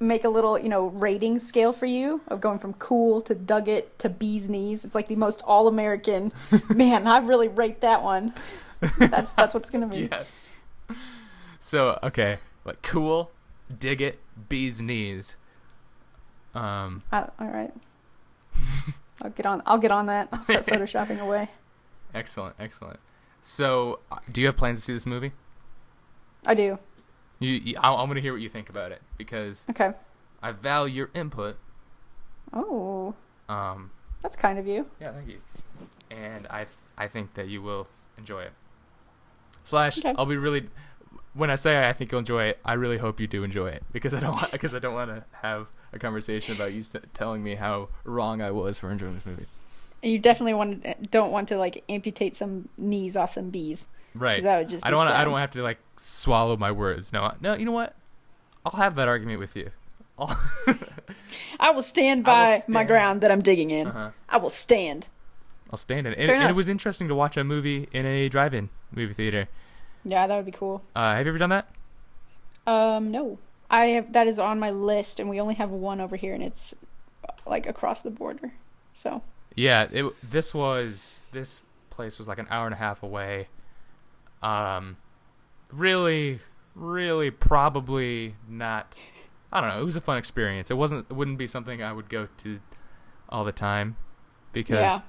make 0.00 0.24
a 0.24 0.28
little, 0.28 0.58
you 0.58 0.68
know, 0.68 0.88
rating 0.88 1.38
scale 1.38 1.72
for 1.72 1.86
you 1.86 2.20
of 2.28 2.40
going 2.40 2.58
from 2.58 2.74
cool 2.74 3.20
to 3.22 3.34
dug 3.34 3.68
it 3.68 3.98
to 4.00 4.08
bee's 4.08 4.48
knees. 4.48 4.84
It's 4.84 4.94
like 4.94 5.08
the 5.08 5.16
most 5.16 5.42
all 5.46 5.68
American. 5.68 6.32
Man, 6.74 7.06
I 7.06 7.18
really 7.18 7.48
rate 7.48 7.80
that 7.80 8.02
one. 8.02 8.34
That's 8.98 9.32
that's 9.32 9.54
what 9.54 9.62
it's 9.62 9.70
gonna 9.70 9.86
be. 9.86 10.08
Yes. 10.10 10.52
So 11.64 11.98
okay, 12.02 12.40
like 12.66 12.82
cool, 12.82 13.30
dig 13.78 14.02
it, 14.02 14.18
bee's 14.50 14.82
knees. 14.82 15.36
Um. 16.54 17.02
I, 17.10 17.30
all 17.40 17.46
right. 17.48 17.72
I'll 19.22 19.30
get 19.30 19.46
on. 19.46 19.62
I'll 19.64 19.78
get 19.78 19.90
on 19.90 20.04
that. 20.06 20.28
I'll 20.30 20.42
start 20.42 20.66
photoshopping 20.66 21.20
away. 21.20 21.48
Excellent, 22.14 22.54
excellent. 22.58 23.00
So, 23.40 24.00
uh, 24.12 24.18
do 24.30 24.42
you 24.42 24.46
have 24.48 24.58
plans 24.58 24.80
to 24.80 24.84
see 24.84 24.92
this 24.92 25.06
movie? 25.06 25.32
I 26.46 26.52
do. 26.54 26.78
You, 27.38 27.52
you 27.54 27.76
I, 27.78 27.94
I'm 27.94 28.08
going 28.08 28.16
to 28.16 28.20
hear 28.20 28.34
what 28.34 28.42
you 28.42 28.50
think 28.50 28.68
about 28.68 28.92
it 28.92 29.00
because 29.16 29.64
Okay. 29.70 29.92
I 30.42 30.52
value 30.52 30.94
your 30.94 31.10
input. 31.14 31.56
Oh, 32.52 33.14
Um, 33.48 33.90
that's 34.20 34.36
kind 34.36 34.58
of 34.58 34.66
you. 34.66 34.86
yeah, 35.00 35.12
thank 35.12 35.28
you. 35.30 35.38
And 36.10 36.46
I, 36.48 36.66
I 36.98 37.08
think 37.08 37.32
that 37.34 37.48
you 37.48 37.62
will 37.62 37.88
enjoy 38.18 38.42
it. 38.42 38.52
Slash, 39.64 39.98
Okay. 39.98 40.14
I'll 40.18 40.26
be 40.26 40.36
really. 40.36 40.68
When 41.34 41.50
I 41.50 41.56
say 41.56 41.88
I 41.88 41.92
think 41.92 42.12
you'll 42.12 42.20
enjoy 42.20 42.44
it, 42.44 42.58
I 42.64 42.74
really 42.74 42.98
hope 42.98 43.18
you 43.20 43.26
do 43.26 43.42
enjoy 43.44 43.68
it 43.68 43.82
because 43.92 44.14
I 44.14 44.20
don't 44.20 44.50
because 44.52 44.74
I 44.74 44.78
don't 44.78 44.94
want 44.94 45.10
to 45.10 45.24
have 45.42 45.66
a 45.92 45.98
conversation 45.98 46.54
about 46.54 46.72
you 46.72 46.80
s- 46.80 46.94
telling 47.12 47.42
me 47.42 47.56
how 47.56 47.88
wrong 48.04 48.40
I 48.40 48.50
was 48.50 48.78
for 48.78 48.90
enjoying 48.90 49.14
this 49.14 49.26
movie. 49.26 49.46
And 50.02 50.12
you 50.12 50.18
definitely 50.18 50.54
want 50.54 51.10
don't 51.10 51.32
want 51.32 51.48
to 51.48 51.56
like 51.58 51.82
amputate 51.88 52.36
some 52.36 52.68
knees 52.78 53.16
off 53.16 53.32
some 53.32 53.50
bees, 53.50 53.88
Right. 54.14 54.42
That 54.42 54.58
would 54.58 54.68
just. 54.68 54.86
I 54.86 54.90
don't 54.90 54.98
want. 54.98 55.10
I 55.10 55.24
don't 55.24 55.36
have 55.38 55.50
to 55.52 55.62
like 55.62 55.78
swallow 55.98 56.56
my 56.56 56.70
words. 56.70 57.12
No, 57.12 57.22
I- 57.24 57.34
no. 57.40 57.54
You 57.54 57.64
know 57.64 57.72
what? 57.72 57.96
I'll 58.64 58.78
have 58.80 58.94
that 58.94 59.08
argument 59.08 59.40
with 59.40 59.56
you. 59.56 59.70
I'll 60.16 60.28
stand 61.82 62.28
I 62.28 62.54
will 62.54 62.58
by 62.58 62.62
my 62.68 62.84
ground 62.84 63.20
that 63.22 63.30
I'm 63.32 63.42
digging 63.42 63.70
in. 63.70 63.88
Uh-huh. 63.88 64.10
I 64.28 64.36
will 64.36 64.50
stand. 64.50 65.08
I'll 65.70 65.76
stand 65.78 66.06
it. 66.06 66.16
And, 66.16 66.30
and 66.30 66.48
it 66.50 66.54
was 66.54 66.68
interesting 66.68 67.08
to 67.08 67.14
watch 67.14 67.36
a 67.36 67.42
movie 67.42 67.88
in 67.92 68.06
a 68.06 68.28
drive-in 68.28 68.70
movie 68.92 69.12
theater. 69.12 69.48
Yeah, 70.04 70.26
that 70.26 70.36
would 70.36 70.46
be 70.46 70.52
cool. 70.52 70.82
Uh, 70.94 71.14
have 71.14 71.26
you 71.26 71.30
ever 71.30 71.38
done 71.38 71.50
that? 71.50 71.68
Um, 72.66 73.10
no, 73.10 73.38
I 73.70 73.86
have 73.86 74.12
that 74.12 74.26
is 74.26 74.38
on 74.38 74.58
my 74.58 74.70
list, 74.70 75.20
and 75.20 75.28
we 75.28 75.40
only 75.40 75.54
have 75.54 75.70
one 75.70 76.00
over 76.00 76.16
here, 76.16 76.34
and 76.34 76.42
it's 76.42 76.74
like 77.46 77.66
across 77.66 78.02
the 78.02 78.10
border. 78.10 78.52
So 78.92 79.22
Yeah. 79.54 79.88
It. 79.90 80.14
This 80.28 80.54
was. 80.54 81.20
This 81.32 81.62
place 81.90 82.18
was 82.18 82.26
like 82.26 82.38
an 82.38 82.46
hour 82.50 82.66
and 82.66 82.74
a 82.74 82.78
half 82.78 83.02
away. 83.02 83.48
Um, 84.42 84.96
really, 85.72 86.40
really, 86.74 87.30
probably 87.30 88.34
not. 88.48 88.98
I 89.52 89.60
don't 89.60 89.70
know. 89.70 89.80
It 89.80 89.84
was 89.84 89.96
a 89.96 90.00
fun 90.00 90.18
experience. 90.18 90.70
It 90.70 90.74
wasn't. 90.74 91.06
It 91.08 91.14
wouldn't 91.14 91.38
be 91.38 91.46
something 91.46 91.82
I 91.82 91.92
would 91.92 92.08
go 92.08 92.28
to 92.38 92.60
all 93.28 93.44
the 93.44 93.52
time 93.52 93.96
because 94.52 95.00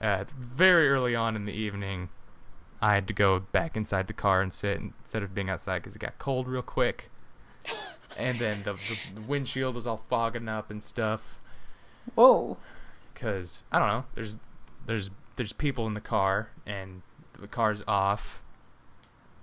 yeah, 0.00 0.20
uh, 0.20 0.24
very 0.38 0.88
early 0.88 1.14
on 1.14 1.36
in 1.36 1.44
the 1.44 1.52
evening, 1.52 2.08
I 2.80 2.94
had 2.94 3.08
to 3.08 3.14
go 3.14 3.40
back 3.40 3.76
inside 3.76 4.06
the 4.06 4.12
car 4.12 4.42
and 4.42 4.52
sit 4.52 4.78
instead 4.78 5.22
of 5.22 5.34
being 5.34 5.48
outside 5.48 5.80
because 5.80 5.96
it 5.96 5.98
got 5.98 6.18
cold 6.18 6.46
real 6.48 6.62
quick. 6.62 7.10
and 8.16 8.38
then 8.38 8.62
the, 8.64 8.74
the, 9.14 9.22
windshield 9.22 9.74
was 9.74 9.86
all 9.86 9.96
fogging 9.96 10.48
up 10.48 10.70
and 10.70 10.82
stuff. 10.82 11.40
whoa, 12.14 12.56
Because 13.12 13.64
I 13.72 13.78
don't 13.78 13.88
know, 13.88 14.04
there's 14.14 14.36
there's 14.86 15.10
there's 15.36 15.52
people 15.52 15.86
in 15.86 15.94
the 15.94 16.00
car 16.00 16.50
and 16.66 17.02
the 17.38 17.48
car's 17.48 17.82
off. 17.86 18.42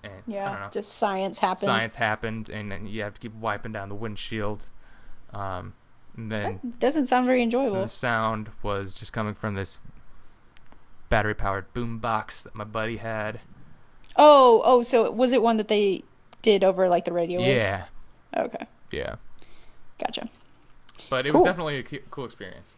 And 0.04 0.12
I 0.14 0.16
don't 0.16 0.34
yeah, 0.36 0.60
know. 0.60 0.70
just 0.72 0.92
science 0.92 1.40
happened. 1.40 1.66
Science 1.66 1.96
happened, 1.96 2.50
and 2.50 2.72
then 2.72 2.88
you 2.88 3.04
have 3.04 3.14
to 3.14 3.22
keep 3.22 3.34
wiping 3.36 3.72
down 3.72 3.88
the 3.90 3.96
windshield. 3.96 4.68
Um, 5.34 5.74
and 6.18 6.32
then 6.32 6.60
That 6.62 6.80
doesn't 6.80 7.08
sound 7.08 7.26
very 7.26 7.42
enjoyable. 7.42 7.82
the 7.82 7.88
sound 7.88 8.50
was 8.62 8.94
just 8.94 9.14
coming 9.14 9.34
from 9.34 9.56
this 9.56 9.80
battery 11.14 11.36
powered 11.36 11.72
boom 11.76 11.99
box 11.99 12.41
that 12.41 12.55
my 12.55 12.64
buddy 12.64 12.97
had. 12.97 13.39
Oh, 14.16 14.64
oh, 14.66 14.82
so 14.82 15.11
was 15.11 15.32
it 15.32 15.43
one 15.43 15.57
that 15.57 15.68
they 15.68 16.01
did 16.41 16.64
over 16.64 16.89
like 16.89 17.05
the 17.05 17.14
radio 17.14 17.39
waves? 17.39 17.64
Yeah, 17.66 17.86
Okay, 18.36 18.66
yeah. 18.91 19.18
gotcha. 19.99 20.28
But 21.11 21.28
it 21.28 21.34
was 21.36 21.43
definitely 21.43 21.78
a 21.78 21.84
cool 21.84 22.26
experience. 22.26 22.74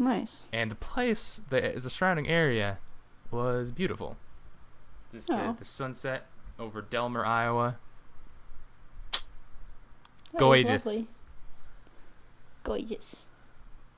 Nice. 0.00 0.48
And 0.52 0.68
the 0.68 0.74
place, 0.74 1.40
the 1.48 1.74
the 1.76 1.90
surrounding 1.90 2.26
area, 2.26 2.78
was 3.30 3.70
beautiful. 3.70 4.16
Just 5.14 5.30
Oh. 5.30 5.52
the, 5.52 5.58
the 5.60 5.64
sunset 5.64 6.26
over 6.58 6.82
Delmar, 6.82 7.24
Iowa. 7.24 7.76
That 9.12 9.20
was 10.32 10.40
Gorgeous. 10.40 10.86
lovely. 10.86 11.06
Gorgeous. 12.64 13.27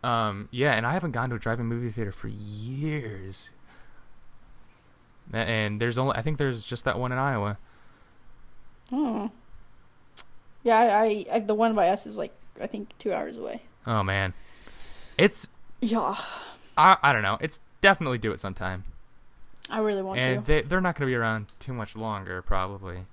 Um, 0.02 0.48
yeah, 0.50 0.72
and 0.72 0.86
I 0.86 0.92
haven't 0.92 1.12
gone 1.12 1.30
to 1.30 1.36
a 1.36 1.38
drive-in 1.38 1.66
movie 1.66 1.90
theater 1.90 2.12
for 2.12 2.28
years. 2.28 3.50
And 5.32 5.80
there's 5.80 5.98
only, 5.98 6.16
I 6.16 6.22
think 6.22 6.38
there's 6.38 6.64
just 6.64 6.84
that 6.84 6.98
one 6.98 7.12
in 7.12 7.18
Iowa. 7.18 7.58
Oh. 8.90 9.30
Yeah, 10.62 10.78
I, 10.78 10.84
I, 11.04 11.26
I 11.32 11.38
the 11.40 11.54
one 11.54 11.74
by 11.74 11.88
us 11.88 12.06
is 12.06 12.18
like 12.18 12.32
I 12.60 12.66
think 12.66 12.90
two 12.98 13.12
hours 13.12 13.36
away. 13.36 13.62
Oh 13.86 14.02
man, 14.02 14.34
it's 15.16 15.48
Yeah, 15.80 16.14
I 16.76 16.96
I 17.02 17.12
don't 17.12 17.22
know. 17.22 17.38
It's 17.40 17.60
definitely 17.80 18.18
do 18.18 18.30
it 18.32 18.40
sometime. 18.40 18.84
I 19.70 19.78
really 19.78 20.02
want 20.02 20.20
and 20.20 20.44
to. 20.44 20.52
they 20.52 20.62
they're 20.62 20.80
not 20.80 20.96
going 20.96 21.06
to 21.08 21.10
be 21.10 21.14
around 21.14 21.46
too 21.60 21.72
much 21.72 21.96
longer, 21.96 22.42
probably. 22.42 23.04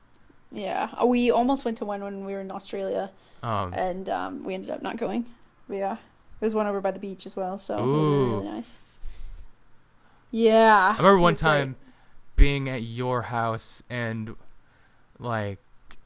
Yeah, 0.52 0.90
Uh, 1.02 1.06
we 1.06 1.30
almost 1.32 1.64
went 1.64 1.78
to 1.78 1.86
one 1.86 2.02
when 2.04 2.26
we 2.26 2.34
were 2.34 2.42
in 2.42 2.52
Australia, 2.52 3.12
Um, 3.44 3.74
and 3.74 4.10
um, 4.10 4.44
we 4.44 4.54
ended 4.54 4.70
up 4.72 4.82
not 4.82 4.98
going. 4.98 5.26
But 5.70 5.76
yeah, 5.78 5.98
there's 6.40 6.56
one 6.56 6.68
over 6.68 6.82
by 6.82 6.92
the 6.92 7.00
beach 7.00 7.26
as 7.26 7.36
well, 7.36 7.58
so 7.58 7.80
Ooh. 7.84 8.26
really, 8.26 8.30
really 8.36 8.50
nice. 8.52 8.78
Yeah, 10.32 10.94
I 10.94 10.98
remember 10.98 11.20
one 11.20 11.32
was 11.34 11.42
great. 11.42 11.50
time 11.50 11.76
being 12.36 12.70
at 12.70 12.84
your 12.84 13.24
house 13.24 13.82
and 13.90 14.36
like 15.20 15.60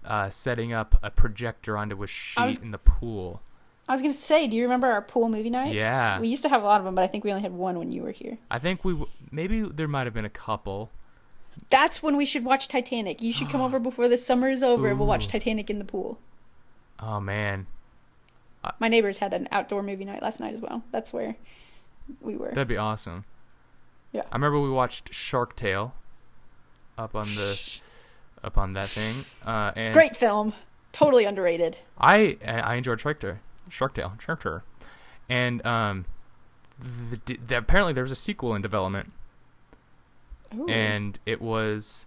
uh, 0.06 0.30
setting 0.30 0.72
up 0.74 0.98
a 1.04 1.12
projector 1.12 1.78
onto 1.78 2.02
a 2.04 2.08
sheet 2.08 2.44
was- 2.44 2.60
in 2.60 2.72
the 2.72 2.78
pool. 2.78 3.42
I 3.90 3.94
was 3.94 4.02
gonna 4.02 4.14
say, 4.14 4.48
do 4.48 4.56
you 4.56 4.64
remember 4.64 4.88
our 4.88 5.02
pool 5.02 5.28
movie 5.28 5.50
nights? 5.50 5.76
Yeah. 5.76 6.18
we 6.20 6.30
used 6.30 6.44
to 6.44 6.50
have 6.50 6.62
a 6.62 6.66
lot 6.66 6.80
of 6.80 6.86
them, 6.86 6.96
but 6.96 7.04
I 7.04 7.08
think 7.08 7.26
we 7.26 7.32
only 7.32 7.42
had 7.42 7.52
one 7.52 7.78
when 7.78 7.92
you 7.92 8.04
were 8.04 8.12
here. 8.12 8.38
I 8.50 8.58
think 8.58 8.86
we 8.86 8.94
w- 8.94 9.12
maybe 9.32 9.64
there 9.64 9.88
might 9.88 10.08
have 10.08 10.14
been 10.14 10.24
a 10.24 10.30
couple. 10.30 10.92
That's 11.70 12.02
when 12.02 12.16
we 12.16 12.24
should 12.26 12.46
watch 12.46 12.70
Titanic. 12.70 13.22
You 13.22 13.34
should 13.34 13.50
come 13.50 13.60
over 13.68 13.80
before 13.80 14.08
the 14.08 14.18
summer 14.18 14.50
is 14.50 14.64
over, 14.64 14.88
and 14.88 14.98
we'll 14.98 15.10
watch 15.10 15.28
Titanic 15.28 15.70
in 15.70 15.78
the 15.80 15.84
pool. 15.84 16.20
Oh 17.02 17.20
man, 17.20 17.68
My 18.80 18.88
neighbors 18.88 19.18
had 19.18 19.34
an 19.34 19.48
outdoor 19.52 19.84
movie 19.84 20.06
night 20.06 20.22
last 20.22 20.40
night 20.40 20.54
as 20.54 20.62
well. 20.62 20.84
That's 20.92 21.12
where 21.12 21.36
we 22.20 22.36
were. 22.36 22.50
that'd 22.50 22.68
be 22.68 22.78
awesome. 22.78 23.26
Yeah. 24.12 24.24
I 24.32 24.36
remember 24.36 24.60
we 24.60 24.70
watched 24.70 25.14
Shark 25.14 25.56
Tale 25.56 25.94
up 26.98 27.16
on 27.16 27.28
the 27.28 27.80
up 28.44 28.58
on 28.58 28.74
that 28.74 28.90
thing. 28.90 29.26
Uh, 29.46 29.72
and 29.76 29.94
Great 29.94 30.16
film, 30.16 30.54
totally 30.92 31.26
underrated. 31.26 31.78
I 31.98 32.38
I 32.46 32.76
enjoyed 32.76 33.00
Shark 33.02 33.20
Tale, 33.20 33.38
Shark 33.70 33.94
Tale, 33.94 34.14
Shark 34.20 34.44
Tale, 34.44 34.62
and 35.30 35.66
um, 35.66 36.06
the, 36.80 37.38
the, 37.48 37.58
apparently 37.58 37.94
there 37.94 38.04
was 38.04 38.12
a 38.12 38.16
sequel 38.16 38.54
in 38.56 38.62
development. 38.62 39.12
Ooh. 40.54 40.68
and 40.68 41.18
it 41.26 41.42
was 41.42 42.06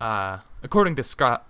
uh 0.00 0.38
according 0.62 0.96
to 0.96 1.04
Scott 1.04 1.46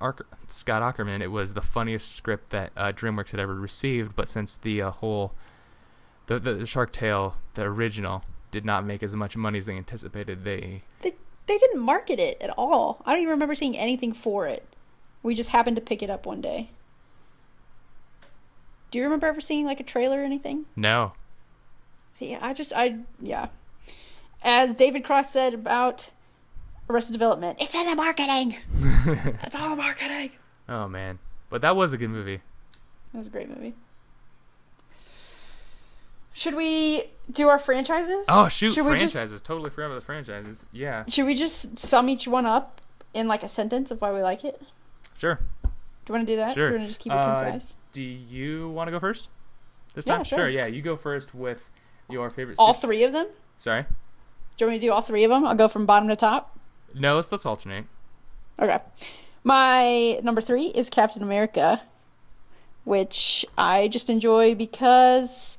Scott 0.48 0.82
Aukerman 0.82 1.20
it 1.20 1.28
was 1.28 1.54
the 1.54 1.62
funniest 1.62 2.16
script 2.16 2.50
that 2.50 2.72
uh, 2.76 2.92
DreamWorks 2.92 3.30
had 3.30 3.40
ever 3.40 3.54
received 3.54 4.16
but 4.16 4.28
since 4.28 4.56
the 4.56 4.82
uh, 4.82 4.90
whole 4.90 5.32
the, 6.26 6.38
the 6.38 6.54
the 6.54 6.66
Shark 6.66 6.92
Tale 6.92 7.36
the 7.54 7.62
original 7.62 8.24
did 8.50 8.64
not 8.64 8.84
make 8.84 9.02
as 9.02 9.14
much 9.14 9.36
money 9.36 9.58
as 9.58 9.66
they 9.66 9.76
anticipated 9.76 10.44
they 10.44 10.82
they 11.02 11.14
they 11.46 11.58
didn't 11.58 11.80
market 11.80 12.20
it 12.20 12.40
at 12.40 12.50
all. 12.50 13.02
I 13.04 13.10
don't 13.10 13.22
even 13.22 13.32
remember 13.32 13.56
seeing 13.56 13.76
anything 13.76 14.12
for 14.12 14.46
it. 14.46 14.64
We 15.20 15.34
just 15.34 15.50
happened 15.50 15.74
to 15.76 15.82
pick 15.82 16.00
it 16.00 16.08
up 16.08 16.24
one 16.24 16.40
day. 16.40 16.70
Do 18.92 18.98
you 18.98 19.04
remember 19.04 19.26
ever 19.26 19.40
seeing 19.40 19.66
like 19.66 19.80
a 19.80 19.84
trailer 19.84 20.20
or 20.20 20.24
anything? 20.24 20.66
no 20.76 21.12
See, 22.14 22.34
I 22.34 22.52
just 22.52 22.72
I 22.76 22.98
yeah. 23.18 23.48
As 24.42 24.74
David 24.74 25.04
Cross 25.04 25.32
said 25.32 25.54
about 25.54 26.10
Arrested 26.90 27.12
Development, 27.12 27.56
it's 27.60 27.74
in 27.74 27.86
the 27.86 27.94
marketing. 27.94 28.56
it's 29.42 29.54
all 29.56 29.76
marketing. 29.76 30.32
oh 30.68 30.88
man 30.88 31.18
but 31.48 31.62
that 31.62 31.74
was 31.76 31.92
a 31.92 31.96
good 31.98 32.10
movie 32.10 32.40
That 33.12 33.18
was 33.18 33.26
a 33.26 33.30
great 33.30 33.48
movie. 33.48 33.74
Should 36.32 36.54
we 36.54 37.04
do 37.30 37.48
our 37.48 37.58
franchises? 37.58 38.26
Oh 38.28 38.48
shoot, 38.48 38.72
Should 38.72 38.86
we 38.86 38.98
just- 38.98 39.14
franchises. 39.14 39.40
Totally 39.40 39.70
forgot 39.70 39.86
about 39.86 39.94
the 39.96 40.00
franchises. 40.02 40.64
Yeah, 40.72 41.04
Should 41.08 41.26
we 41.26 41.34
just 41.34 41.78
sum 41.78 42.08
each 42.08 42.26
one 42.28 42.46
up 42.46 42.80
in 43.12 43.26
like 43.28 43.42
a 43.42 43.48
sentence 43.48 43.90
of 43.90 44.00
why 44.00 44.12
we 44.12 44.22
like 44.22 44.44
it? 44.44 44.60
sure. 45.18 45.40
Do 45.64 45.68
you 46.08 46.14
want 46.14 46.26
to 46.26 46.32
do 46.32 46.36
that? 46.36 46.54
Sure. 46.54 46.68
Do 46.70 46.74
you 46.74 46.78
want 46.78 46.84
to 46.84 46.88
just 46.88 47.00
keep 47.00 47.12
it 47.12 47.16
Uh, 47.16 47.34
concise? 47.34 47.76
Do 47.92 48.02
you 48.02 48.70
want 48.70 48.88
to 48.88 48.92
go 48.92 48.98
first? 48.98 49.28
This 49.94 50.04
time? 50.04 50.20
Yeah, 50.20 50.24
time? 50.24 50.38
sure. 50.38 50.48
Yeah, 50.48 50.66
you 50.66 50.82
go 50.82 50.96
first 50.96 51.34
with 51.34 51.68
your 52.08 52.30
favorite. 52.30 52.56
All 52.58 52.72
three 52.72 53.02
of 53.04 53.12
them? 53.12 53.26
Sorry. 53.58 53.82
Do 53.82 54.64
you 54.64 54.66
want 54.66 54.74
me 54.76 54.80
to 54.80 54.86
do 54.86 54.92
all 54.92 55.02
three 55.02 55.24
of 55.24 55.30
them? 55.30 55.44
I'll 55.44 55.54
go 55.54 55.68
from 55.68 55.84
bottom 55.86 56.08
to 56.08 56.16
top. 56.16 56.58
No, 56.94 57.16
let's 57.16 57.30
let's 57.32 57.46
alternate. 57.46 57.86
Okay. 58.60 58.78
My 59.44 60.20
number 60.22 60.40
three 60.40 60.66
is 60.66 60.90
Captain 60.90 61.22
America, 61.22 61.82
which 62.84 63.44
I 63.56 63.88
just 63.88 64.10
enjoy 64.10 64.54
because 64.54 65.58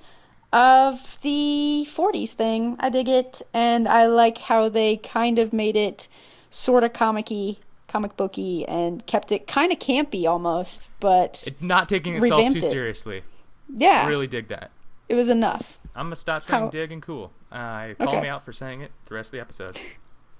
of 0.53 1.17
the 1.21 1.88
40s 1.89 2.34
thing. 2.34 2.75
I 2.79 2.89
dig 2.89 3.07
it, 3.09 3.41
and 3.53 3.88
I 3.88 4.05
like 4.07 4.38
how 4.38 4.69
they 4.69 4.97
kind 4.97 5.39
of 5.39 5.53
made 5.53 5.75
it 5.75 6.07
sort 6.49 6.84
of 6.84 6.93
comic-y, 6.93 7.55
comic 7.88 8.17
booky, 8.17 8.67
and 8.67 9.05
kept 9.07 9.32
it 9.32 9.47
kind 9.47 9.71
of 9.71 9.79
campy 9.79 10.25
almost. 10.29 10.88
But 10.99 11.43
It, 11.47 11.61
not 11.61 11.88
taking 11.89 12.15
itself 12.15 12.51
too 12.51 12.57
it. 12.59 12.63
seriously. 12.63 13.23
yeah, 13.73 14.07
Really 14.07 14.27
dig 14.27 14.49
that. 14.49 14.69
it 15.09 15.15
was 15.15 15.29
enough. 15.29 15.79
I'm 15.95 16.05
gonna 16.05 16.15
stop 16.15 16.45
saying 16.45 16.63
How- 16.63 16.69
dig 16.69 16.91
and 16.91 17.01
cool. 17.01 17.32
Uh, 17.51 17.93
call 17.97 18.09
Okay. 18.09 18.21
me 18.21 18.27
out 18.27 18.43
for 18.43 18.53
saying 18.53 18.82
it 18.82 18.91
the 19.05 19.15
rest 19.15 19.29
of 19.29 19.32
the 19.34 19.41
episode. 19.41 19.79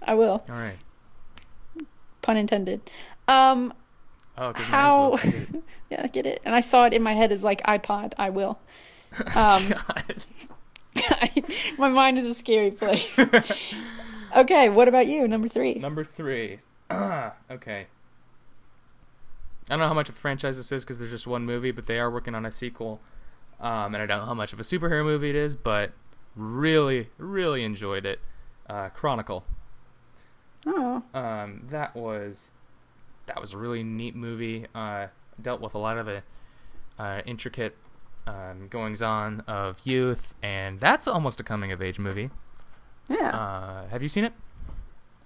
I 0.02 0.16
will. 0.16 0.44
All 0.50 0.56
right. 0.56 0.78
Pun 2.22 2.38
intended. 2.38 2.82
Um, 3.28 3.74
Oh, 4.38 4.54
How- 4.54 5.18
did 5.18 5.34
it. 5.56 5.64
yeah, 5.90 6.08
get 6.08 6.26
it. 6.26 6.42
And 6.46 6.56
I 6.56 6.62
saw 6.62 6.86
it 6.86 6.94
in 6.94 7.04
my 7.04 7.14
head 7.14 7.32
as 7.32 7.44
like 7.44 7.62
iPod. 7.64 8.14
I 8.18 8.30
will. 8.30 8.60
Um, 9.36 9.74
my 11.78 11.90
mind 11.90 12.18
is 12.18 12.26
a 12.26 12.34
scary 12.34 12.72
place. 12.72 13.20
okay, 14.36 14.70
what 14.70 14.88
about 14.88 15.08
you? 15.08 15.28
Number 15.28 15.48
three. 15.48 15.76
Number 15.76 16.04
three. 16.04 16.60
okay. 16.92 17.86
I 19.70 19.74
don't 19.76 19.80
know 19.80 19.88
how 19.88 19.94
much 19.94 20.10
of 20.10 20.16
a 20.16 20.18
franchise 20.18 20.58
this 20.58 20.72
is 20.72 20.84
because 20.84 20.98
there's 21.00 21.12
just 21.12 21.28
one 21.28 21.46
movie, 21.46 21.72
but 21.72 21.86
they 21.86 22.00
are 22.00 22.10
working 22.10 22.34
on 22.36 22.46
a 22.46 22.52
sequel. 22.52 23.00
Um, 23.60 23.94
and 23.94 23.98
I 23.98 24.06
don't 24.06 24.20
know 24.22 24.26
how 24.26 24.34
much 24.34 24.54
of 24.54 24.60
a 24.60 24.64
superhero 24.64 25.04
movie 25.04 25.30
it 25.30 25.36
is, 25.36 25.56
but 25.56 25.92
really, 26.36 27.10
really 27.18 27.64
enjoyed 27.64 28.06
it. 28.06 28.20
Uh, 28.68 28.90
Chronicle. 28.90 29.44
Oh, 30.66 31.04
Um, 31.14 31.64
that 31.70 31.96
was 31.96 32.52
that 33.26 33.40
was 33.40 33.54
a 33.54 33.58
really 33.58 33.84
neat 33.84 34.16
movie. 34.16 34.68
Uh, 34.76 35.08
dealt 35.42 35.62
with 35.62 35.74
a 35.74 35.78
lot 35.78 35.98
of 35.98 36.06
the 36.06 36.24
uh, 37.00 37.22
intricate 37.26 37.76
um, 38.28 38.68
goings 38.70 39.02
on 39.02 39.42
of 39.48 39.80
youth, 39.86 40.34
and 40.44 40.80
that's 40.80 41.08
almost 41.08 41.40
a 41.40 41.44
coming 41.44 41.72
of 41.72 41.82
age 41.82 41.98
movie. 42.00 42.30
yeah. 43.10 43.30
Uh, 43.30 43.88
have 43.90 44.04
you 44.04 44.10
seen 44.10 44.24
it? 44.24 44.34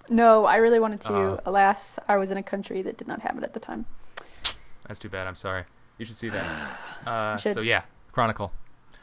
no, 0.08 0.44
I 0.44 0.56
really 0.56 0.78
wanted 0.78 1.00
to. 1.02 1.12
uh, 1.14 1.40
Alas, 1.46 1.98
I 2.08 2.16
was 2.16 2.30
in 2.30 2.36
a 2.38 2.42
country 2.42 2.80
that 2.82 2.96
did 2.96 3.08
not 3.08 3.20
have 3.22 3.36
it 3.36 3.42
at 3.44 3.52
the 3.54 3.60
time. 3.60 3.86
That's 4.86 4.98
too 5.00 5.08
bad. 5.08 5.26
I'm 5.26 5.34
sorry. 5.34 5.64
You 5.98 6.04
should 6.06 6.16
see 6.16 6.28
that. 6.30 6.78
Uh, 7.06 7.36
should. 7.36 7.54
so 7.54 7.60
yeah, 7.60 7.82
Chronicle. 8.10 8.52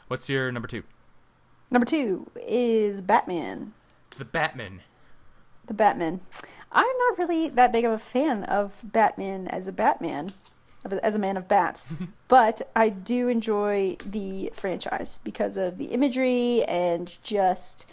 What's 0.08 0.28
your 0.28 0.52
number 0.52 0.68
two? 0.68 0.82
Number 1.70 1.86
two 1.86 2.26
is 2.36 3.00
Batman. 3.00 3.72
The 4.18 4.26
Batman. 4.26 4.82
The 5.66 5.74
Batman. 5.74 6.20
I'm 6.72 6.98
not 6.98 7.18
really 7.18 7.48
that 7.48 7.72
big 7.72 7.84
of 7.84 7.92
a 7.92 7.98
fan 7.98 8.44
of 8.44 8.80
Batman 8.84 9.46
as 9.48 9.68
a 9.68 9.72
Batman, 9.72 10.32
as 11.02 11.14
a 11.14 11.18
man 11.18 11.36
of 11.36 11.46
bats, 11.46 11.86
but 12.28 12.68
I 12.74 12.88
do 12.88 13.28
enjoy 13.28 13.96
the 14.04 14.50
franchise 14.54 15.20
because 15.22 15.56
of 15.56 15.78
the 15.78 15.86
imagery 15.86 16.64
and 16.64 17.16
just 17.22 17.86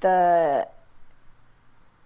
the, 0.00 0.68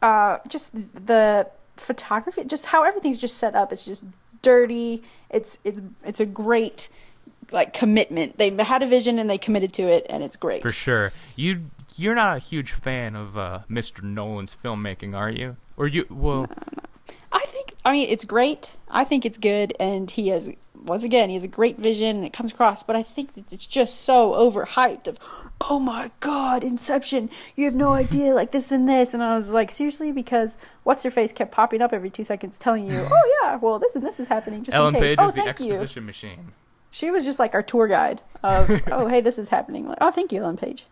uh, 0.03 0.39
just 0.47 1.07
the 1.07 1.51
photography, 1.77 2.45
just 2.45 2.67
how 2.67 2.85
everything's 2.85 3.19
just 3.19 3.39
set 3.39 3.55
up. 3.55 3.73
It's 3.73 3.85
just 3.85 4.05
dirty. 4.43 5.03
It's 5.31 5.59
it's 5.65 5.81
it's 6.05 6.21
a 6.21 6.27
great 6.27 6.89
like 7.51 7.73
commitment. 7.73 8.39
They 8.39 8.51
had 8.51 8.83
a 8.83 8.87
vision 8.87 9.19
and 9.19 9.29
they 9.29 9.39
committed 9.39 9.73
to 9.75 9.83
it, 9.83 10.07
and 10.09 10.23
it's 10.23 10.37
great. 10.37 10.63
For 10.63 10.71
sure. 10.71 11.13
You 11.37 11.71
you're 11.99 12.15
not 12.15 12.37
a 12.37 12.39
huge 12.39 12.73
fan 12.73 13.17
of 13.17 13.37
uh, 13.37 13.61
Mr. 13.69 14.03
Nolan's 14.03 14.57
filmmaking, 14.57 15.17
are 15.17 15.31
you? 15.31 15.57
Or 15.77 15.87
you? 15.89 16.07
Well, 16.09 16.49
I 17.33 17.45
think 17.47 17.75
I 17.85 17.93
mean 17.93 18.09
it's 18.09 18.25
great. 18.25 18.77
I 18.89 19.05
think 19.05 19.25
it's 19.25 19.39
good 19.39 19.75
and 19.79 20.11
he 20.11 20.29
has 20.29 20.51
once 20.75 21.03
again 21.03 21.29
he 21.29 21.35
has 21.35 21.45
a 21.45 21.49
great 21.49 21.77
vision 21.77 22.17
and 22.17 22.25
it 22.25 22.33
comes 22.33 22.53
across, 22.53 22.83
but 22.83 22.97
I 22.97 23.03
think 23.03 23.35
that 23.35 23.53
it's 23.53 23.67
just 23.67 24.03
so 24.03 24.33
overhyped 24.33 25.07
of 25.09 25.19
oh 25.61 25.79
my 25.79 26.11
god, 26.21 26.65
Inception, 26.65 27.31
you 27.57 27.65
have 27.65 27.75
no 27.75 27.93
idea 28.05 28.33
like 28.33 28.53
this 28.53 28.71
and 28.73 28.89
this 28.89 29.13
and 29.13 29.23
I 29.23 29.37
was 29.37 29.51
like 29.51 29.71
seriously 29.71 30.13
because 30.13 30.57
what's 30.85 31.03
her 31.03 31.11
face 31.11 31.33
kept 31.33 31.53
popping 31.53 31.83
up 31.83 31.93
every 31.93 32.11
2 32.11 32.25
seconds 32.25 32.59
telling 32.59 32.91
you, 32.91 33.07
"Oh 33.11 33.41
yeah, 33.43 33.57
well 33.57 33.79
this 33.79 33.95
and 33.95 34.07
this 34.07 34.21
is 34.21 34.29
happening 34.29 34.63
just 34.63 34.77
Ellen 34.77 34.95
in 34.95 35.01
case." 35.01 35.11
Page 35.11 35.19
oh, 35.21 35.27
is 35.27 35.33
the 35.33 35.41
thank 35.43 35.61
you. 35.61 35.71
exposition 35.71 36.07
machine. 36.07 36.53
She 36.91 37.11
was 37.11 37.25
just 37.25 37.39
like 37.39 37.55
our 37.55 37.63
tour 37.63 37.87
guide 37.89 38.23
of, 38.43 38.71
"Oh, 38.91 39.09
hey, 39.09 39.21
this 39.21 39.39
is 39.39 39.49
happening." 39.49 39.87
Like, 39.87 39.99
"Oh, 40.01 40.11
thank 40.11 40.33
you, 40.33 40.43
Ellen 40.43 40.57
Page." 40.57 40.87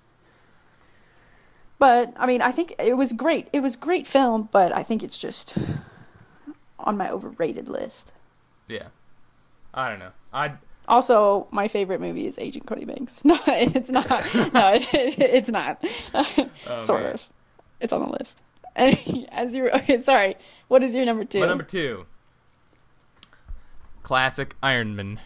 But 1.79 2.15
I 2.17 2.27
mean, 2.27 2.43
I 2.43 2.53
think 2.53 2.75
it 2.79 2.97
was 2.97 3.13
great. 3.13 3.49
It 3.53 3.61
was 3.61 3.77
great 3.77 4.07
film, 4.07 4.49
but 4.53 4.75
I 4.75 4.83
think 4.83 5.03
it's 5.03 5.19
just 5.19 5.57
on 6.79 6.97
my 6.97 7.11
overrated 7.11 7.69
list. 7.69 8.13
Yeah. 8.69 8.89
I 9.75 9.91
don't 9.91 9.99
know. 9.99 10.13
I 10.33 10.53
Also, 10.89 11.49
my 11.51 11.69
favorite 11.69 12.01
movie 12.01 12.27
is 12.27 12.39
Agent 12.39 12.67
Cody 12.67 12.85
Banks. 12.85 13.23
No, 13.25 13.39
it's 13.47 13.91
not. 13.91 14.09
No, 14.55 14.73
it, 14.75 14.89
it's 15.19 15.51
not. 15.51 15.85
oh, 16.15 16.81
sort 16.81 17.03
man. 17.03 17.13
of. 17.13 17.29
It's 17.81 17.93
on 17.93 18.01
the 18.01 18.09
list. 18.09 18.37
And 18.75 18.99
as 19.33 19.55
you 19.55 19.69
okay, 19.71 19.99
sorry. 19.99 20.37
What 20.69 20.83
is 20.83 20.95
your 20.95 21.05
number 21.05 21.25
two? 21.25 21.41
My 21.41 21.47
number 21.47 21.65
two. 21.65 22.07
Classic 24.03 24.55
Iron 24.63 24.97
Man. 24.97 25.21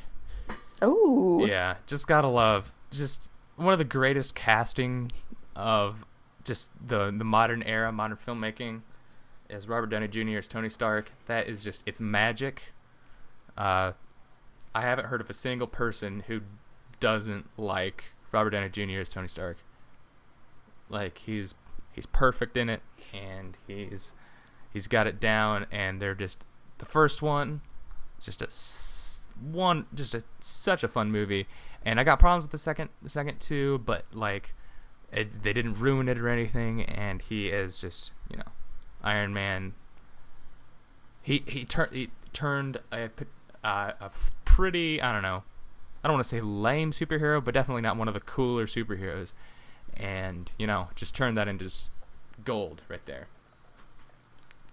Ooh. 0.83 1.45
Yeah, 1.47 1.77
just 1.87 2.07
gotta 2.07 2.29
love 2.29 2.73
just 2.91 3.31
one 3.57 3.73
of 3.73 3.79
the 3.79 3.85
greatest 3.85 4.35
casting 4.35 5.11
of 5.55 6.05
just 6.45 6.73
the 6.87 7.15
the 7.17 7.25
modern 7.25 7.63
era, 7.63 7.93
modern 7.93 8.17
filmmaking, 8.17 8.83
as 9.49 9.69
Robert 9.69 9.89
Downey 9.89 10.09
Jr. 10.09 10.39
as 10.39 10.49
Tony 10.49 10.69
Stark. 10.69 11.13
That 11.27 11.49
is 11.49 11.63
just 11.63 11.83
it's 11.87 12.01
magic. 12.01 12.73
Uh, 13.57 13.93
I 14.75 14.83
haven't 14.83 15.07
heard 15.07 15.21
of 15.21 15.29
a 15.29 15.35
single 15.35 15.67
person 15.67 16.25
who 16.27 16.41
doesn't 16.99 17.47
like 17.59 18.13
Robert 18.33 18.51
Downey 18.51 18.69
Jr. 18.69 19.01
as 19.01 19.11
Tony 19.11 19.29
Stark. 19.29 19.59
Like 20.89 21.19
he's 21.19 21.55
he's 21.93 22.07
perfect 22.07 22.57
in 22.57 22.69
it, 22.69 22.81
and 23.13 23.57
he's 23.67 24.13
he's 24.73 24.87
got 24.87 25.07
it 25.07 25.21
down, 25.21 25.67
and 25.71 26.01
they're 26.01 26.15
just 26.15 26.45
the 26.79 26.87
first 26.87 27.21
one 27.23 27.61
just 28.21 28.43
a 28.43 28.51
one, 29.41 29.87
just 29.95 30.15
a 30.15 30.23
such 30.41 30.85
a 30.85 30.89
fun 30.89 31.11
movie, 31.11 31.47
and 31.85 31.99
I 31.99 32.05
got 32.05 32.19
problems 32.19 32.45
with 32.45 32.53
the 32.53 32.59
second, 32.59 32.91
the 33.03 33.09
second 33.09 33.41
two, 33.41 33.79
but 33.85 34.05
like, 34.13 34.55
it, 35.13 35.43
they 35.43 35.53
didn't 35.53 35.79
ruin 35.81 36.09
it 36.09 36.19
or 36.19 36.29
anything, 36.29 36.83
and 36.83 37.23
he 37.23 37.49
is 37.49 37.79
just 37.79 38.13
you 38.31 38.37
know, 38.37 38.53
Iron 39.03 39.33
Man. 39.33 39.75
He 41.23 41.43
he 41.47 41.65
turned 41.65 41.93
he 41.93 42.11
turned 42.33 42.79
a 42.93 43.11
uh, 43.63 43.93
a 44.01 44.11
pretty 44.45 45.01
I 45.01 45.13
don't 45.13 45.23
know, 45.23 45.43
I 46.03 46.09
don't 46.09 46.17
want 46.17 46.25
to 46.25 46.29
say 46.29 46.41
lame 46.41 46.93
superhero, 46.93 47.45
but 47.45 47.55
definitely 47.55 47.83
not 47.83 47.97
one 47.97 48.09
of 48.09 48.15
the 48.15 48.21
cooler 48.21 48.67
superheroes, 48.67 49.33
and 49.97 50.51
you 50.59 50.67
know, 50.67 50.89
just 50.95 51.15
turned 51.15 51.37
that 51.37 51.49
into 51.49 51.65
just 51.65 51.93
gold 52.45 52.83
right 52.89 53.05
there. 53.07 53.27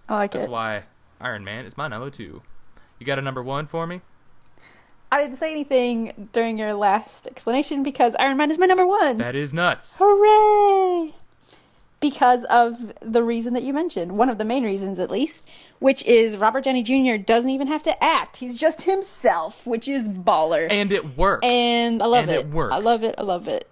I 0.08 0.14
like 0.16 0.30
That's 0.30 0.46
it. 0.46 0.50
why 0.50 0.84
Iron 1.20 1.44
Man 1.44 1.66
is 1.66 1.76
my 1.76 1.88
number 1.88 2.10
two. 2.10 2.42
You 2.98 3.06
got 3.06 3.18
a 3.18 3.22
number 3.22 3.42
one 3.42 3.66
for 3.66 3.86
me? 3.86 4.00
I 5.10 5.22
didn't 5.22 5.36
say 5.36 5.50
anything 5.50 6.28
during 6.32 6.58
your 6.58 6.74
last 6.74 7.26
explanation 7.26 7.82
because 7.82 8.14
Iron 8.16 8.36
Man 8.36 8.50
is 8.50 8.58
my 8.58 8.66
number 8.66 8.86
one. 8.86 9.16
That 9.16 9.34
is 9.34 9.54
nuts. 9.54 9.96
Hooray! 10.00 11.14
Because 12.00 12.44
of 12.44 12.92
the 13.00 13.22
reason 13.24 13.54
that 13.54 13.62
you 13.64 13.72
mentioned, 13.72 14.12
one 14.12 14.28
of 14.28 14.38
the 14.38 14.44
main 14.44 14.64
reasons 14.64 14.98
at 15.00 15.10
least, 15.10 15.48
which 15.80 16.04
is 16.04 16.36
Robert 16.36 16.62
Downey 16.64 16.82
Jr. 16.82 17.20
doesn't 17.20 17.50
even 17.50 17.66
have 17.66 17.82
to 17.84 18.04
act. 18.04 18.36
He's 18.36 18.58
just 18.60 18.82
himself, 18.82 19.66
which 19.66 19.88
is 19.88 20.08
baller. 20.08 20.68
And 20.70 20.92
it 20.92 21.16
works. 21.16 21.44
And 21.44 22.00
I 22.02 22.06
love 22.06 22.22
And 22.24 22.30
it. 22.30 22.40
it 22.40 22.48
works. 22.48 22.74
I 22.74 22.78
love 22.78 23.02
it. 23.02 23.14
I 23.18 23.22
love 23.22 23.48
it. 23.48 23.68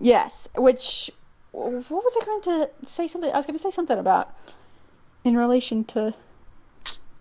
Yes, 0.00 0.48
which 0.56 1.10
what 1.52 1.90
was 1.90 2.16
I 2.20 2.24
going 2.24 2.42
to 2.42 2.70
say 2.86 3.06
something 3.08 3.30
I 3.32 3.36
was 3.36 3.46
going 3.46 3.56
to 3.56 3.62
say 3.62 3.70
something 3.70 3.98
about 3.98 4.32
in 5.24 5.36
relation 5.36 5.82
to 5.84 6.14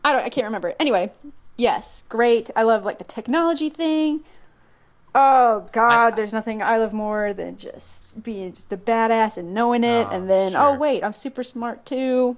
I 0.03 0.11
don't 0.13 0.23
I 0.23 0.29
can't 0.29 0.45
remember. 0.45 0.73
Anyway, 0.79 1.11
yes, 1.57 2.03
great. 2.09 2.49
I 2.55 2.63
love 2.63 2.85
like 2.85 2.97
the 2.97 3.03
technology 3.03 3.69
thing. 3.69 4.21
Oh 5.15 5.67
god, 5.71 6.13
I- 6.13 6.15
there's 6.15 6.33
nothing 6.33 6.61
I 6.61 6.77
love 6.77 6.93
more 6.93 7.33
than 7.33 7.57
just 7.57 8.23
being 8.23 8.53
just 8.53 8.71
a 8.71 8.77
badass 8.77 9.37
and 9.37 9.53
knowing 9.53 9.83
it 9.83 10.07
Oh, 10.09 10.15
and 10.15 10.29
then 10.29 10.55
oh 10.55 10.73
wait, 10.73 11.03
I'm 11.03 11.13
super 11.13 11.43
smart 11.43 11.85
too. 11.85 12.37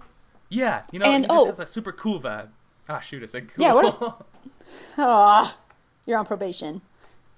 yeah, 0.49 0.83
you 0.91 0.99
know, 0.99 1.05
And- 1.05 1.25
he 1.25 1.27
just 1.27 1.39
oh. 1.41 1.45
has 1.47 1.57
that 1.57 1.69
super 1.69 1.91
cool 1.91 2.19
vibe. 2.19 2.49
Ah, 2.87 2.99
shoot, 2.99 3.21
I 3.21 3.25
said 3.27 3.49
cool. 3.53 3.63
Yeah, 3.63 3.73
what 3.73 3.99
what? 4.01 4.25
Ah, 4.97 5.57
you're 6.05 6.17
on 6.19 6.25
probation. 6.25 6.81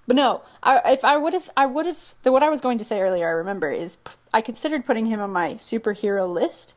But 0.06 0.16
no, 0.16 0.42
I, 0.62 0.80
if 0.92 1.04
I 1.04 1.16
would 1.16 1.32
have, 1.32 1.48
I 1.56 1.64
would 1.66 1.86
have. 1.86 2.14
The, 2.24 2.32
what 2.32 2.42
I 2.42 2.50
was 2.50 2.60
going 2.60 2.76
to 2.78 2.84
say 2.84 3.00
earlier, 3.00 3.26
I 3.26 3.30
remember, 3.30 3.70
is 3.70 3.98
I 4.34 4.40
considered 4.40 4.84
putting 4.84 5.06
him 5.06 5.20
on 5.20 5.30
my 5.30 5.54
superhero 5.54 6.30
list, 6.30 6.76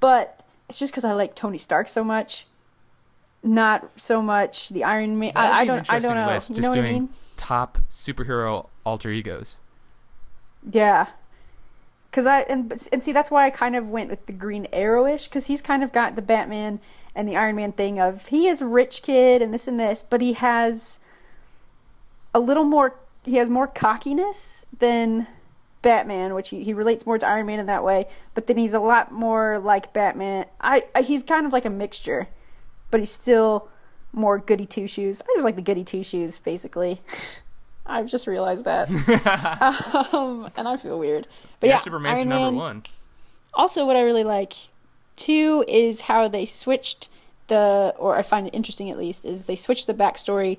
but 0.00 0.42
it's 0.68 0.78
just 0.78 0.92
because 0.92 1.04
I 1.04 1.12
like 1.12 1.34
Tony 1.34 1.58
Stark 1.58 1.88
so 1.88 2.02
much, 2.02 2.46
not 3.44 3.88
so 3.96 4.20
much 4.22 4.70
the 4.70 4.84
Iron 4.84 5.18
Man. 5.18 5.32
I, 5.36 5.60
I 5.60 5.64
don't, 5.64 5.92
I 5.92 5.98
don't 5.98 6.14
know. 6.14 6.26
list, 6.26 6.56
you 6.56 6.62
know 6.62 6.70
what 6.70 6.78
I 6.78 6.82
mean? 6.82 7.08
top 7.36 7.78
superhero 7.90 8.68
alter 8.84 9.10
egos. 9.10 9.58
Yeah. 10.70 11.08
Cause 12.10 12.26
I 12.26 12.40
and 12.42 12.72
and 12.92 13.02
see 13.02 13.12
that's 13.12 13.30
why 13.30 13.44
I 13.44 13.50
kind 13.50 13.74
of 13.74 13.90
went 13.90 14.08
with 14.08 14.26
the 14.26 14.32
Green 14.32 14.68
Arrow-ish 14.72 15.26
because 15.26 15.46
he's 15.46 15.60
kind 15.60 15.82
of 15.82 15.92
got 15.92 16.14
the 16.14 16.22
Batman 16.22 16.78
and 17.14 17.28
the 17.28 17.36
Iron 17.36 17.56
Man 17.56 17.72
thing 17.72 18.00
of 18.00 18.28
he 18.28 18.46
is 18.46 18.62
a 18.62 18.66
rich 18.66 19.02
kid 19.02 19.42
and 19.42 19.52
this 19.52 19.66
and 19.66 19.78
this, 19.78 20.04
but 20.08 20.20
he 20.20 20.34
has 20.34 21.00
a 22.32 22.40
little 22.40 22.64
more. 22.64 22.96
He 23.24 23.36
has 23.36 23.50
more 23.50 23.66
cockiness 23.66 24.64
than 24.78 25.26
Batman, 25.82 26.34
which 26.34 26.50
he, 26.50 26.62
he 26.62 26.72
relates 26.72 27.04
more 27.04 27.18
to 27.18 27.26
Iron 27.26 27.46
Man 27.46 27.58
in 27.58 27.66
that 27.66 27.82
way. 27.82 28.06
But 28.34 28.46
then 28.46 28.58
he's 28.58 28.74
a 28.74 28.80
lot 28.80 29.12
more 29.12 29.58
like 29.58 29.92
Batman. 29.92 30.46
I, 30.60 30.82
I 30.94 31.02
he's 31.02 31.22
kind 31.22 31.46
of 31.46 31.52
like 31.52 31.64
a 31.64 31.70
mixture, 31.70 32.28
but 32.94 33.00
he's 33.00 33.10
still 33.10 33.68
more 34.12 34.38
goody 34.38 34.66
two 34.66 34.86
shoes. 34.86 35.20
I 35.20 35.26
just 35.34 35.42
like 35.44 35.56
the 35.56 35.62
goody 35.62 35.82
two 35.82 36.04
shoes, 36.04 36.38
basically. 36.38 37.00
I've 37.86 38.06
just 38.06 38.28
realized 38.28 38.64
that, 38.66 38.88
um, 40.14 40.48
and 40.56 40.68
I 40.68 40.76
feel 40.76 40.96
weird. 40.96 41.26
But 41.58 41.70
yeah, 41.70 41.78
Superman's 41.78 42.20
Iron 42.20 42.28
number 42.28 42.52
Man- 42.52 42.54
one. 42.54 42.82
also 43.52 43.84
what 43.84 43.96
i 43.96 44.02
really 44.02 44.22
like 44.22 44.52
too 45.16 45.64
is 45.66 46.02
how 46.02 46.28
they 46.28 46.46
switched 46.46 47.08
the 47.48 47.92
or 47.98 48.16
i 48.16 48.22
find 48.22 48.46
it 48.46 48.54
interesting 48.54 48.90
at 48.92 48.96
least 48.96 49.24
is 49.24 49.46
they 49.46 49.56
switched 49.56 49.88
the 49.88 49.94
backstory 49.94 50.58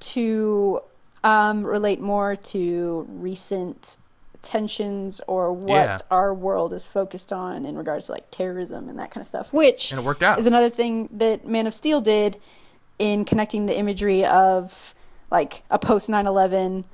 to 0.00 0.80
um, 1.24 1.62
relate 1.62 2.00
more 2.00 2.36
to 2.36 3.06
recent 3.10 3.98
tensions 4.46 5.20
or 5.26 5.52
what 5.52 5.74
Yeah. 5.74 5.98
our 6.10 6.32
world 6.32 6.72
is 6.72 6.86
focused 6.86 7.32
on 7.32 7.64
in 7.66 7.76
regards 7.76 8.06
to 8.06 8.12
like 8.12 8.30
terrorism 8.30 8.88
and 8.88 8.98
that 8.98 9.10
kind 9.10 9.20
of 9.22 9.26
stuff 9.26 9.52
which 9.52 9.90
And 9.92 10.00
it 10.00 10.04
worked 10.04 10.22
out. 10.22 10.38
is 10.38 10.46
another 10.46 10.70
thing 10.70 11.08
that 11.12 11.46
man 11.46 11.66
of 11.66 11.74
steel 11.74 12.00
did 12.00 12.38
in 12.98 13.24
connecting 13.24 13.66
the 13.66 13.76
imagery 13.76 14.24
of 14.24 14.94
like 15.30 15.62
a 15.70 15.78
post 15.78 16.08
9-11 16.08 16.84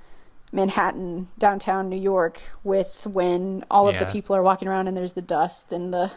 manhattan 0.53 1.28
downtown 1.38 1.88
new 1.88 1.96
york 1.96 2.40
with 2.64 3.07
when 3.11 3.64
all 3.70 3.88
of 3.88 3.94
the 3.98 4.12
people 4.12 4.36
are 4.36 4.42
walking 4.42 4.68
around 4.68 4.86
and 4.88 4.96
there's 4.96 5.14
the 5.14 5.22
dust 5.22 5.72
and 5.72 5.92
the 5.94 6.11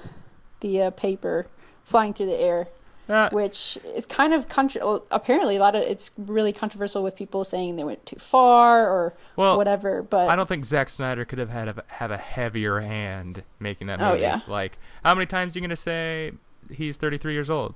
the 0.62 0.82
uh, 0.84 0.90
paper 0.92 1.48
flying 1.84 2.14
through 2.14 2.26
the 2.26 2.40
air 2.40 2.68
Uh, 3.08 3.30
which 3.30 3.78
is 3.96 4.06
kind 4.08 4.34
of 4.34 4.50
contra- 4.50 5.00
apparently 5.12 5.58
a 5.58 5.60
lot 5.60 5.76
of 5.76 5.84
it's 5.84 6.10
really 6.18 6.52
controversial 6.52 7.04
with 7.04 7.16
people 7.16 7.44
saying 7.44 7.76
they 7.76 7.84
went 7.84 8.04
too 8.06 8.16
far 8.18 8.90
or 8.90 9.14
Well, 9.36 9.58
whatever 9.58 10.02
but 10.02 10.28
I 10.28 10.36
don't 10.36 10.48
think 10.50 10.66
Zack 10.66 10.90
Snyder 10.90 11.24
could 11.24 11.38
have 11.38 11.50
had 11.50 11.68
a, 11.68 11.84
have 11.88 12.10
a 12.10 12.18
heavier 12.18 12.80
hand 12.80 13.44
making 13.60 13.86
that 13.88 14.00
movie. 14.00 14.10
Oh, 14.10 14.12
movie. 14.14 14.22
yeah. 14.24 14.42
Like, 14.48 14.80
how 15.04 15.14
many 15.14 15.28
times 15.28 15.56
are 15.56 15.60
you 15.60 15.62
gonna 15.62 15.76
say 15.76 16.32
he's 16.72 16.98
33 16.98 17.34
years 17.34 17.50
old? 17.50 17.76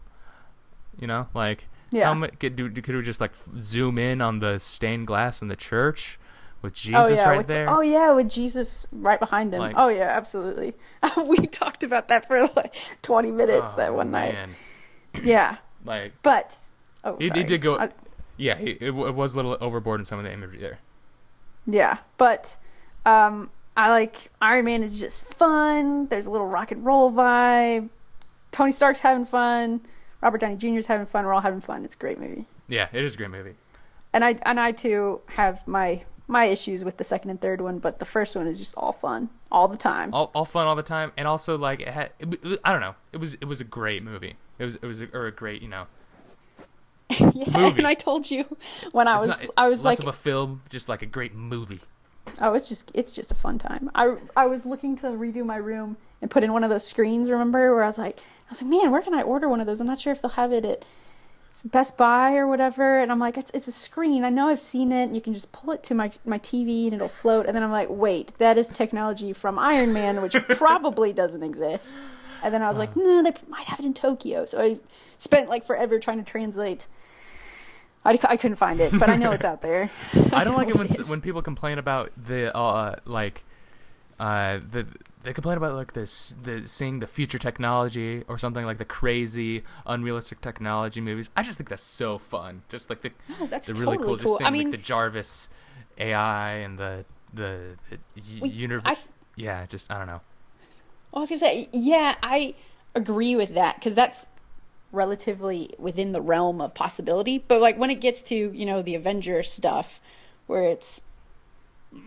You 1.00 1.06
know, 1.06 1.28
like, 1.36 1.68
Yeah. 1.92 2.06
how 2.06 2.16
many 2.16 2.36
could 2.36 2.56
do? 2.56 2.70
Could 2.72 2.96
we 2.96 3.02
just 3.04 3.22
like 3.22 3.34
zoom 3.58 3.98
in 4.00 4.22
on 4.22 4.40
the 4.40 4.58
stained 4.60 5.06
glass 5.06 5.42
in 5.44 5.48
the 5.48 5.56
church 5.56 6.20
with 6.64 6.74
oh 6.74 6.76
Jesus 6.76 7.18
yeah 7.20 7.30
right 7.30 7.38
with, 7.38 7.48
there? 7.48 7.70
oh 7.70 7.80
yeah 7.80 8.12
with 8.12 8.30
jesus 8.30 8.86
right 8.92 9.18
behind 9.18 9.54
him 9.54 9.62
Like- 9.62 9.76
oh 9.78 9.88
yeah 9.88 10.10
absolutely 10.18 10.74
we 11.26 11.38
talked 11.38 11.84
about 11.84 12.10
that 12.10 12.28
for 12.28 12.48
like 12.54 12.74
20 13.02 13.32
minutes 13.32 13.72
Oh, 13.76 13.78
that 13.78 13.94
one 13.96 14.12
night 14.12 14.34
man. 14.34 14.50
Yeah 15.24 15.58
Like, 15.86 16.14
but 16.24 16.56
oh 17.04 17.16
He- 17.18 17.30
he 17.34 17.44
did 17.44 17.62
go- 17.62 17.78
I- 17.80 17.90
yeah, 18.38 18.58
it, 18.58 18.78
it 18.82 18.86
w- 18.88 19.08
it 19.08 19.16
was 19.16 19.34
a 19.34 19.38
little 19.38 19.58
overboard 19.62 20.00
in 20.02 20.06
some 20.06 20.18
of 20.20 20.26
the 20.26 20.32
imagery 20.32 20.60
there. 20.60 20.80
Yeah, 21.66 21.98
but 22.18 22.58
um, 23.06 23.50
I 23.78 23.90
like 23.90 24.30
Iron 24.42 24.66
Man 24.66 24.84
is 24.84 25.00
just 25.00 25.34
fun. 25.36 26.08
There's 26.08 26.26
a 26.26 26.32
little 26.32 26.48
rock 26.48 26.72
and 26.72 26.86
roll 26.86 27.12
vibe. 27.12 27.90
Tony 28.52 28.72
Stark's 28.72 29.02
having 29.02 29.26
fun. 29.26 29.82
Robert 30.22 30.40
Downey 30.42 30.56
Jr.'s 30.58 30.88
having 30.88 31.06
fun. 31.06 31.26
We're 31.26 31.34
all 31.34 31.42
having 31.42 31.62
fun. 31.62 31.84
It's 31.86 31.96
a 31.96 31.98
great 31.98 32.20
movie. 32.20 32.46
Yeah, 32.68 32.88
it 32.94 33.04
is 33.04 33.16
a 33.16 33.18
great 33.18 33.30
movie. 33.32 33.56
And 34.14 34.24
I 34.26 34.38
and 34.44 34.60
I 34.60 34.72
too 34.72 35.22
have 35.28 35.68
my 35.68 36.04
my 36.28 36.46
issues 36.46 36.84
with 36.86 36.98
the 36.98 37.04
second 37.04 37.30
and 37.32 37.40
third 37.42 37.62
one, 37.62 37.80
but 37.80 38.00
the 38.00 38.06
first 38.06 38.36
one 38.36 38.48
is 38.48 38.60
just 38.60 38.76
all 38.78 38.92
fun 38.92 39.30
all 39.52 39.68
the 39.68 39.78
time. 39.78 40.14
all, 40.14 40.32
all 40.36 40.46
fun 40.46 40.68
all 40.68 40.76
the 40.76 40.84
time, 40.84 41.12
and 41.18 41.28
also 41.28 41.58
like 41.58 41.80
it 41.82 41.88
had, 41.90 42.12
it, 42.20 42.30
w- 42.30 42.58
I 42.64 42.72
don't 42.72 42.82
know, 42.82 42.96
it 43.14 43.18
was 43.18 43.36
it 43.36 43.46
was 43.46 43.62
a 43.62 43.64
great 43.66 44.04
movie. 44.04 44.36
It 44.60 44.64
was 44.66 44.76
it 44.76 44.86
was 44.86 45.02
a, 45.02 45.08
or 45.14 45.28
a 45.28 45.32
great 45.32 45.62
you 45.62 45.68
know. 45.68 45.88
yeah, 47.10 47.26
movie. 47.58 47.80
and 47.80 47.88
I 47.88 47.96
told 47.96 48.30
you 48.30 48.46
when 48.92 49.08
I 49.08 49.16
it's 49.16 49.28
was 49.28 49.42
not- 49.42 49.50
I 49.58 49.68
was 49.70 49.84
less 49.84 50.00
like 50.00 50.08
of 50.08 50.14
a 50.14 50.18
film, 50.18 50.62
just 50.70 50.88
like 50.90 51.02
a 51.02 51.08
great 51.08 51.34
movie. 51.34 51.80
Oh, 52.42 52.54
it's 52.54 52.70
just 52.70 52.92
it's 52.94 53.12
just 53.12 53.32
a 53.32 53.36
fun 53.36 53.58
time. 53.58 53.90
I 53.96 54.16
I 54.38 54.46
was 54.46 54.66
looking 54.66 54.96
to 54.98 55.08
redo 55.08 55.44
my 55.44 55.58
room 55.58 55.98
and 56.22 56.30
put 56.30 56.44
in 56.44 56.54
one 56.54 56.64
of 56.64 56.70
those 56.70 56.86
screens. 56.86 57.30
Remember 57.32 57.74
where 57.74 57.84
I 57.84 57.88
was 57.88 57.98
like, 57.98 58.20
I 58.20 58.50
was 58.52 58.62
like, 58.62 58.70
man, 58.70 58.92
where 58.92 59.02
can 59.02 59.16
I 59.16 59.24
order 59.24 59.50
one 59.50 59.60
of 59.60 59.66
those? 59.66 59.82
I'm 59.82 59.88
not 59.88 60.00
sure 60.00 60.14
if 60.14 60.22
they'll 60.22 60.30
have 60.32 60.52
it 60.54 60.64
at 60.66 60.86
Best 61.66 61.98
Buy 61.98 62.36
or 62.36 62.48
whatever. 62.48 63.00
And 63.00 63.12
I'm 63.12 63.20
like, 63.20 63.38
it's 63.38 63.52
it's 63.52 63.68
a 63.68 63.72
screen. 63.72 64.24
I 64.24 64.30
know 64.30 64.50
I've 64.50 64.62
seen 64.62 64.92
it. 64.92 65.04
And 65.04 65.16
you 65.16 65.22
can 65.22 65.34
just 65.34 65.52
pull 65.52 65.72
it 65.72 65.84
to 65.84 65.96
my 65.96 66.12
my 66.26 66.40
TV 66.40 66.86
and 66.86 66.94
it'll 66.94 67.08
float. 67.08 67.46
And 67.46 67.56
then 67.56 67.64
I'm 67.64 67.72
like, 67.72 67.90
wait, 67.90 68.38
that 68.38 68.58
is 68.58 68.70
technology 68.70 69.34
from 69.34 69.58
Iron 69.60 69.94
Man, 69.94 70.22
which 70.22 70.36
probably 70.50 71.14
doesn't 71.14 71.44
exist. 71.44 71.98
And 72.42 72.54
then 72.54 72.62
I 72.62 72.70
was 72.70 72.78
like, 72.78 72.96
no, 72.96 73.22
they 73.24 73.34
might 73.48 73.66
have 73.66 73.80
it 73.80 73.86
in 73.86 73.94
Tokyo. 73.94 74.46
So 74.46 74.62
I 74.62 74.80
spent 75.18 75.50
like 75.50 75.66
forever 75.66 76.00
trying 76.00 76.20
to 76.20 76.24
translate. 76.24 76.88
I, 78.06 78.18
I 78.24 78.38
couldn't 78.38 78.56
find 78.56 78.80
it, 78.80 78.98
but 78.98 79.10
I 79.10 79.18
know 79.18 79.32
it's 79.32 79.44
out 79.44 79.62
there. 79.62 79.92
I 80.32 80.44
don't 80.44 80.56
like 80.58 80.70
it 80.70 80.78
when 80.78 80.88
it 80.88 81.08
when 81.08 81.22
people 81.22 81.42
complain 81.42 81.78
about 81.78 82.12
the 82.16 82.56
uh 82.56 82.96
like 83.06 83.44
uh 84.20 84.60
the 84.72 84.88
they 85.24 85.34
complain 85.34 85.58
about 85.58 85.76
like 85.76 85.94
this 85.94 86.36
the 86.42 86.68
seeing 86.68 87.00
the 87.00 87.08
future 87.08 87.38
technology 87.38 88.24
or 88.28 88.38
something 88.38 88.66
like 88.66 88.78
the 88.78 88.86
crazy 88.86 89.64
unrealistic 89.86 90.42
technology 90.42 91.02
movies. 91.02 91.30
I 91.36 91.44
just 91.44 91.58
think 91.58 91.70
that's 91.70 91.84
so 91.84 92.18
fun. 92.18 92.64
Just 92.70 92.90
like 92.90 93.02
the 93.02 93.12
Oh, 93.40 93.48
that's 93.48 93.68
the 93.68 93.74
totally 93.74 93.98
really 93.98 94.08
cool, 94.08 94.18
cool. 94.18 94.26
just 94.26 94.38
seeing 94.38 94.48
I 94.48 94.52
mean, 94.52 94.64
like 94.66 94.72
the 94.72 94.78
Jarvis 94.78 95.50
AI 95.98 96.52
and 96.54 96.78
the 96.80 97.06
the, 97.34 97.76
the 97.90 98.00
we- 98.42 98.50
universe. 98.50 98.84
I, 98.86 98.98
yeah, 99.36 99.66
just 99.66 99.92
I 99.92 99.98
don't 99.98 100.08
know. 100.08 100.22
I 101.14 101.20
was 101.20 101.30
gonna 101.30 101.40
say, 101.40 101.68
yeah, 101.74 102.16
I 102.24 102.56
agree 102.96 103.36
with 103.36 103.54
that 103.56 103.76
because 103.76 103.96
that's 103.96 104.28
relatively 104.92 105.70
within 105.78 106.12
the 106.12 106.22
realm 106.22 106.62
of 106.62 106.74
possibility. 106.74 107.38
But 107.48 107.62
like 107.62 107.78
when 107.78 107.90
it 107.90 108.02
gets 108.02 108.24
to 108.24 108.36
you 108.36 108.66
know 108.66 108.82
the 108.82 108.96
Avenger 108.96 109.44
stuff, 109.44 110.00
where 110.48 110.64
it's 110.64 111.02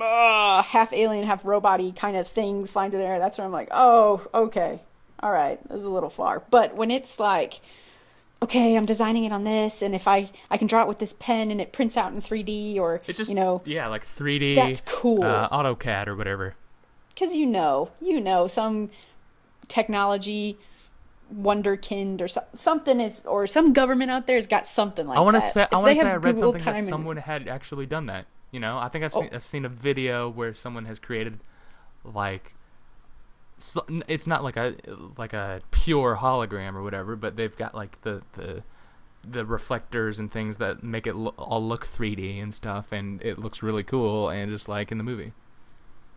uh, 0.00 0.62
half 0.62 0.92
alien, 0.92 1.26
half 1.26 1.44
robot 1.44 1.80
kind 1.96 2.16
of 2.16 2.26
things 2.26 2.70
flying 2.70 2.90
through 2.90 3.00
the 3.00 3.06
air, 3.06 3.18
that's 3.18 3.38
where 3.38 3.44
I'm 3.46 3.52
like, 3.52 3.68
oh, 3.70 4.26
okay, 4.32 4.80
all 5.20 5.30
right, 5.32 5.58
this 5.68 5.78
is 5.78 5.84
a 5.86 5.90
little 5.92 6.10
far. 6.10 6.42
But 6.50 6.74
when 6.74 6.90
it's 6.90 7.18
like, 7.20 7.60
okay, 8.40 8.76
I'm 8.76 8.86
designing 8.86 9.24
it 9.24 9.32
on 9.32 9.44
this, 9.44 9.82
and 9.82 9.94
if 9.94 10.06
I 10.08 10.30
I 10.50 10.56
can 10.56 10.66
draw 10.66 10.82
it 10.82 10.88
with 10.88 10.98
this 10.98 11.12
pen 11.12 11.50
and 11.50 11.60
it 11.60 11.72
prints 11.72 11.96
out 11.96 12.12
in 12.12 12.20
3D, 12.20 12.76
or 12.78 13.02
It's 13.06 13.18
just 13.18 13.30
you 13.30 13.36
know, 13.36 13.62
yeah, 13.64 13.86
like 13.88 14.04
3D. 14.06 14.54
that's 14.56 14.80
cool. 14.82 15.22
Uh, 15.22 15.48
AutoCAD 15.48 16.06
or 16.08 16.16
whatever. 16.16 16.54
because 17.14 17.34
you 17.34 17.46
know, 17.46 17.90
you 18.00 18.20
know, 18.20 18.46
some 18.48 18.90
technology 19.68 20.58
wonderkind 21.34 22.20
or 22.20 22.28
so, 22.28 22.44
something 22.54 23.00
is, 23.00 23.22
or 23.24 23.46
some 23.46 23.72
government 23.72 24.10
out 24.10 24.26
there 24.26 24.36
has 24.36 24.46
got 24.46 24.66
something 24.66 25.06
like 25.06 25.16
that. 25.16 25.20
I 25.20 25.24
want 25.24 25.36
to 25.36 25.40
say 25.40 25.66
I 25.72 25.76
want 25.76 25.88
to 25.88 25.96
say 25.96 26.06
I 26.10 26.16
read 26.16 26.34
Google 26.34 26.52
something 26.52 26.64
that 26.66 26.78
and- 26.80 26.88
someone 26.88 27.16
had 27.16 27.48
actually 27.48 27.86
done 27.86 28.06
that. 28.06 28.26
You 28.53 28.61
know, 28.61 28.78
I 28.78 28.88
think 28.88 29.05
I've 29.05 29.14
Oh. 29.14 29.20
seen 29.22 29.30
I've 29.32 29.44
seen 29.44 29.64
a 29.64 29.68
video 29.68 30.28
where 30.28 30.55
someone 30.55 30.84
has 30.84 30.98
created 31.00 31.40
like 32.05 32.55
it's 34.09 34.26
not 34.26 34.42
like 34.42 34.57
a 34.57 34.74
like 35.16 35.32
a 35.32 35.61
pure 35.70 36.16
hologram 36.20 36.74
or 36.74 36.82
whatever, 36.82 37.16
but 37.16 37.36
they've 37.36 37.57
got 37.57 37.74
like 37.74 38.00
the 38.03 38.22
the 38.34 38.62
the 39.24 39.46
reflectors 39.46 40.18
and 40.18 40.30
things 40.32 40.57
that 40.59 40.82
make 40.82 41.07
it 41.07 41.14
lo- 41.14 41.34
all 41.38 41.64
look 41.66 41.86
3D 41.86 42.42
and 42.42 42.53
stuff, 42.53 42.90
and 42.92 43.22
it 43.22 43.38
looks 43.38 43.62
really 43.62 43.84
cool 43.84 44.28
and 44.28 44.50
just 44.50 44.68
like 44.68 44.90
in 44.92 44.98
the 44.98 45.05
movie. 45.05 45.32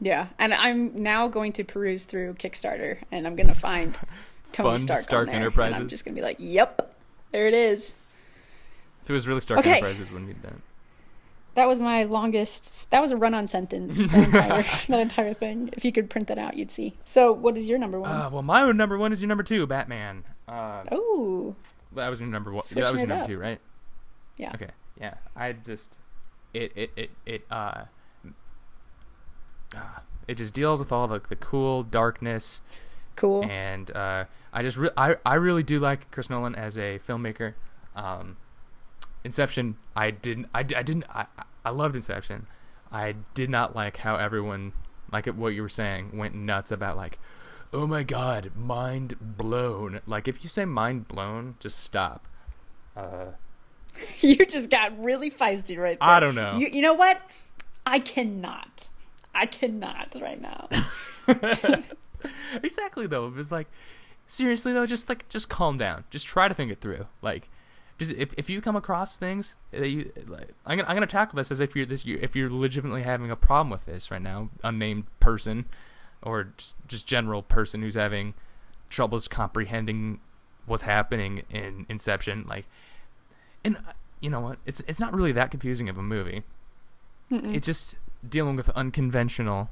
Yeah, 0.01 0.27
and 0.39 0.53
I'm 0.53 1.03
now 1.03 1.27
going 1.27 1.53
to 1.53 1.63
peruse 1.63 2.05
through 2.05 2.33
Kickstarter, 2.33 2.97
and 3.11 3.25
I'm 3.27 3.35
gonna 3.35 3.53
find 3.55 3.97
Tony 4.51 4.77
Stark, 4.79 4.99
Stark 4.99 5.25
there, 5.27 5.35
And 5.35 5.43
Enterprises. 5.43 5.77
I'm 5.77 5.87
just 5.87 6.03
gonna 6.03 6.15
be 6.15 6.21
like, 6.23 6.37
"Yep, 6.39 6.95
there 7.31 7.47
it 7.47 7.53
is." 7.53 7.93
If 9.03 9.09
it 9.09 9.13
was 9.13 9.27
really 9.27 9.39
Stark 9.41 9.59
Okay. 9.61 9.73
Enterprises, 9.77 10.09
wouldn't 10.11 10.27
need 10.29 10.41
that. 10.41 10.55
That 11.55 11.67
was 11.67 11.79
my 11.79 12.03
longest. 12.03 12.91
That 12.91 13.01
was 13.01 13.11
a 13.11 13.17
run-on 13.17 13.47
sentence. 13.47 13.97
That 13.97 14.13
entire, 14.25 14.61
that 14.89 14.99
entire 14.99 15.33
thing. 15.33 15.69
If 15.73 15.83
you 15.85 15.91
could 15.91 16.09
print 16.09 16.27
that 16.27 16.37
out, 16.37 16.55
you'd 16.57 16.69
see. 16.71 16.95
So, 17.05 17.31
what 17.31 17.57
is 17.57 17.67
your 17.67 17.77
number 17.79 17.99
one? 17.99 18.11
Uh, 18.11 18.29
well, 18.31 18.41
my 18.43 18.69
number 18.71 18.97
one 18.97 19.11
is 19.11 19.21
your 19.21 19.29
number 19.29 19.43
two, 19.43 19.65
Batman. 19.65 20.23
Uh, 20.47 20.83
oh, 20.91 21.55
That 21.93 22.09
was 22.09 22.19
your 22.19 22.29
number 22.29 22.51
one. 22.51 22.63
yeah, 22.75 22.83
that 22.83 22.91
was 22.91 23.01
your 23.01 23.07
number 23.07 23.23
up. 23.23 23.27
two, 23.29 23.37
right? 23.39 23.59
yeah. 24.37 24.51
Okay. 24.53 24.69
Yeah. 24.99 25.13
I 25.35 25.53
just 25.53 25.97
it 26.53 26.71
it 26.75 26.91
it 26.95 27.09
it 27.25 27.45
uh, 27.49 27.83
uh 29.75 29.79
it 30.27 30.35
just 30.35 30.53
deals 30.53 30.79
with 30.79 30.91
all 30.91 31.07
the 31.07 31.21
the 31.29 31.35
cool 31.35 31.83
darkness 31.83 32.61
Cool. 33.15 33.43
and 33.45 33.91
uh 33.95 34.25
I 34.53 34.61
just 34.61 34.77
re- 34.77 34.89
I 34.97 35.15
I 35.25 35.35
really 35.35 35.63
do 35.63 35.79
like 35.79 36.09
Chris 36.11 36.29
Nolan 36.29 36.55
as 36.55 36.77
a 36.77 36.99
filmmaker. 36.99 37.53
Um 37.95 38.37
Inception 39.25 39.75
I 39.95 40.11
didn't 40.11 40.47
I, 40.53 40.59
I 40.59 40.83
didn't 40.83 41.05
I 41.09 41.25
I 41.65 41.71
loved 41.71 41.95
Inception. 41.95 42.45
I 42.91 43.15
did 43.33 43.49
not 43.49 43.75
like 43.75 43.97
how 43.97 44.15
everyone, 44.15 44.71
like 45.11 45.25
what 45.25 45.49
you 45.49 45.63
were 45.63 45.69
saying, 45.69 46.15
went 46.15 46.35
nuts 46.35 46.71
about 46.71 46.95
like, 46.95 47.17
oh 47.73 47.87
my 47.87 48.03
god, 48.03 48.51
mind 48.55 49.15
blown. 49.19 49.99
Like 50.05 50.27
if 50.27 50.43
you 50.43 50.49
say 50.49 50.63
mind 50.63 51.07
blown, 51.07 51.55
just 51.59 51.79
stop. 51.79 52.27
Uh, 52.95 53.31
you 54.19 54.45
just 54.45 54.69
got 54.69 54.97
really 55.03 55.31
feisty 55.31 55.77
right 55.77 55.99
there. 55.99 56.09
I 56.09 56.19
don't 56.19 56.35
know. 56.35 56.57
You, 56.57 56.69
you 56.71 56.81
know 56.81 56.93
what? 56.93 57.19
I 57.85 57.99
cannot. 57.99 58.89
I 59.33 59.47
cannot 59.47 60.15
right 60.21 60.41
now. 60.41 60.69
exactly 62.63 63.07
though. 63.07 63.33
It's 63.35 63.51
like 63.51 63.67
seriously 64.27 64.71
though, 64.71 64.85
just 64.85 65.09
like 65.09 65.27
just 65.29 65.49
calm 65.49 65.79
down. 65.79 66.03
Just 66.11 66.27
try 66.27 66.47
to 66.47 66.53
think 66.53 66.71
it 66.71 66.79
through. 66.79 67.07
Like 67.23 67.49
just 67.97 68.11
if, 68.13 68.33
if 68.37 68.49
you 68.49 68.61
come 68.61 68.75
across 68.75 69.17
things 69.17 69.55
that 69.71 69.89
you 69.89 70.11
like, 70.27 70.53
I'm 70.65 70.77
gonna 70.77 70.89
I'm 70.89 70.95
gonna 70.95 71.07
tackle 71.07 71.37
this 71.37 71.51
as 71.51 71.59
if 71.59 71.75
you're 71.75 71.85
this 71.85 72.05
you 72.05 72.19
if 72.21 72.35
you're 72.35 72.49
legitimately 72.49 73.03
having 73.03 73.31
a 73.31 73.35
problem 73.35 73.69
with 73.69 73.85
this 73.85 74.11
right 74.11 74.21
now, 74.21 74.49
unnamed 74.63 75.05
person, 75.19 75.65
or 76.21 76.49
just 76.57 76.75
just 76.87 77.07
general 77.07 77.41
person 77.41 77.81
who's 77.81 77.95
having 77.95 78.33
troubles 78.89 79.27
comprehending 79.27 80.19
what's 80.65 80.83
happening 80.83 81.43
in 81.49 81.85
Inception. 81.89 82.45
Like, 82.47 82.65
and 83.63 83.77
uh, 83.77 83.93
you 84.19 84.29
know 84.29 84.41
what? 84.41 84.57
It's 84.65 84.81
it's 84.87 84.99
not 84.99 85.15
really 85.15 85.31
that 85.31 85.51
confusing 85.51 85.87
of 85.89 85.97
a 85.97 86.03
movie. 86.03 86.43
Mm-mm. 87.31 87.55
It's 87.55 87.65
just 87.65 87.97
dealing 88.27 88.55
with 88.55 88.69
unconventional, 88.69 89.69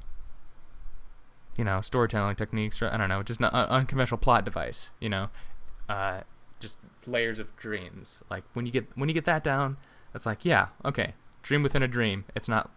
you 1.57 1.63
know, 1.63 1.81
storytelling 1.81 2.35
techniques. 2.35 2.81
Or, 2.81 2.87
I 2.93 2.97
don't 2.97 3.09
know, 3.09 3.21
just 3.21 3.39
an 3.39 3.47
un- 3.47 3.67
unconventional 3.69 4.17
plot 4.17 4.45
device. 4.45 4.91
You 4.99 5.09
know, 5.09 5.29
uh, 5.89 6.21
just 6.59 6.79
layers 7.07 7.39
of 7.39 7.55
dreams. 7.55 8.21
Like 8.29 8.43
when 8.53 8.65
you 8.65 8.71
get 8.71 8.87
when 8.95 9.09
you 9.09 9.13
get 9.13 9.25
that 9.25 9.43
down, 9.43 9.77
it's 10.13 10.25
like 10.25 10.45
yeah, 10.45 10.67
okay, 10.85 11.13
dream 11.41 11.63
within 11.63 11.83
a 11.83 11.87
dream. 11.87 12.25
It's 12.35 12.49
not. 12.49 12.71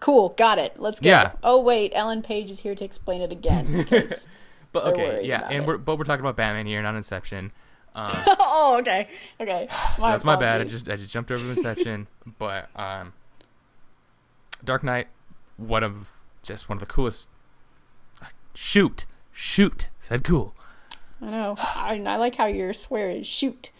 cool, 0.00 0.30
got 0.30 0.58
it. 0.58 0.80
Let's 0.80 1.00
go. 1.00 1.08
Yeah. 1.08 1.32
Oh 1.42 1.60
wait, 1.60 1.92
Ellen 1.94 2.22
Page 2.22 2.50
is 2.50 2.60
here 2.60 2.74
to 2.74 2.84
explain 2.84 3.20
it 3.20 3.32
again 3.32 3.66
because. 3.72 4.28
But 4.72 4.84
okay, 4.84 5.22
yeah, 5.24 5.48
and 5.48 5.64
it. 5.64 5.66
we're 5.66 5.78
but 5.78 5.98
we're 5.98 6.04
talking 6.04 6.20
about 6.20 6.36
Batman 6.36 6.64
here, 6.64 6.80
not 6.80 6.94
Inception. 6.94 7.50
Um, 7.94 8.08
oh, 8.38 8.76
okay, 8.80 9.08
okay. 9.40 9.68
So 9.96 10.02
that's 10.02 10.24
my 10.24 10.36
bad. 10.36 10.60
I 10.60 10.64
just 10.64 10.88
I 10.88 10.96
just 10.96 11.10
jumped 11.10 11.30
over 11.30 11.42
Inception, 11.50 12.06
but 12.38 12.68
um, 12.76 13.12
Dark 14.64 14.84
Knight, 14.84 15.08
one 15.56 15.82
of 15.82 16.12
just 16.42 16.68
one 16.68 16.76
of 16.76 16.80
the 16.80 16.86
coolest. 16.86 17.28
Shoot, 18.54 19.06
shoot, 19.32 19.88
said 19.98 20.24
cool. 20.24 20.54
I 21.22 21.30
know. 21.30 21.54
I, 21.58 22.02
I 22.06 22.16
like 22.16 22.36
how 22.36 22.46
your 22.46 22.72
swear 22.72 23.10
is 23.10 23.26
shoot. 23.26 23.70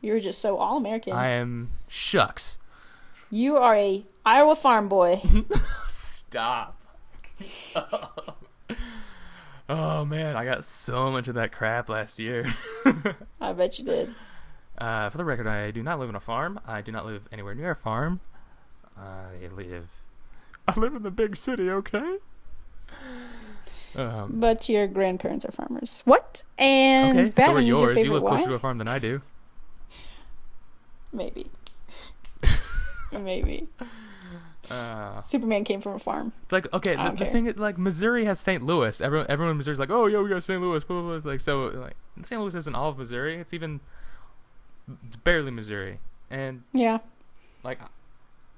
You're 0.00 0.20
just 0.20 0.40
so 0.40 0.56
all 0.58 0.76
American. 0.76 1.12
I 1.12 1.28
am 1.28 1.70
shucks. 1.88 2.58
You 3.30 3.56
are 3.56 3.76
a 3.76 4.04
Iowa 4.24 4.56
farm 4.56 4.88
boy. 4.88 5.22
Stop. 5.88 6.80
oh 9.68 10.04
man, 10.04 10.36
I 10.36 10.44
got 10.44 10.64
so 10.64 11.10
much 11.10 11.28
of 11.28 11.34
that 11.34 11.52
crap 11.52 11.88
last 11.88 12.18
year. 12.18 12.52
I 13.40 13.52
bet 13.52 13.78
you 13.78 13.84
did. 13.84 14.14
Uh, 14.76 15.10
for 15.10 15.18
the 15.18 15.24
record, 15.24 15.46
I 15.46 15.70
do 15.70 15.82
not 15.82 15.98
live 15.98 16.08
on 16.08 16.14
a 16.14 16.20
farm. 16.20 16.60
I 16.66 16.80
do 16.80 16.92
not 16.92 17.04
live 17.06 17.28
anywhere 17.32 17.54
near 17.54 17.70
a 17.72 17.76
farm. 17.76 18.20
I 18.96 19.48
live. 19.54 20.02
I 20.66 20.78
live 20.78 20.94
in 20.94 21.02
the 21.02 21.10
big 21.10 21.36
city. 21.36 21.70
Okay. 21.70 22.16
Um, 23.96 24.32
But 24.40 24.68
your 24.68 24.86
grandparents 24.86 25.44
are 25.44 25.50
farmers. 25.52 26.02
What? 26.04 26.44
And 26.58 27.18
okay, 27.18 27.42
so 27.44 27.52
are 27.54 27.58
is 27.60 27.66
your 27.66 27.92
yours—you 27.92 28.12
live 28.12 28.22
closer 28.24 28.46
to 28.46 28.54
a 28.54 28.58
farm 28.58 28.78
than 28.78 28.88
I 28.88 28.98
do. 28.98 29.22
Maybe. 31.12 31.46
Maybe. 33.12 33.68
Uh, 34.70 35.20
Superman 35.22 35.64
came 35.64 35.80
from 35.80 35.94
a 35.94 35.98
farm. 35.98 36.32
like 36.52 36.72
okay, 36.72 36.94
the, 36.94 37.10
the 37.10 37.26
thing 37.26 37.46
is, 37.46 37.56
like 37.56 37.76
Missouri 37.76 38.24
has 38.26 38.38
St. 38.38 38.62
Louis. 38.64 39.00
Everyone, 39.00 39.26
everyone 39.28 39.50
in 39.50 39.56
Missouri's 39.56 39.80
like, 39.80 39.90
oh, 39.90 40.06
yo, 40.06 40.22
we 40.22 40.28
got 40.30 40.44
St. 40.44 40.60
Louis. 40.60 40.84
Blah, 40.84 41.00
blah, 41.00 41.06
blah. 41.08 41.16
It's 41.16 41.24
like 41.24 41.40
so, 41.40 41.62
like 41.66 41.96
St. 42.22 42.40
Louis 42.40 42.54
isn't 42.54 42.74
all 42.76 42.90
of 42.90 42.98
Missouri. 42.98 43.36
It's 43.36 43.52
even 43.52 43.80
it's 45.06 45.16
barely 45.16 45.50
Missouri, 45.50 45.98
and 46.30 46.62
Yeah. 46.72 46.98
like 47.64 47.80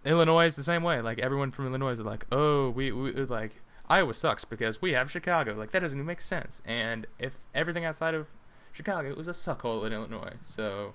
Illinois 0.04 0.46
is 0.46 0.56
the 0.56 0.62
same 0.62 0.82
way. 0.82 1.00
Like 1.00 1.18
everyone 1.18 1.50
from 1.50 1.66
Illinois 1.68 1.92
is 1.92 2.00
like, 2.00 2.26
oh, 2.30 2.68
we, 2.70 2.92
we 2.92 3.12
like 3.12 3.62
Iowa 3.92 4.14
sucks 4.14 4.44
because 4.46 4.80
we 4.80 4.92
have 4.92 5.10
Chicago. 5.10 5.54
Like 5.54 5.70
that 5.72 5.80
doesn't 5.80 5.98
even 5.98 6.06
make 6.06 6.22
sense. 6.22 6.62
And 6.64 7.06
if 7.18 7.40
everything 7.54 7.84
outside 7.84 8.14
of 8.14 8.28
Chicago 8.72 9.14
was 9.14 9.28
a 9.28 9.32
suckhole 9.32 9.86
in 9.86 9.92
Illinois, 9.92 10.34
so 10.40 10.94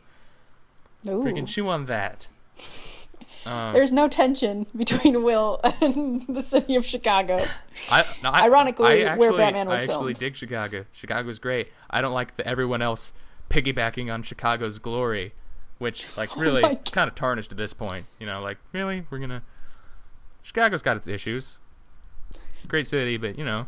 Ooh. 1.08 1.24
freaking 1.24 1.48
chew 1.48 1.68
on 1.70 1.86
that. 1.86 2.28
Um, 3.46 3.74
There's 3.74 3.92
no 3.94 4.08
tension 4.08 4.68
between 4.76 5.24
Will 5.24 5.60
and 5.82 6.22
the 6.28 6.42
city 6.42 6.76
of 6.76 6.86
Chicago. 6.86 7.44
I, 7.90 8.04
no, 8.22 8.30
I, 8.30 8.42
Ironically, 8.44 9.06
I 9.08 9.16
where 9.16 9.30
actually, 9.30 9.38
Batman 9.38 9.68
was 9.68 9.80
I 9.80 9.84
actually 9.84 10.14
filmed. 10.14 10.20
dig 10.20 10.36
Chicago. 10.36 10.86
Chicago's 10.92 11.40
great. 11.40 11.70
I 11.90 12.02
don't 12.02 12.14
like 12.14 12.36
the, 12.36 12.46
everyone 12.46 12.82
else 12.82 13.14
piggybacking 13.50 14.14
on 14.14 14.24
Chicago's 14.24 14.80
glory, 14.80 15.34
which 15.78 16.06
like 16.18 16.30
Oh 16.38 16.42
really 16.42 16.62
God. 16.62 16.92
kind 16.92 17.08
of 17.08 17.16
tarnished 17.16 17.52
at 17.52 17.58
this 17.58 17.74
point. 17.74 18.06
You 18.20 18.28
know, 18.28 18.42
like 18.42 18.58
really, 18.74 19.06
we're 19.10 19.20
gonna. 19.20 19.44
Chicago's 20.44 20.82
got 20.82 20.98
its 20.98 21.08
issues. 21.08 21.60
Great 22.68 22.88
city, 22.88 23.18
but 23.18 23.38
you 23.38 23.46
know, 23.46 23.68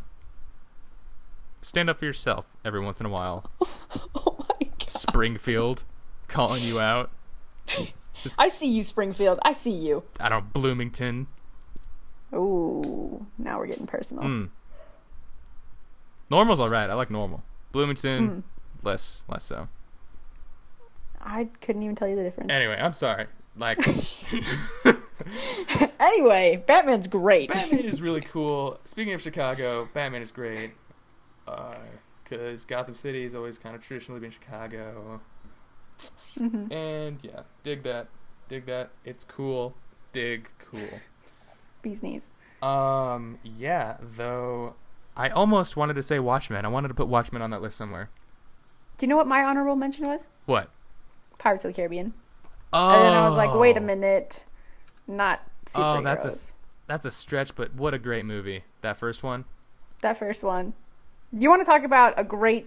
stand 1.62 1.88
up 1.90 1.98
for 1.98 2.04
yourself 2.04 2.46
every 2.64 2.80
once 2.80 3.00
in 3.00 3.06
a 3.06 3.10
while. 3.10 3.50
Oh 4.14 4.36
my 4.60 4.66
god. 4.78 4.90
Springfield, 4.90 5.84
calling 6.28 6.62
you 6.62 6.78
out. 6.80 7.10
I 8.38 8.48
see 8.48 8.68
you, 8.68 8.82
Springfield. 8.84 9.38
I 9.42 9.52
see 9.52 9.72
you. 9.72 10.04
I 10.20 10.28
don't 10.28 10.44
know, 10.44 10.50
Bloomington. 10.52 11.26
Ooh, 12.34 13.26
now 13.38 13.58
we're 13.58 13.66
getting 13.66 13.86
personal. 13.88 14.22
Mm. 14.24 14.50
Normal's 16.30 16.60
all 16.60 16.68
right. 16.68 16.88
I 16.88 16.94
like 16.94 17.10
normal. 17.10 17.42
Bloomington, 17.72 18.28
Mm. 18.28 18.42
less 18.84 19.24
less 19.28 19.42
so. 19.44 19.68
I 21.20 21.48
couldn't 21.60 21.82
even 21.82 21.96
tell 21.96 22.08
you 22.08 22.14
the 22.16 22.22
difference. 22.22 22.52
Anyway, 22.52 22.78
I'm 22.80 22.92
sorry. 22.92 23.26
Like 23.56 23.78
Anyway, 26.00 26.62
Batman's 26.66 27.08
great. 27.08 27.50
Batman 27.50 27.80
is 27.80 28.00
really 28.00 28.20
cool. 28.32 28.80
Speaking 28.84 29.12
of 29.12 29.20
Chicago, 29.20 29.88
Batman 29.92 30.22
is 30.22 30.30
great. 30.32 30.70
Because 32.24 32.64
Gotham 32.64 32.94
City 32.94 33.22
has 33.24 33.34
always 33.34 33.58
kind 33.58 33.74
of 33.74 33.82
traditionally 33.82 34.20
been 34.20 34.30
Chicago. 34.30 35.20
Mhm. 36.38 36.72
And 36.72 37.18
yeah, 37.22 37.42
dig 37.62 37.82
that. 37.82 38.08
Dig 38.48 38.64
that. 38.66 38.90
It's 39.04 39.24
cool. 39.24 39.74
Dig 40.12 40.50
cool. 40.58 41.00
Bee's 41.82 42.02
knees. 42.02 42.30
Um, 42.62 43.38
yeah, 43.44 43.96
though 44.00 44.74
I 45.16 45.28
almost 45.28 45.76
wanted 45.76 45.94
to 45.94 46.02
say 46.02 46.18
Watchmen. 46.18 46.64
I 46.64 46.68
wanted 46.68 46.88
to 46.88 46.94
put 46.94 47.08
Watchmen 47.08 47.42
on 47.42 47.50
that 47.50 47.60
list 47.62 47.76
somewhere. 47.76 48.08
Do 48.96 49.04
you 49.06 49.08
know 49.08 49.16
what 49.16 49.26
my 49.26 49.42
honorable 49.44 49.76
mention 49.76 50.06
was? 50.06 50.28
What? 50.46 50.70
Pirates 51.38 51.64
of 51.64 51.70
the 51.70 51.74
Caribbean. 51.76 52.14
Oh, 52.72 52.94
And 52.94 53.02
then 53.04 53.12
I 53.14 53.24
was 53.26 53.36
like, 53.36 53.54
wait 53.54 53.76
a 53.76 53.80
minute, 53.80 54.44
not 55.10 55.42
superheroes. 55.66 55.98
Oh, 55.98 56.02
that's 56.02 56.24
a- 56.24 56.54
That's 56.86 57.04
a 57.06 57.10
stretch, 57.10 57.54
but 57.54 57.74
what 57.74 57.94
a 57.94 57.98
great 57.98 58.24
movie. 58.24 58.64
That 58.80 58.96
first 58.96 59.22
one. 59.22 59.44
that 60.02 60.16
first 60.18 60.42
one. 60.42 60.72
You 61.32 61.48
want 61.50 61.60
to 61.60 61.64
talk 61.66 61.84
about 61.84 62.14
a 62.18 62.24
great, 62.24 62.66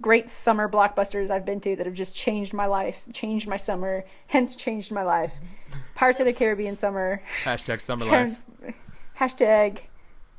great 0.00 0.28
summer 0.30 0.68
blockbusters 0.68 1.30
I've 1.30 1.44
been 1.44 1.60
to 1.60 1.76
that 1.76 1.86
have 1.86 1.94
just 1.94 2.14
changed 2.16 2.52
my 2.52 2.66
life, 2.66 3.02
changed 3.12 3.46
my 3.46 3.56
summer, 3.58 4.04
hence 4.26 4.56
changed 4.56 4.90
my 4.90 5.02
life. 5.02 5.38
Pirates 5.94 6.18
of 6.18 6.26
the 6.26 6.32
Caribbean 6.32 6.74
summer. 6.74 7.22
Hashtag 7.44 7.80
summer 7.80 8.04
life. 8.06 8.44
Hashtag, 9.18 9.80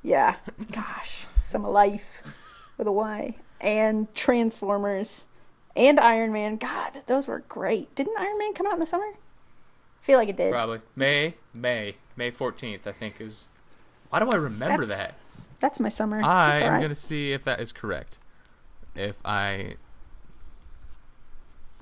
yeah, 0.02 0.36
gosh, 0.72 1.26
summer 1.38 1.70
life 1.70 2.24
with 2.78 2.88
a 2.88 2.92
Y. 2.92 3.36
And 3.62 4.14
Transformers 4.14 5.26
and 5.76 6.00
Iron 6.00 6.34
Man. 6.34 6.58
God, 6.58 7.04
those 7.08 7.28
were 7.28 7.40
great. 7.48 7.96
Didn't 7.96 8.18
Iron 8.20 8.38
Man 8.38 8.54
come 8.54 8.68
out 8.68 8.74
in 8.74 8.80
the 8.80 8.86
summer? 8.86 9.14
I 10.04 10.06
feel 10.06 10.20
like 10.20 10.28
it 10.28 10.36
did. 10.36 10.52
Probably 10.52 10.82
May, 10.98 11.36
May, 11.56 11.96
May 12.18 12.30
fourteenth. 12.30 12.86
I 12.86 12.92
think 12.92 13.22
is. 13.22 13.52
Why 14.10 14.20
do 14.20 14.30
I 14.30 14.36
remember 14.36 14.86
That's- 14.86 14.98
that? 14.98 15.16
That's 15.60 15.80
my 15.80 15.88
summer. 15.88 16.22
I 16.22 16.58
am 16.58 16.64
alright. 16.64 16.82
gonna 16.82 16.94
see 16.94 17.32
if 17.32 17.46
that 17.46 17.62
is 17.62 17.72
correct. 17.72 18.18
If 18.96 19.16
I 19.24 19.76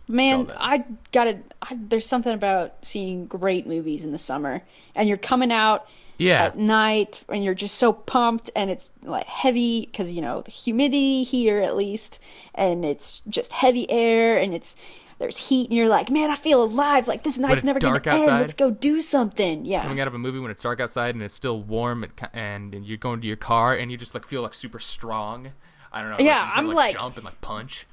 Man. 0.07 0.51
I 0.57 0.84
gotta. 1.11 1.39
I, 1.61 1.78
there's 1.80 2.05
something 2.05 2.34
about 2.34 2.74
seeing 2.84 3.26
great 3.26 3.65
movies 3.65 4.03
in 4.05 4.11
the 4.11 4.17
summer, 4.19 4.61
and 4.93 5.07
you're 5.07 5.17
coming 5.17 5.51
out 5.51 5.88
yeah 6.17 6.43
at 6.43 6.57
night, 6.57 7.24
and 7.28 7.43
you're 7.43 7.55
just 7.55 7.76
so 7.76 7.91
pumped, 7.93 8.49
and 8.55 8.69
it's 8.69 8.91
like 9.03 9.26
heavy 9.26 9.86
because 9.86 10.11
you 10.11 10.22
know 10.22 10.41
the 10.41 10.51
humidity 10.51 11.24
here 11.24 11.59
at 11.59 11.76
least, 11.76 12.19
and 12.53 12.84
it's 12.86 13.22
just 13.30 13.53
heavy 13.53 13.89
air, 13.89 14.38
and 14.38 14.53
it's 14.53 14.76
there's 15.22 15.38
heat, 15.38 15.69
and 15.69 15.78
you're 15.78 15.88
like, 15.88 16.09
man, 16.09 16.30
I 16.30 16.36
feel 16.36 16.63
alive. 16.63 17.07
Like 17.07 17.24
this 17.24 17.38
night's 17.38 17.63
never 17.63 17.80
gonna 17.80 17.99
dark 17.99 18.07
end. 18.07 18.28
Let's 18.28 18.53
go 18.53 18.72
do 18.72 19.01
something. 19.01 19.65
Yeah, 19.65 19.84
coming 19.84 19.99
out 19.99 20.07
of 20.07 20.13
a 20.13 20.19
movie 20.19 20.39
when 20.39 20.51
it's 20.51 20.63
dark 20.63 20.80
outside 20.80 21.15
and 21.15 21.24
it's 21.24 21.34
still 21.34 21.61
warm 21.61 22.03
and, 22.03 22.74
and, 22.74 22.86
you're 22.86 22.97
going 22.97 23.22
to 23.22 23.28
your 23.28 23.38
car 23.38 23.74
and 23.74 23.91
you 23.91 23.97
just 23.97 24.13
like 24.13 24.26
feel 24.26 24.41
like 24.41 24.53
super 24.53 24.80
strong. 24.80 25.53
I 25.93 26.01
don't 26.01 26.11
know. 26.11 26.17
Yeah, 26.19 26.43
like, 26.43 26.57
I'm 26.57 26.65
wanna, 26.65 26.78
like- 26.78 26.93
jump 26.93 27.15
and 27.17 27.26
like 27.26 27.39
punch. 27.41 27.88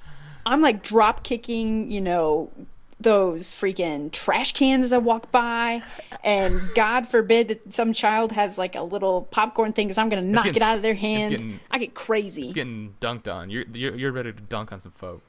I'm 0.47 0.63
like 0.63 0.83
drop 0.83 1.25
kicking, 1.25 1.91
you 1.91 2.01
know, 2.01 2.51
those 3.01 3.53
freaking 3.53 4.11
trash 4.11 4.53
cans 4.55 4.85
as 4.87 4.93
I 4.93 4.99
walk 4.99 5.31
by, 5.31 5.83
and 6.25 6.61
God 6.75 7.07
forbid 7.07 7.49
that 7.49 7.73
some 7.73 7.93
child 7.93 8.33
has 8.33 8.59
like 8.59 8.75
a 8.75 8.83
little 8.83 9.23
popcorn 9.23 9.73
thing 9.73 9.87
because 9.87 9.99
I'm 9.99 10.09
gonna 10.09 10.23
knock 10.23 10.45
getting 10.45 10.63
it 10.63 10.63
out 10.63 10.77
of 10.77 10.83
their 10.83 10.95
hand. 10.95 11.31
getting- 11.31 11.61
I 11.71 11.79
get 11.79 11.95
crazy. 11.95 12.45
It's 12.47 12.55
getting 12.55 12.95
dunked 13.01 13.33
on. 13.33 13.51
You're 13.51 13.65
you're, 13.73 13.95
you're 13.95 14.13
ready 14.13 14.33
to 14.33 14.41
dunk 14.41 14.73
on 14.73 14.81
some 14.81 14.93
folk. 14.93 15.23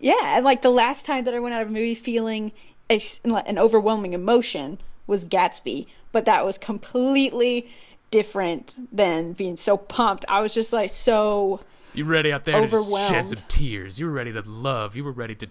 Yeah, 0.00 0.36
and 0.36 0.44
like 0.44 0.62
the 0.62 0.70
last 0.70 1.04
time 1.04 1.24
that 1.24 1.34
I 1.34 1.40
went 1.40 1.54
out 1.54 1.62
of 1.62 1.68
a 1.68 1.72
movie 1.72 1.94
feeling 1.94 2.52
a 2.90 3.00
an 3.24 3.58
overwhelming 3.58 4.12
emotion 4.12 4.78
was 5.06 5.24
Gatsby, 5.24 5.86
but 6.12 6.24
that 6.24 6.44
was 6.44 6.58
completely 6.58 7.70
different 8.10 8.76
than 8.94 9.32
being 9.32 9.56
so 9.56 9.76
pumped. 9.76 10.24
I 10.28 10.40
was 10.40 10.54
just 10.54 10.72
like 10.72 10.90
so 10.90 11.60
You 11.94 12.04
were 12.04 12.12
ready 12.12 12.32
out 12.32 12.44
there 12.44 12.66
to 12.66 12.82
shed 13.08 13.26
some 13.26 13.38
tears. 13.48 13.98
You 13.98 14.06
were 14.06 14.12
ready 14.12 14.32
to 14.32 14.42
love. 14.42 14.96
You 14.96 15.04
were 15.04 15.12
ready 15.12 15.34
to 15.36 15.48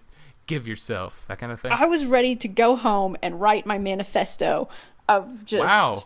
give 0.48 0.68
yourself 0.68 1.26
that 1.28 1.40
kind 1.40 1.52
of 1.52 1.60
thing. 1.60 1.72
I 1.72 1.86
was 1.86 2.06
ready 2.06 2.36
to 2.38 2.48
go 2.48 2.76
home 2.76 3.18
and 3.22 3.40
write 3.40 3.66
my 3.66 3.78
manifesto 3.78 4.70
of 5.08 5.46
just 5.46 5.66
Wow. 5.66 5.98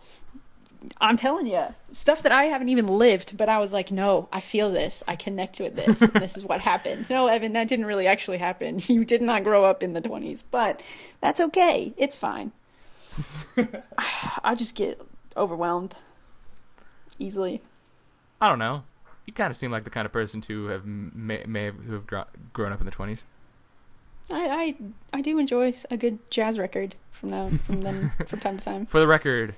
I'm 1.00 1.16
telling 1.16 1.46
you, 1.46 1.66
stuff 1.92 2.22
that 2.22 2.32
I 2.32 2.44
haven't 2.44 2.68
even 2.68 2.86
lived, 2.86 3.36
but 3.36 3.48
I 3.48 3.58
was 3.58 3.72
like, 3.72 3.90
no, 3.90 4.28
I 4.32 4.40
feel 4.40 4.70
this. 4.70 5.02
I 5.06 5.16
connect 5.16 5.60
with 5.60 5.76
this. 5.76 6.02
and 6.02 6.12
this 6.14 6.36
is 6.36 6.44
what 6.44 6.60
happened. 6.60 7.06
No, 7.08 7.26
Evan, 7.28 7.52
that 7.52 7.68
didn't 7.68 7.86
really 7.86 8.06
actually 8.06 8.38
happen. 8.38 8.80
You 8.92 9.04
did 9.04 9.22
not 9.22 9.44
grow 9.44 9.64
up 9.64 9.82
in 9.82 9.92
the 9.94 10.02
20s, 10.02 10.42
but 10.50 10.80
that's 11.20 11.40
okay. 11.40 11.94
It's 11.96 12.18
fine. 12.18 12.52
I 14.44 14.54
just 14.54 14.74
get 14.74 15.00
overwhelmed 15.36 15.94
easily. 17.18 17.62
I 18.40 18.48
don't 18.48 18.58
know. 18.58 18.84
You 19.26 19.32
kind 19.32 19.50
of 19.50 19.56
seem 19.56 19.70
like 19.70 19.84
the 19.84 19.90
kind 19.90 20.04
of 20.04 20.12
person 20.12 20.40
to 20.42 20.66
have 20.66 20.84
may, 20.84 21.44
may 21.46 21.64
have 21.66 21.76
who 21.76 21.92
have 21.94 22.06
gro- 22.06 22.24
grown 22.52 22.72
up 22.72 22.80
in 22.80 22.86
the 22.86 22.92
twenties. 22.92 23.24
I, 24.30 24.74
I 25.12 25.18
I 25.18 25.20
do 25.20 25.38
enjoy 25.38 25.72
a 25.90 25.96
good 25.96 26.18
jazz 26.30 26.58
record 26.58 26.96
from 27.12 27.30
now 27.30 27.50
from 27.66 27.82
then 27.82 28.12
from 28.26 28.40
time 28.40 28.58
to 28.58 28.64
time. 28.64 28.86
For 28.86 28.98
the 29.00 29.06
record, 29.06 29.54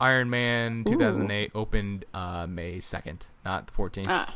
Iron 0.00 0.28
Man 0.30 0.84
2008 0.84 1.52
opened 1.54 2.04
uh, 2.12 2.46
May 2.46 2.78
2nd, 2.78 3.22
not 3.44 3.66
the 3.66 3.72
14th. 3.72 4.06
Ah, 4.08 4.34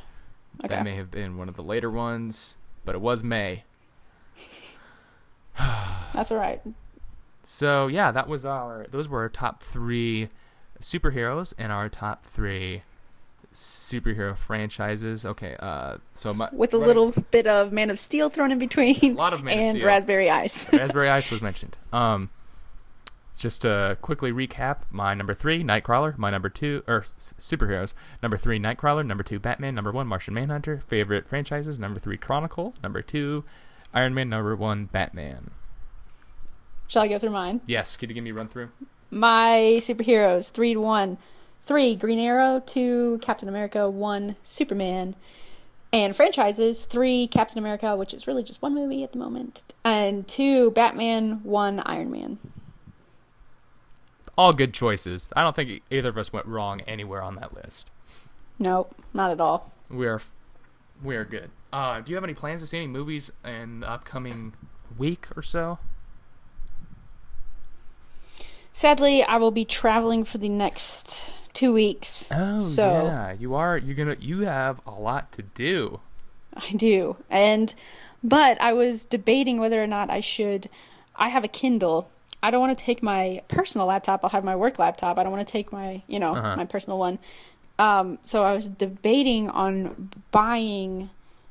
That 0.67 0.85
may 0.85 0.95
have 0.95 1.11
been 1.11 1.37
one 1.37 1.49
of 1.49 1.57
the 1.57 1.63
later 1.63 1.91
ones, 1.91 2.57
but 2.85 2.95
it 2.95 3.01
was 3.01 3.23
May. 3.23 3.65
That's 6.13 6.31
all 6.31 6.39
right. 6.39 6.61
So 7.43 7.87
yeah, 7.89 8.11
that 8.11 8.29
was 8.29 8.45
our. 8.45 8.87
Those 8.91 9.09
were 9.09 9.21
our 9.21 9.29
top 9.29 9.63
three 9.63 10.29
superheroes 10.81 11.53
and 11.59 11.73
our 11.73 11.89
top 11.89 12.25
three 12.25 12.83
superhero 13.53 14.37
franchises. 14.37 15.27
Okay, 15.27 15.57
uh, 15.61 15.99
so 16.15 16.33
my, 16.33 16.49
With 16.53 16.73
a 16.73 16.79
running- 16.79 16.87
little 16.89 17.25
bit 17.31 17.47
of 17.47 17.73
Man 17.73 17.91
of 17.91 17.99
Steel 17.99 18.31
thrown 18.31 18.53
in 18.53 18.59
between. 18.59 18.97
A 19.03 19.09
lot 19.13 19.33
of 19.35 19.43
Man 19.43 19.59
of 19.71 19.75
and. 19.77 19.85
Raspberry 19.85 20.31
Ice. 20.31 20.73
Raspberry 20.73 21.09
Ice 21.11 21.31
was 21.31 21.43
mentioned. 21.43 21.77
Um, 21.93 22.31
just 23.41 23.63
to 23.63 23.97
quickly 24.03 24.33
recap, 24.33 24.83
my 24.91 25.15
number 25.15 25.33
three, 25.33 25.65
Nightcrawler. 25.65 26.17
My 26.19 26.31
number 26.31 26.51
two, 26.51 26.85
or 26.87 27.01
superheroes. 27.01 27.95
Number 28.23 28.37
three, 28.37 28.61
Nightcrawler. 28.61 29.05
Number 29.05 29.25
two, 29.25 29.41
Batman. 29.41 29.75
Number 29.75 29.91
one, 29.91 30.07
Martian 30.07 30.35
Manhunter. 30.35 30.79
Favorite 30.87 31.27
franchises. 31.27 31.79
Number 31.79 31.99
three, 31.99 32.19
Chronicle. 32.19 32.75
Number 32.83 33.01
two, 33.01 33.45
Iron 33.95 34.13
Man. 34.13 34.29
Number 34.29 34.55
one, 34.55 34.85
Batman. 34.85 35.53
Shall 36.87 37.03
I 37.03 37.09
go 37.09 37.19
through 37.19 37.31
mine? 37.31 37.63
Yes, 37.67 37.97
could 37.97 38.11
you 38.11 38.15
give 38.15 38.25
me 38.25 38.31
a 38.31 38.35
run 38.35 38.49
through? 38.49 38.69
My 39.11 39.79
superheroes 39.81 40.51
three 40.51 40.75
to 40.75 40.81
one, 40.81 41.17
three 41.63 41.97
Green 41.97 42.19
Arrow, 42.19 42.63
two 42.65 43.19
Captain 43.23 43.49
America, 43.49 43.89
one 43.89 44.37
Superman, 44.43 45.17
and 45.95 46.15
franchises 46.15 46.85
three 46.85 47.27
Captain 47.27 47.59
America, 47.59 47.97
which 47.97 48.13
is 48.13 48.27
really 48.27 48.43
just 48.43 48.61
one 48.61 48.75
movie 48.75 49.03
at 49.03 49.13
the 49.13 49.19
moment, 49.19 49.65
and 49.83 50.29
two 50.29 50.73
Batman, 50.73 51.43
one 51.43 51.81
Iron 51.87 52.11
Man. 52.11 52.39
All 54.41 54.55
good 54.55 54.73
choices. 54.73 55.31
I 55.37 55.43
don't 55.43 55.55
think 55.55 55.83
either 55.91 56.09
of 56.09 56.17
us 56.17 56.33
went 56.33 56.47
wrong 56.47 56.81
anywhere 56.87 57.21
on 57.21 57.35
that 57.35 57.53
list. 57.53 57.91
Nope, 58.59 58.95
not 59.13 59.31
at 59.31 59.39
all. 59.39 59.71
We 59.91 60.07
are, 60.07 60.19
we 61.05 61.15
are 61.15 61.27
good. 61.27 61.51
Uh, 61.71 62.01
do 62.01 62.11
you 62.11 62.17
have 62.17 62.25
any 62.25 62.33
plans 62.33 62.63
to 62.63 62.67
see 62.67 62.79
any 62.79 62.87
movies 62.87 63.31
in 63.45 63.81
the 63.81 63.91
upcoming 63.91 64.55
week 64.97 65.27
or 65.37 65.43
so? 65.43 65.79
Sadly, 68.73 69.23
I 69.23 69.37
will 69.37 69.51
be 69.51 69.67
traveling 69.67 70.25
for 70.25 70.39
the 70.39 70.49
next 70.49 71.31
two 71.53 71.75
weeks. 71.75 72.27
Oh 72.33 72.61
So- 72.61 73.05
yeah, 73.05 73.33
you 73.33 73.55
are. 73.55 73.77
You're 73.77 73.95
gonna. 73.95 74.17
You 74.19 74.47
have 74.47 74.81
a 74.87 74.93
lot 74.93 75.33
to 75.33 75.43
do. 75.43 76.01
I 76.57 76.71
do. 76.73 77.17
And 77.29 77.75
but 78.25 78.59
I 78.63 78.73
was 78.73 79.05
debating 79.05 79.61
whether 79.61 79.83
or 79.83 79.87
not 79.87 80.09
I 80.09 80.21
should 80.21 80.71
I 81.15 81.29
have 81.29 81.45
a 81.45 81.49
Kindle. 81.49 82.09
I 82.43 82.51
don't 82.51 82.61
want 82.61 82.77
to 82.79 82.85
take 82.85 83.03
my 83.03 83.43
personal 83.49 83.87
laptop. 83.87 84.25
I'll 84.25 84.31
have 84.31 84.45
my 84.45 84.57
work 84.57 84.79
laptop. 84.79 85.19
I 85.19 85.23
don't 85.23 85.33
want 85.33 85.47
to 85.47 85.51
take 85.53 85.73
my, 85.73 86.03
you 86.07 86.19
know, 86.19 86.35
Uh-huh. 86.35 86.57
my 86.57 86.65
personal 86.65 86.99
one. 86.99 87.19
Um 87.79 88.19
so 88.25 88.45
I 88.45 88.55
was 88.55 88.67
debating 88.69 89.49
on 89.51 90.11
buying 90.31 91.11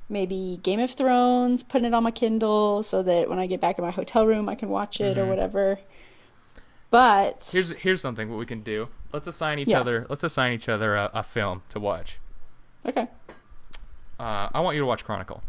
maybe 0.09 0.59
Game 0.63 0.79
of 0.79 0.91
Thrones, 0.91 1.61
putting 1.63 1.85
it 1.87 1.93
on 1.93 2.01
my 2.03 2.11
Kindle 2.11 2.81
so 2.83 3.03
that 3.03 3.29
when 3.29 3.37
I 3.39 3.45
get 3.45 3.59
back 3.61 3.77
in 3.77 3.83
my 3.85 3.91
hotel 3.91 4.25
room 4.25 4.49
I 4.49 4.55
can 4.55 4.69
watch 4.69 4.99
it 4.99 5.17
or 5.17 5.25
Mhm. 5.25 5.29
whatever. 5.29 5.79
But 6.89 7.47
Here's 7.51 7.75
here's 7.75 8.01
something 8.01 8.29
what 8.29 8.37
we 8.39 8.45
can 8.47 8.61
do. 8.61 8.89
Let's 9.13 9.27
assign 9.27 9.59
each 9.59 9.69
Yes. 9.69 9.81
other. 9.81 10.07
Let's 10.09 10.23
assign 10.23 10.53
each 10.53 10.67
other 10.67 10.95
a, 10.95 11.09
a 11.13 11.23
film 11.23 11.61
to 11.69 11.79
watch. 11.79 12.19
okay. 12.87 13.07
Uh, 14.19 14.49
I 14.53 14.59
want 14.59 14.75
you 14.75 14.81
to 14.81 14.85
watch 14.85 15.05
Chronicle. 15.05 15.41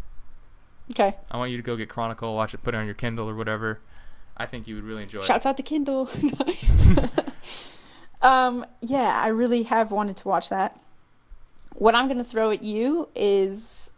Okay. 0.93 1.17
I 1.31 1.37
want 1.39 1.51
you 1.51 1.57
to 1.57 1.63
go 1.63 1.77
get 1.77 1.89
Chronicle, 1.89 2.35
watch 2.37 2.55
it, 2.55 2.63
put 2.63 2.75
it 2.75 2.79
on 2.79 2.85
your 2.85 2.95
Kindle 2.95 3.29
or 3.29 3.35
whatever. 3.35 3.81
I 4.41 4.47
think 4.47 4.67
you 4.67 4.75
would 4.77 4.85
really 4.85 5.03
enjoy 5.03 5.19
it. 5.21 5.25
Shouts 5.27 5.45
out 5.45 5.59
to 5.59 5.63
Kindle. 5.63 6.09
um, 8.23 8.65
yeah, 8.81 9.21
I 9.23 9.29
really 9.29 9.65
have 9.65 9.91
wanted 9.91 10.17
to 10.19 10.29
watch 10.29 10.49
that. 10.49 10.81
What 11.75 11.95
I'm 11.95 12.07
going 12.07 12.19
to 12.19 12.25
throw 12.25 12.51
at 12.51 12.63
you 12.63 13.09
is 13.15 13.91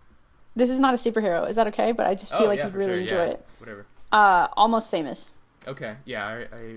this 0.56 0.68
is 0.68 0.80
not 0.80 0.94
a 0.94 0.96
superhero. 0.96 1.48
Is 1.48 1.54
that 1.56 1.68
okay? 1.68 1.92
But 1.92 2.06
I 2.06 2.14
just 2.14 2.32
feel 2.32 2.42
Oh, 2.46 2.48
like 2.48 2.58
yeah, 2.58 2.66
you'd 2.66 2.74
really 2.74 2.94
sure, 2.94 3.02
enjoy 3.02 3.16
yeah, 3.24 3.30
it. 3.30 3.46
Whatever. 3.58 3.86
Uh, 4.10 4.48
Almost 4.56 4.90
Famous. 4.90 5.32
Okay. 5.66 5.94
Yeah, 6.04 6.26
I, 6.26 6.56
I 6.56 6.74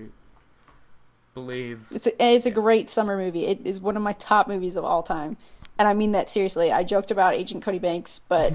believe. 1.34 1.86
It's 1.90 2.06
a, 2.06 2.22
it's 2.22 2.46
a 2.46 2.50
Yeah. 2.50 2.54
great 2.54 2.88
summer 2.88 3.16
movie. 3.16 3.46
It 3.46 3.60
is 3.64 3.80
one 3.80 3.96
of 3.96 4.02
my 4.02 4.12
top 4.12 4.46
movies 4.48 4.76
of 4.76 4.84
all 4.84 5.02
time. 5.02 5.36
And 5.78 5.86
I 5.88 5.92
mean 5.92 6.12
that 6.12 6.30
seriously. 6.30 6.70
I 6.72 6.84
joked 6.84 7.10
about 7.10 7.34
Agent 7.34 7.62
Cody 7.62 7.78
Banks, 7.80 8.20
but 8.28 8.54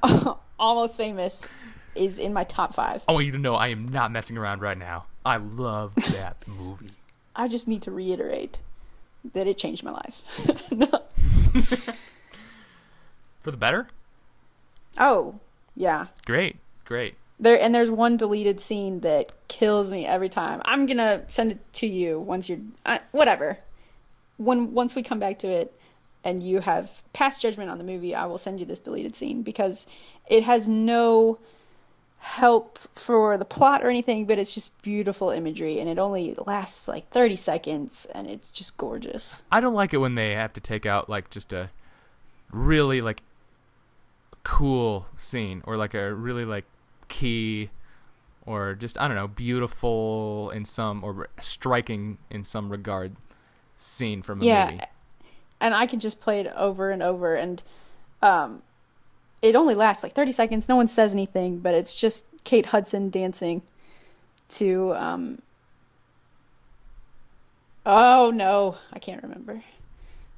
Almost 0.58 0.96
Famous 0.96 1.48
is 1.94 2.18
in 2.18 2.32
my 2.32 2.44
top 2.44 2.74
five. 2.74 3.04
I 3.08 3.12
want 3.12 3.26
you 3.26 3.32
to 3.32 3.38
know 3.38 3.54
I 3.54 3.68
am 3.68 3.88
not 3.88 4.10
messing 4.10 4.36
around 4.36 4.60
right 4.60 4.78
now. 4.78 5.06
I 5.24 5.36
love 5.36 5.94
that 6.10 6.36
movie. 6.46 6.90
I 7.34 7.48
just 7.48 7.66
need 7.68 7.82
to 7.82 7.90
reiterate 7.90 8.60
that 9.32 9.46
it 9.46 9.58
changed 9.58 9.84
my 9.84 9.92
life. 9.92 10.22
No. 10.72 11.02
For 13.42 13.50
the 13.50 13.56
better? 13.58 13.88
Oh, 14.98 15.38
yeah. 15.76 16.06
Great. 16.24 16.56
Great. 16.84 17.14
There 17.38 17.60
and 17.60 17.74
there's 17.74 17.90
one 17.90 18.16
deleted 18.16 18.60
scene 18.60 19.00
that 19.00 19.32
kills 19.48 19.90
me 19.90 20.06
every 20.06 20.28
time. 20.28 20.62
I'm 20.64 20.86
gonna 20.86 21.24
send 21.28 21.52
it 21.52 21.72
to 21.74 21.86
you 21.86 22.20
once 22.20 22.48
you're 22.48 22.60
uh, 22.86 23.00
whatever. 23.10 23.58
When 24.38 24.72
once 24.72 24.94
we 24.94 25.02
come 25.02 25.18
back 25.18 25.40
to 25.40 25.48
it, 25.48 25.78
and 26.24 26.42
you 26.42 26.60
have 26.60 27.02
passed 27.12 27.42
judgment 27.42 27.70
on 27.70 27.78
the 27.78 27.84
movie, 27.84 28.14
I 28.14 28.26
will 28.26 28.38
send 28.38 28.60
you 28.60 28.66
this 28.66 28.80
deleted 28.80 29.16
scene 29.16 29.42
because 29.42 29.86
it 30.28 30.44
has 30.44 30.68
no 30.68 31.38
help 32.22 32.78
for 32.94 33.36
the 33.36 33.44
plot 33.44 33.82
or 33.82 33.90
anything, 33.90 34.26
but 34.26 34.38
it's 34.38 34.54
just 34.54 34.80
beautiful 34.82 35.30
imagery, 35.30 35.80
and 35.80 35.88
it 35.88 35.98
only 35.98 36.36
lasts 36.46 36.86
like 36.86 37.08
30 37.10 37.34
seconds, 37.34 38.06
and 38.14 38.28
it's 38.28 38.52
just 38.52 38.76
gorgeous. 38.76 39.42
I 39.50 39.60
don't 39.60 39.74
like 39.74 39.92
it 39.92 39.98
when 39.98 40.14
they 40.14 40.32
have 40.32 40.52
to 40.52 40.60
take 40.60 40.86
out 40.86 41.10
like 41.10 41.30
just 41.30 41.52
a 41.52 41.70
really 42.52 43.00
like 43.00 43.22
cool 44.44 45.06
scene 45.16 45.62
or 45.66 45.76
like 45.76 45.94
a 45.94 46.14
really 46.14 46.44
like 46.44 46.64
key 47.08 47.70
or 48.46 48.74
just 48.74 49.00
I 49.00 49.08
don't 49.08 49.16
know 49.16 49.28
beautiful 49.28 50.50
in 50.50 50.64
some 50.64 51.02
or 51.02 51.28
striking 51.40 52.18
in 52.30 52.44
some 52.44 52.70
regard 52.70 53.16
scene 53.74 54.22
from 54.22 54.42
a 54.42 54.44
yeah 54.44 54.70
movie. 54.70 54.84
and 55.60 55.74
i 55.74 55.86
can 55.86 55.98
just 55.98 56.20
play 56.20 56.40
it 56.40 56.52
over 56.54 56.90
and 56.90 57.02
over 57.02 57.34
and 57.34 57.62
um 58.22 58.62
it 59.42 59.56
only 59.56 59.74
lasts 59.74 60.02
like 60.02 60.12
30 60.12 60.32
seconds. 60.32 60.68
No 60.68 60.76
one 60.76 60.88
says 60.88 61.12
anything 61.12 61.58
but 61.58 61.74
it's 61.74 61.98
just 62.00 62.26
kate 62.44 62.66
hudson 62.66 63.10
dancing 63.10 63.62
to 64.48 64.94
um 64.94 65.42
oh 67.84 68.30
no. 68.34 68.76
I 68.92 68.98
can't 68.98 69.22
remember. 69.22 69.62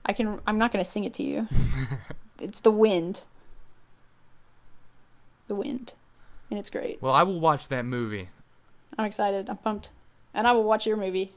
I 0.06 0.12
can 0.12 0.40
i'm 0.46 0.58
not 0.58 0.72
going 0.72 0.84
to 0.84 0.90
sing 0.90 1.04
it 1.04 1.14
to 1.14 1.22
you. 1.22 1.48
It's 2.40 2.60
the 2.60 2.70
wind. 2.70 3.24
The 5.48 5.54
wind. 5.54 5.94
And 6.50 6.58
it's 6.58 6.70
great. 6.70 7.00
Well, 7.00 7.12
I 7.14 7.22
will 7.22 7.40
watch 7.40 7.68
that 7.68 7.84
movie. 7.84 8.28
i'm 8.98 9.04
excited. 9.04 9.48
I'm 9.48 9.56
pumped. 9.58 9.90
And 10.32 10.46
i 10.46 10.52
will 10.52 10.64
watch 10.64 10.86
your 10.86 10.96
movie. 10.96 11.32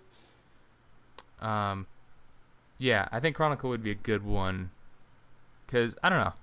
Um, 1.39 1.86
yeah, 2.78 3.07
I 3.11 3.20
think 3.20 3.36
Chronicle 3.36 3.70
would 3.70 3.84
be 3.84 3.91
a 3.91 3.95
good 3.95 4.26
one. 4.26 4.72
Because 5.65 5.97
I 6.03 6.09
don't 6.09 6.20
know, 6.20 6.34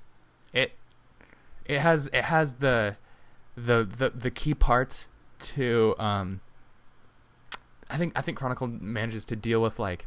it 1.67 1.81
has 1.81 2.07
it 2.09 2.25
has 2.25 2.55
the 2.55 2.97
the 3.57 3.85
the 3.85 4.11
the 4.11 4.31
key 4.31 4.55
parts 4.55 5.09
to 5.39 5.95
um 5.99 6.41
I 7.91 7.97
think 7.97 8.13
I 8.17 8.23
think 8.23 8.39
Chronicle 8.39 8.67
manages 8.67 9.25
to 9.27 9.37
deal 9.37 9.61
with 9.63 9.79
like 9.79 10.07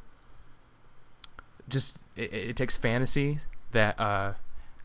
just 1.70 1.98
it, 2.16 2.34
it 2.34 2.56
takes 2.56 2.78
fantasy 2.78 3.40
that 3.72 4.00
uh 4.00 4.34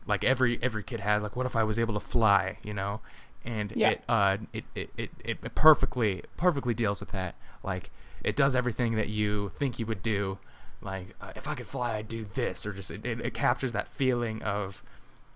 like 0.05 0.23
every 0.23 0.59
every 0.61 0.83
kid 0.83 0.99
has 0.99 1.23
like 1.23 1.35
what 1.35 1.45
if 1.45 1.55
I 1.55 1.63
was 1.63 1.79
able 1.79 1.93
to 1.93 1.99
fly, 1.99 2.57
you 2.63 2.73
know? 2.73 3.01
And 3.45 3.71
Yeah. 3.75 3.91
it 3.91 4.03
uh 4.07 4.37
it, 4.53 4.63
it, 4.75 4.89
it, 4.97 5.11
it 5.25 5.55
perfectly 5.55 6.23
perfectly 6.37 6.73
deals 6.73 6.99
with 6.99 7.11
that. 7.11 7.35
Like 7.63 7.91
it 8.23 8.35
does 8.35 8.55
everything 8.55 8.95
that 8.95 9.09
you 9.09 9.51
think 9.55 9.79
you 9.79 9.85
would 9.85 10.01
do. 10.01 10.37
Like 10.81 11.15
uh, 11.21 11.31
if 11.35 11.47
I 11.47 11.55
could 11.55 11.67
fly, 11.67 11.95
I'd 11.95 12.09
do 12.09 12.25
this, 12.25 12.65
or 12.65 12.73
just 12.73 12.91
it, 12.91 13.05
it, 13.05 13.21
it 13.21 13.33
captures 13.33 13.71
that 13.71 13.87
feeling 13.87 14.41
of 14.43 14.83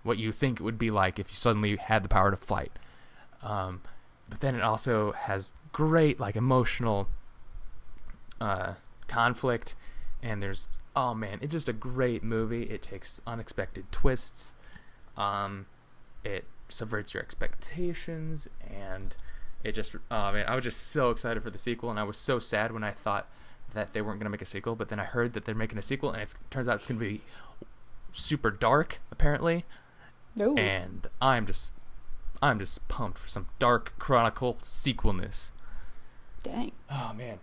what 0.02 0.18
you 0.18 0.32
think 0.32 0.60
it 0.60 0.62
would 0.62 0.78
be 0.78 0.90
like 0.90 1.18
if 1.18 1.30
you 1.30 1.34
suddenly 1.34 1.76
had 1.76 2.02
the 2.02 2.08
power 2.08 2.30
to 2.30 2.36
flight. 2.36 2.72
Um, 3.42 3.82
but 4.28 4.40
then 4.40 4.54
it 4.54 4.62
also 4.62 5.12
has 5.12 5.52
great 5.72 6.20
like 6.20 6.36
emotional 6.36 7.08
uh, 8.40 8.74
conflict, 9.06 9.74
and 10.22 10.42
there's 10.42 10.68
oh 10.94 11.14
man, 11.14 11.38
it's 11.40 11.52
just 11.52 11.68
a 11.68 11.72
great 11.72 12.22
movie. 12.22 12.64
It 12.64 12.82
takes 12.82 13.20
unexpected 13.26 13.90
twists. 13.92 14.54
Um, 15.16 15.66
it 16.24 16.44
subverts 16.68 17.14
your 17.14 17.22
expectations, 17.22 18.48
and 18.68 19.16
it 19.64 19.72
just 19.72 19.94
oh 20.10 20.32
man, 20.32 20.46
I 20.46 20.54
was 20.54 20.64
just 20.64 20.88
so 20.88 21.10
excited 21.10 21.42
for 21.42 21.50
the 21.50 21.58
sequel, 21.58 21.90
and 21.90 21.98
I 21.98 22.04
was 22.04 22.18
so 22.18 22.38
sad 22.38 22.72
when 22.72 22.84
I 22.84 22.90
thought 22.90 23.28
that 23.74 23.92
they 23.92 24.02
weren't 24.02 24.20
gonna 24.20 24.30
make 24.30 24.42
a 24.42 24.46
sequel. 24.46 24.74
But 24.74 24.88
then 24.88 25.00
I 25.00 25.04
heard 25.04 25.32
that 25.32 25.44
they're 25.44 25.54
making 25.54 25.78
a 25.78 25.82
sequel, 25.82 26.12
and 26.12 26.22
it 26.22 26.34
turns 26.50 26.68
out 26.68 26.76
it's 26.76 26.86
gonna 26.86 27.00
be 27.00 27.22
super 28.12 28.50
dark 28.50 29.00
apparently 29.10 29.64
Ooh. 30.40 30.56
and 30.56 31.06
I'm 31.20 31.46
just 31.46 31.74
I'm 32.40 32.58
just 32.58 32.86
pumped 32.88 33.18
for 33.18 33.28
some 33.28 33.48
dark 33.58 33.94
chronicle 33.98 34.58
sequelness. 34.62 35.52
Dang. 36.42 36.72
Oh 36.90 37.12
man. 37.16 37.40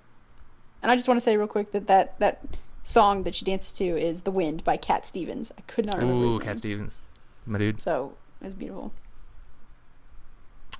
And 0.81 0.91
I 0.91 0.95
just 0.95 1.07
want 1.07 1.19
to 1.19 1.23
say 1.23 1.35
real 1.37 1.47
quick 1.47 1.71
that 1.71 1.87
that, 1.87 2.19
that 2.19 2.43
song 2.83 3.23
that 3.23 3.35
she 3.35 3.43
dances 3.45 3.71
to 3.77 3.85
is 3.85 4.21
"The 4.21 4.31
Wind" 4.31 4.63
by 4.63 4.77
Cat 4.77 5.05
Stevens. 5.05 5.51
I 5.57 5.61
could 5.61 5.85
not 5.85 5.97
remember 5.97 6.25
Ooh, 6.25 6.39
Cat. 6.39 6.57
Stevens. 6.57 7.01
My 7.45 7.57
dude. 7.57 7.81
So 7.81 8.13
it's 8.41 8.55
beautiful. 8.55 8.93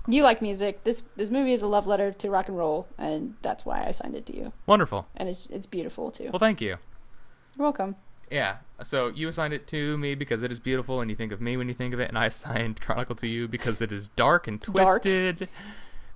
You 0.08 0.24
like 0.24 0.42
music. 0.42 0.84
This 0.84 1.04
this 1.16 1.30
movie 1.32 1.54
is 1.54 1.62
a 1.62 1.68
love 1.68 1.88
letter 1.88 2.12
to 2.12 2.30
rock 2.30 2.48
and 2.48 2.58
roll, 2.58 2.88
and 2.98 3.36
that's 3.42 3.66
why 3.66 3.84
I 3.86 3.92
signed 3.92 4.16
it 4.16 4.26
to 4.28 4.38
you. 4.38 4.54
Wonderful. 4.68 5.08
And 5.16 5.28
it's 5.28 5.48
it's 5.48 5.66
beautiful 5.66 6.12
too. 6.12 6.30
Well, 6.32 6.40
thank 6.40 6.62
you. 6.62 6.78
You're 7.58 7.64
welcome. 7.64 7.96
Yeah. 8.32 8.58
So 8.84 9.08
you 9.08 9.28
assigned 9.28 9.54
it 9.54 9.68
to 9.68 9.98
me 9.98 10.16
because 10.16 10.42
it 10.44 10.52
is 10.52 10.60
beautiful 10.60 11.00
and 11.02 11.10
you 11.10 11.16
think 11.16 11.32
of 11.32 11.40
me 11.40 11.56
when 11.58 11.68
you 11.68 11.74
think 11.74 11.94
of 11.94 12.00
it, 12.00 12.10
and 12.10 12.18
I 12.18 12.26
assigned 12.34 12.82
Chronicle 12.82 13.16
to 13.16 13.28
you 13.28 13.48
because 13.48 13.82
it 13.82 13.92
is 13.92 14.08
dark 14.10 14.48
and 14.48 14.60
Dark. 14.60 15.04
twisted. 15.04 15.48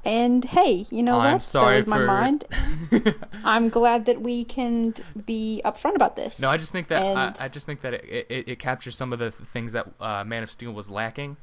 And 0.06 0.46
hey, 0.46 0.86
you 0.90 1.04
know 1.04 1.20
I'm 1.20 1.34
what? 1.34 1.44
so 1.44 1.68
is 1.70 1.86
my 1.86 2.00
mind. 2.00 2.46
I'm 3.44 3.68
glad 3.68 4.06
that 4.06 4.22
we 4.22 4.46
can 4.46 4.94
be 5.26 5.62
upfront 5.66 5.96
about 5.96 6.16
this. 6.16 6.40
No, 6.42 6.50
I 6.50 6.56
just 6.56 6.72
think 6.72 6.88
that 6.88 7.04
And- 7.04 7.20
I, 7.20 7.46
I 7.46 7.48
just 7.50 7.66
think 7.66 7.82
that 7.82 7.94
it, 7.96 8.28
it, 8.30 8.50
it 8.50 8.60
captures 8.60 8.96
some 8.96 9.12
of 9.12 9.20
the 9.20 9.32
th- 9.32 9.48
things 9.50 9.74
that 9.74 9.88
uh, 10.00 10.24
Man 10.24 10.42
of 10.42 10.50
Steel 10.52 10.72
was 10.72 10.90
lacking. 10.90 11.36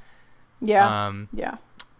yeah, 0.62 1.07
Um, 1.07 1.29
yeah, 1.35 1.57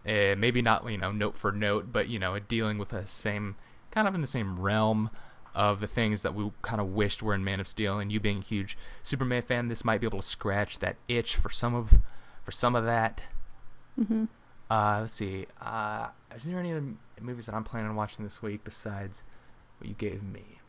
uh, 0.07 0.35
maybe 0.35 0.63
not 0.63 0.89
you 0.89 0.97
know 0.97 1.11
note 1.11 1.35
for 1.35 1.51
note, 1.51 1.91
but 1.93 2.09
you 2.09 2.17
know 2.17 2.37
dealing 2.39 2.79
with 2.79 2.89
the 2.89 3.05
same 3.05 3.55
kind 3.91 4.07
of 4.07 4.15
in 4.15 4.21
the 4.21 4.27
same 4.27 4.59
realm 4.59 5.11
of 5.55 5.79
the 5.79 5.87
things 5.87 6.21
that 6.21 6.33
we 6.35 6.51
kind 6.61 6.79
of 6.81 6.87
wished 6.93 7.21
were 7.23 7.33
in 7.33 7.43
Man 7.43 7.59
of 7.59 7.67
Steel. 7.67 7.99
And 7.99 8.11
you 8.11 8.19
being 8.19 8.39
a 8.39 8.41
huge 8.41 8.77
Superman 9.03 9.41
fan, 9.41 9.67
this 9.67 9.83
might 9.85 10.01
be 10.01 10.07
able 10.07 10.19
to 10.19 10.25
scratch 10.27 10.79
that 10.79 10.95
itch 11.07 11.35
for 11.35 11.49
some 11.49 11.73
of 11.75 11.99
for 12.43 12.51
some 12.51 12.75
of 12.75 12.85
that. 12.85 13.23
hmm 13.95 14.25
Uh, 14.69 14.99
let's 15.01 15.15
see. 15.15 15.45
Uh, 15.61 16.07
is 16.35 16.43
there 16.43 16.59
any 16.59 16.71
other 16.71 16.83
movies 17.21 17.45
that 17.47 17.55
I'm 17.55 17.63
planning 17.63 17.89
on 17.89 17.95
watching 17.95 18.23
this 18.23 18.41
week 18.41 18.63
besides 18.63 19.23
what 19.79 19.87
you 19.87 19.95
gave 19.95 20.21
me? 20.23 20.59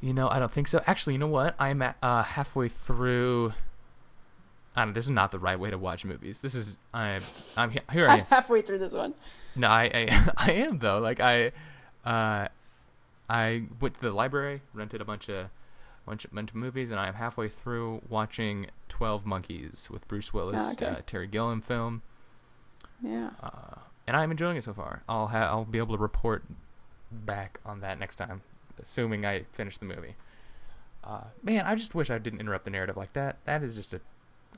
You 0.00 0.14
know, 0.14 0.28
I 0.28 0.38
don't 0.38 0.50
think 0.50 0.66
so. 0.68 0.82
Actually, 0.86 1.12
you 1.14 1.18
know 1.18 1.26
what? 1.26 1.54
I'm 1.58 1.82
at, 1.82 1.96
uh, 2.02 2.22
halfway 2.22 2.68
through. 2.68 3.52
I 4.74 4.84
don't. 4.84 4.94
This 4.94 5.04
is 5.04 5.10
not 5.10 5.30
the 5.30 5.38
right 5.38 5.58
way 5.60 5.70
to 5.70 5.76
watch 5.76 6.04
movies. 6.06 6.40
This 6.40 6.54
is 6.54 6.78
I. 6.94 7.20
I'm 7.56 7.70
here. 7.92 8.08
I 8.08 8.14
I'm 8.14 8.20
am. 8.20 8.26
halfway 8.26 8.62
through 8.62 8.78
this 8.78 8.94
one. 8.94 9.12
No, 9.56 9.68
I, 9.68 9.90
I, 9.92 10.30
I 10.38 10.52
am 10.52 10.78
though. 10.78 11.00
Like 11.00 11.20
I, 11.20 11.52
uh, 12.04 12.48
I 13.30 13.64
went 13.80 13.94
to 13.94 14.00
the 14.00 14.10
library, 14.10 14.62
rented 14.74 15.00
a 15.00 15.04
bunch 15.04 15.28
of, 15.28 15.50
bunch, 16.04 16.26
bunch 16.32 16.50
of 16.50 16.56
movies, 16.56 16.90
and 16.90 16.98
I 16.98 17.06
am 17.06 17.14
halfway 17.14 17.48
through 17.48 18.02
watching 18.08 18.66
Twelve 18.88 19.24
Monkeys 19.24 19.88
with 19.90 20.08
Bruce 20.08 20.32
Willis, 20.34 20.72
okay. 20.72 20.86
uh, 20.86 20.96
Terry 21.06 21.26
Gilliam 21.28 21.60
film, 21.60 22.02
Yeah. 23.00 23.30
uh, 23.42 23.76
and 24.06 24.16
I'm 24.16 24.30
enjoying 24.32 24.56
it 24.56 24.64
so 24.64 24.72
far. 24.74 25.02
I'll 25.08 25.28
ha- 25.28 25.46
I'll 25.46 25.64
be 25.64 25.78
able 25.78 25.96
to 25.96 26.02
report 26.02 26.44
back 27.12 27.60
on 27.64 27.80
that 27.80 28.00
next 28.00 28.16
time, 28.16 28.42
assuming 28.80 29.24
I 29.24 29.44
finish 29.52 29.78
the 29.78 29.84
movie. 29.86 30.16
Uh, 31.04 31.24
man, 31.42 31.64
I 31.66 31.76
just 31.76 31.94
wish 31.94 32.10
I 32.10 32.18
didn't 32.18 32.40
interrupt 32.40 32.64
the 32.64 32.70
narrative 32.70 32.96
like 32.96 33.12
that. 33.12 33.36
That 33.44 33.62
is 33.62 33.76
just 33.76 33.94
a. 33.94 34.00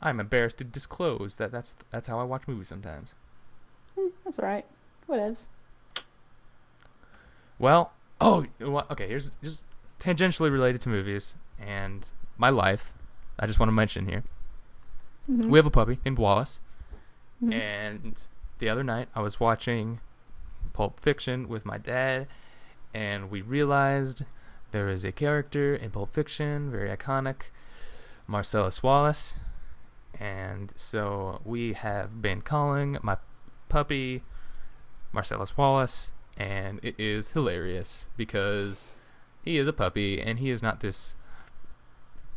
I'm 0.00 0.18
embarrassed 0.18 0.56
to 0.58 0.64
disclose 0.64 1.36
that 1.36 1.52
that's 1.52 1.74
that's 1.90 2.08
how 2.08 2.18
I 2.18 2.24
watch 2.24 2.48
movies 2.48 2.68
sometimes. 2.68 3.14
Hmm, 3.98 4.08
that's 4.24 4.38
all 4.38 4.46
right. 4.46 4.64
Whatevs. 5.08 5.48
Well, 7.58 7.92
oh, 8.22 8.42
you 8.42 8.50
know 8.66 8.70
what? 8.70 8.90
okay. 8.90 9.08
Here's 9.08 9.30
just 9.42 9.64
tangentially 10.00 10.50
related 10.50 10.80
to 10.82 10.88
movies 10.88 11.34
and 11.58 12.08
my 12.38 12.48
life. 12.50 12.92
I 13.38 13.46
just 13.46 13.58
want 13.58 13.68
to 13.68 13.72
mention 13.74 14.06
here. 14.06 14.22
Mhm. 15.30 15.46
We 15.46 15.58
have 15.58 15.66
a 15.66 15.70
puppy 15.70 15.98
named 16.04 16.18
Wallace, 16.18 16.60
Mhm. 17.42 17.52
and 17.52 18.26
the 18.58 18.68
other 18.68 18.82
night 18.84 19.08
I 19.14 19.20
was 19.20 19.38
watching 19.40 20.00
Pulp 20.72 20.98
Fiction 21.00 21.48
with 21.48 21.64
my 21.64 21.78
dad, 21.78 22.26
and 22.94 23.30
we 23.30 23.42
realized 23.42 24.24
there 24.70 24.88
is 24.88 25.04
a 25.04 25.12
character 25.12 25.74
in 25.74 25.90
Pulp 25.90 26.10
Fiction, 26.14 26.70
very 26.70 26.88
iconic, 26.96 27.50
Marcellus 28.26 28.82
Wallace, 28.82 29.38
and 30.18 30.72
so 30.76 31.40
we 31.44 31.72
have 31.74 32.20
been 32.22 32.42
calling 32.42 32.98
my 33.02 33.16
puppy 33.68 34.22
Marcellus 35.12 35.56
Wallace, 35.56 36.12
and 36.36 36.80
it 36.82 36.94
is 36.98 37.30
hilarious 37.30 38.08
because 38.16 38.96
he 39.44 39.56
is 39.56 39.68
a 39.68 39.72
puppy 39.72 40.20
and 40.20 40.38
he 40.38 40.50
is 40.50 40.62
not 40.62 40.80
this 40.80 41.14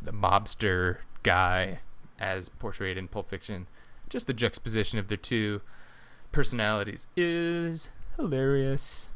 the 0.01 0.11
mobster 0.11 0.97
guy 1.23 1.79
as 2.19 2.49
portrayed 2.49 2.97
in 2.97 3.07
Pulp 3.07 3.27
Fiction. 3.27 3.67
Just 4.09 4.27
the 4.27 4.33
juxtaposition 4.33 4.99
of 4.99 5.07
their 5.07 5.17
two 5.17 5.61
personalities 6.31 7.07
is 7.15 7.89
hilarious. 8.17 9.09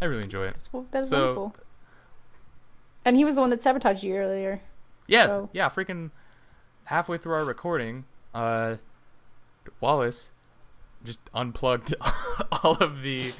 I 0.00 0.04
really 0.06 0.22
enjoy 0.22 0.46
it. 0.46 0.56
That's 0.72 0.90
That 0.92 1.02
is 1.02 1.08
So- 1.10 1.34
wonderful. 1.34 1.54
And 3.04 3.16
he 3.16 3.24
was 3.24 3.34
the 3.36 3.40
one 3.40 3.50
that 3.50 3.62
sabotaged 3.62 4.04
you 4.04 4.16
earlier. 4.16 4.60
Yeah, 5.06 5.26
So- 5.26 5.50
yeah, 5.52 5.68
freaking 5.68 6.10
halfway 6.84 7.18
through 7.18 7.34
our 7.34 7.44
recording, 7.44 8.04
uh 8.34 8.76
Wallace 9.80 10.30
just 11.04 11.20
unplugged 11.34 11.94
all 12.62 12.74
of 12.76 13.02
the 13.02 13.32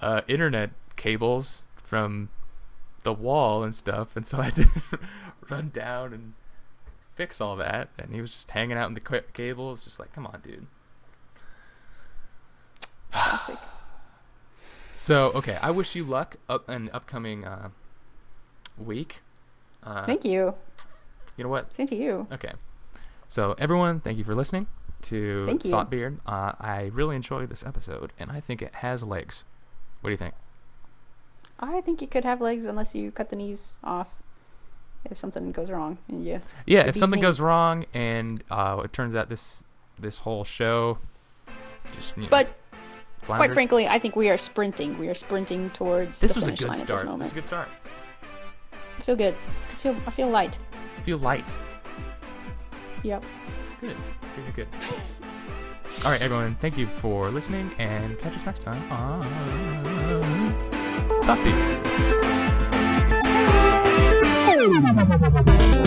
uh 0.00 0.22
internet 0.28 0.70
cables 0.96 1.66
from 1.76 2.28
the 3.02 3.12
wall 3.12 3.62
and 3.62 3.74
stuff, 3.74 4.16
and 4.16 4.26
so 4.26 4.38
I 4.38 4.44
had 4.50 4.54
to 4.56 4.68
run 5.48 5.70
down 5.70 6.12
and 6.12 6.34
fix 7.14 7.40
all 7.40 7.56
that, 7.56 7.88
and 7.98 8.14
he 8.14 8.20
was 8.20 8.30
just 8.30 8.50
hanging 8.50 8.76
out 8.76 8.88
in 8.88 8.94
the 8.94 9.00
ca- 9.00 9.22
cables, 9.32 9.84
just 9.84 9.98
like, 9.98 10.12
come 10.12 10.26
on, 10.26 10.40
dude. 10.42 10.66
Classic. 13.12 13.58
So, 14.92 15.28
okay, 15.34 15.56
I 15.62 15.70
wish 15.70 15.94
you 15.94 16.04
luck 16.04 16.36
up 16.46 16.66
the 16.66 16.90
upcoming 16.92 17.46
uh, 17.46 17.70
week. 18.76 19.22
Uh, 19.82 20.04
Thank 20.04 20.26
you. 20.26 20.52
you 21.38 21.44
know 21.44 21.48
what? 21.48 21.72
Same 21.72 21.86
to 21.86 21.96
you. 21.96 22.26
Okay. 22.30 22.52
So, 23.26 23.54
everyone, 23.56 24.00
thank 24.00 24.18
you 24.18 24.24
for 24.24 24.34
listening 24.34 24.66
to 25.02 25.46
Thank 25.46 25.64
you. 25.64 25.70
Thought 25.70 25.90
Beard. 25.90 26.20
Uh, 26.26 26.52
I 26.60 26.90
really 26.92 27.16
enjoyed 27.16 27.48
this 27.48 27.64
episode, 27.64 28.12
and 28.18 28.30
I 28.30 28.40
think 28.40 28.62
it 28.62 28.76
has 28.76 29.02
legs. 29.02 29.44
What 30.00 30.08
do 30.08 30.12
you 30.12 30.18
think? 30.18 30.34
I 31.58 31.80
think 31.82 32.00
you 32.00 32.08
could 32.08 32.24
have 32.24 32.40
legs 32.40 32.64
unless 32.64 32.94
you 32.94 33.10
cut 33.10 33.28
the 33.28 33.36
knees 33.36 33.76
off. 33.84 34.08
If 35.04 35.16
something 35.16 35.50
goes 35.52 35.70
wrong 35.70 35.96
and 36.08 36.24
you 36.24 36.40
Yeah, 36.66 36.80
if 36.80 36.94
something 36.94 37.20
goes 37.20 37.40
wrong, 37.40 37.86
and 37.94 38.42
uh, 38.50 38.82
it 38.84 38.92
turns 38.92 39.14
out 39.14 39.28
this 39.28 39.64
this 39.98 40.18
whole 40.18 40.44
show 40.44 40.98
just 41.92 42.16
you 42.16 42.24
know, 42.24 42.28
But 42.28 42.48
quite 43.22 43.52
frankly, 43.52 43.88
I 43.88 43.98
think 43.98 44.16
we 44.16 44.30
are 44.30 44.36
sprinting. 44.36 44.98
We 44.98 45.08
are 45.08 45.14
sprinting 45.14 45.70
towards 45.70 46.20
this 46.20 46.36
was 46.36 46.48
a 46.48 46.52
good 46.52 46.74
start. 46.74 47.06
this 47.06 47.10
This 47.10 47.18
was 47.18 47.32
a 47.32 47.34
good 47.34 47.46
start. 47.46 47.68
I 48.72 49.02
feel 49.02 49.16
good. 49.16 49.34
I 49.34 49.74
feel 49.74 49.96
I 50.06 50.10
feel 50.10 50.28
light. 50.28 50.58
Feel 51.04 51.18
light. 51.18 51.58
Yep. 53.02 53.24
Good. 53.80 53.96
Good. 54.36 54.54
Good. 54.54 54.54
good. 54.54 54.68
All 56.04 56.10
right, 56.10 56.22
everyone. 56.22 56.54
Thank 56.56 56.78
you 56.78 56.86
for 56.86 57.30
listening, 57.30 57.70
and 57.78 58.18
catch 58.18 58.34
us 58.36 58.46
next 58.46 58.62
time 58.62 58.90
on 58.92 59.26
Beard. 65.44 65.79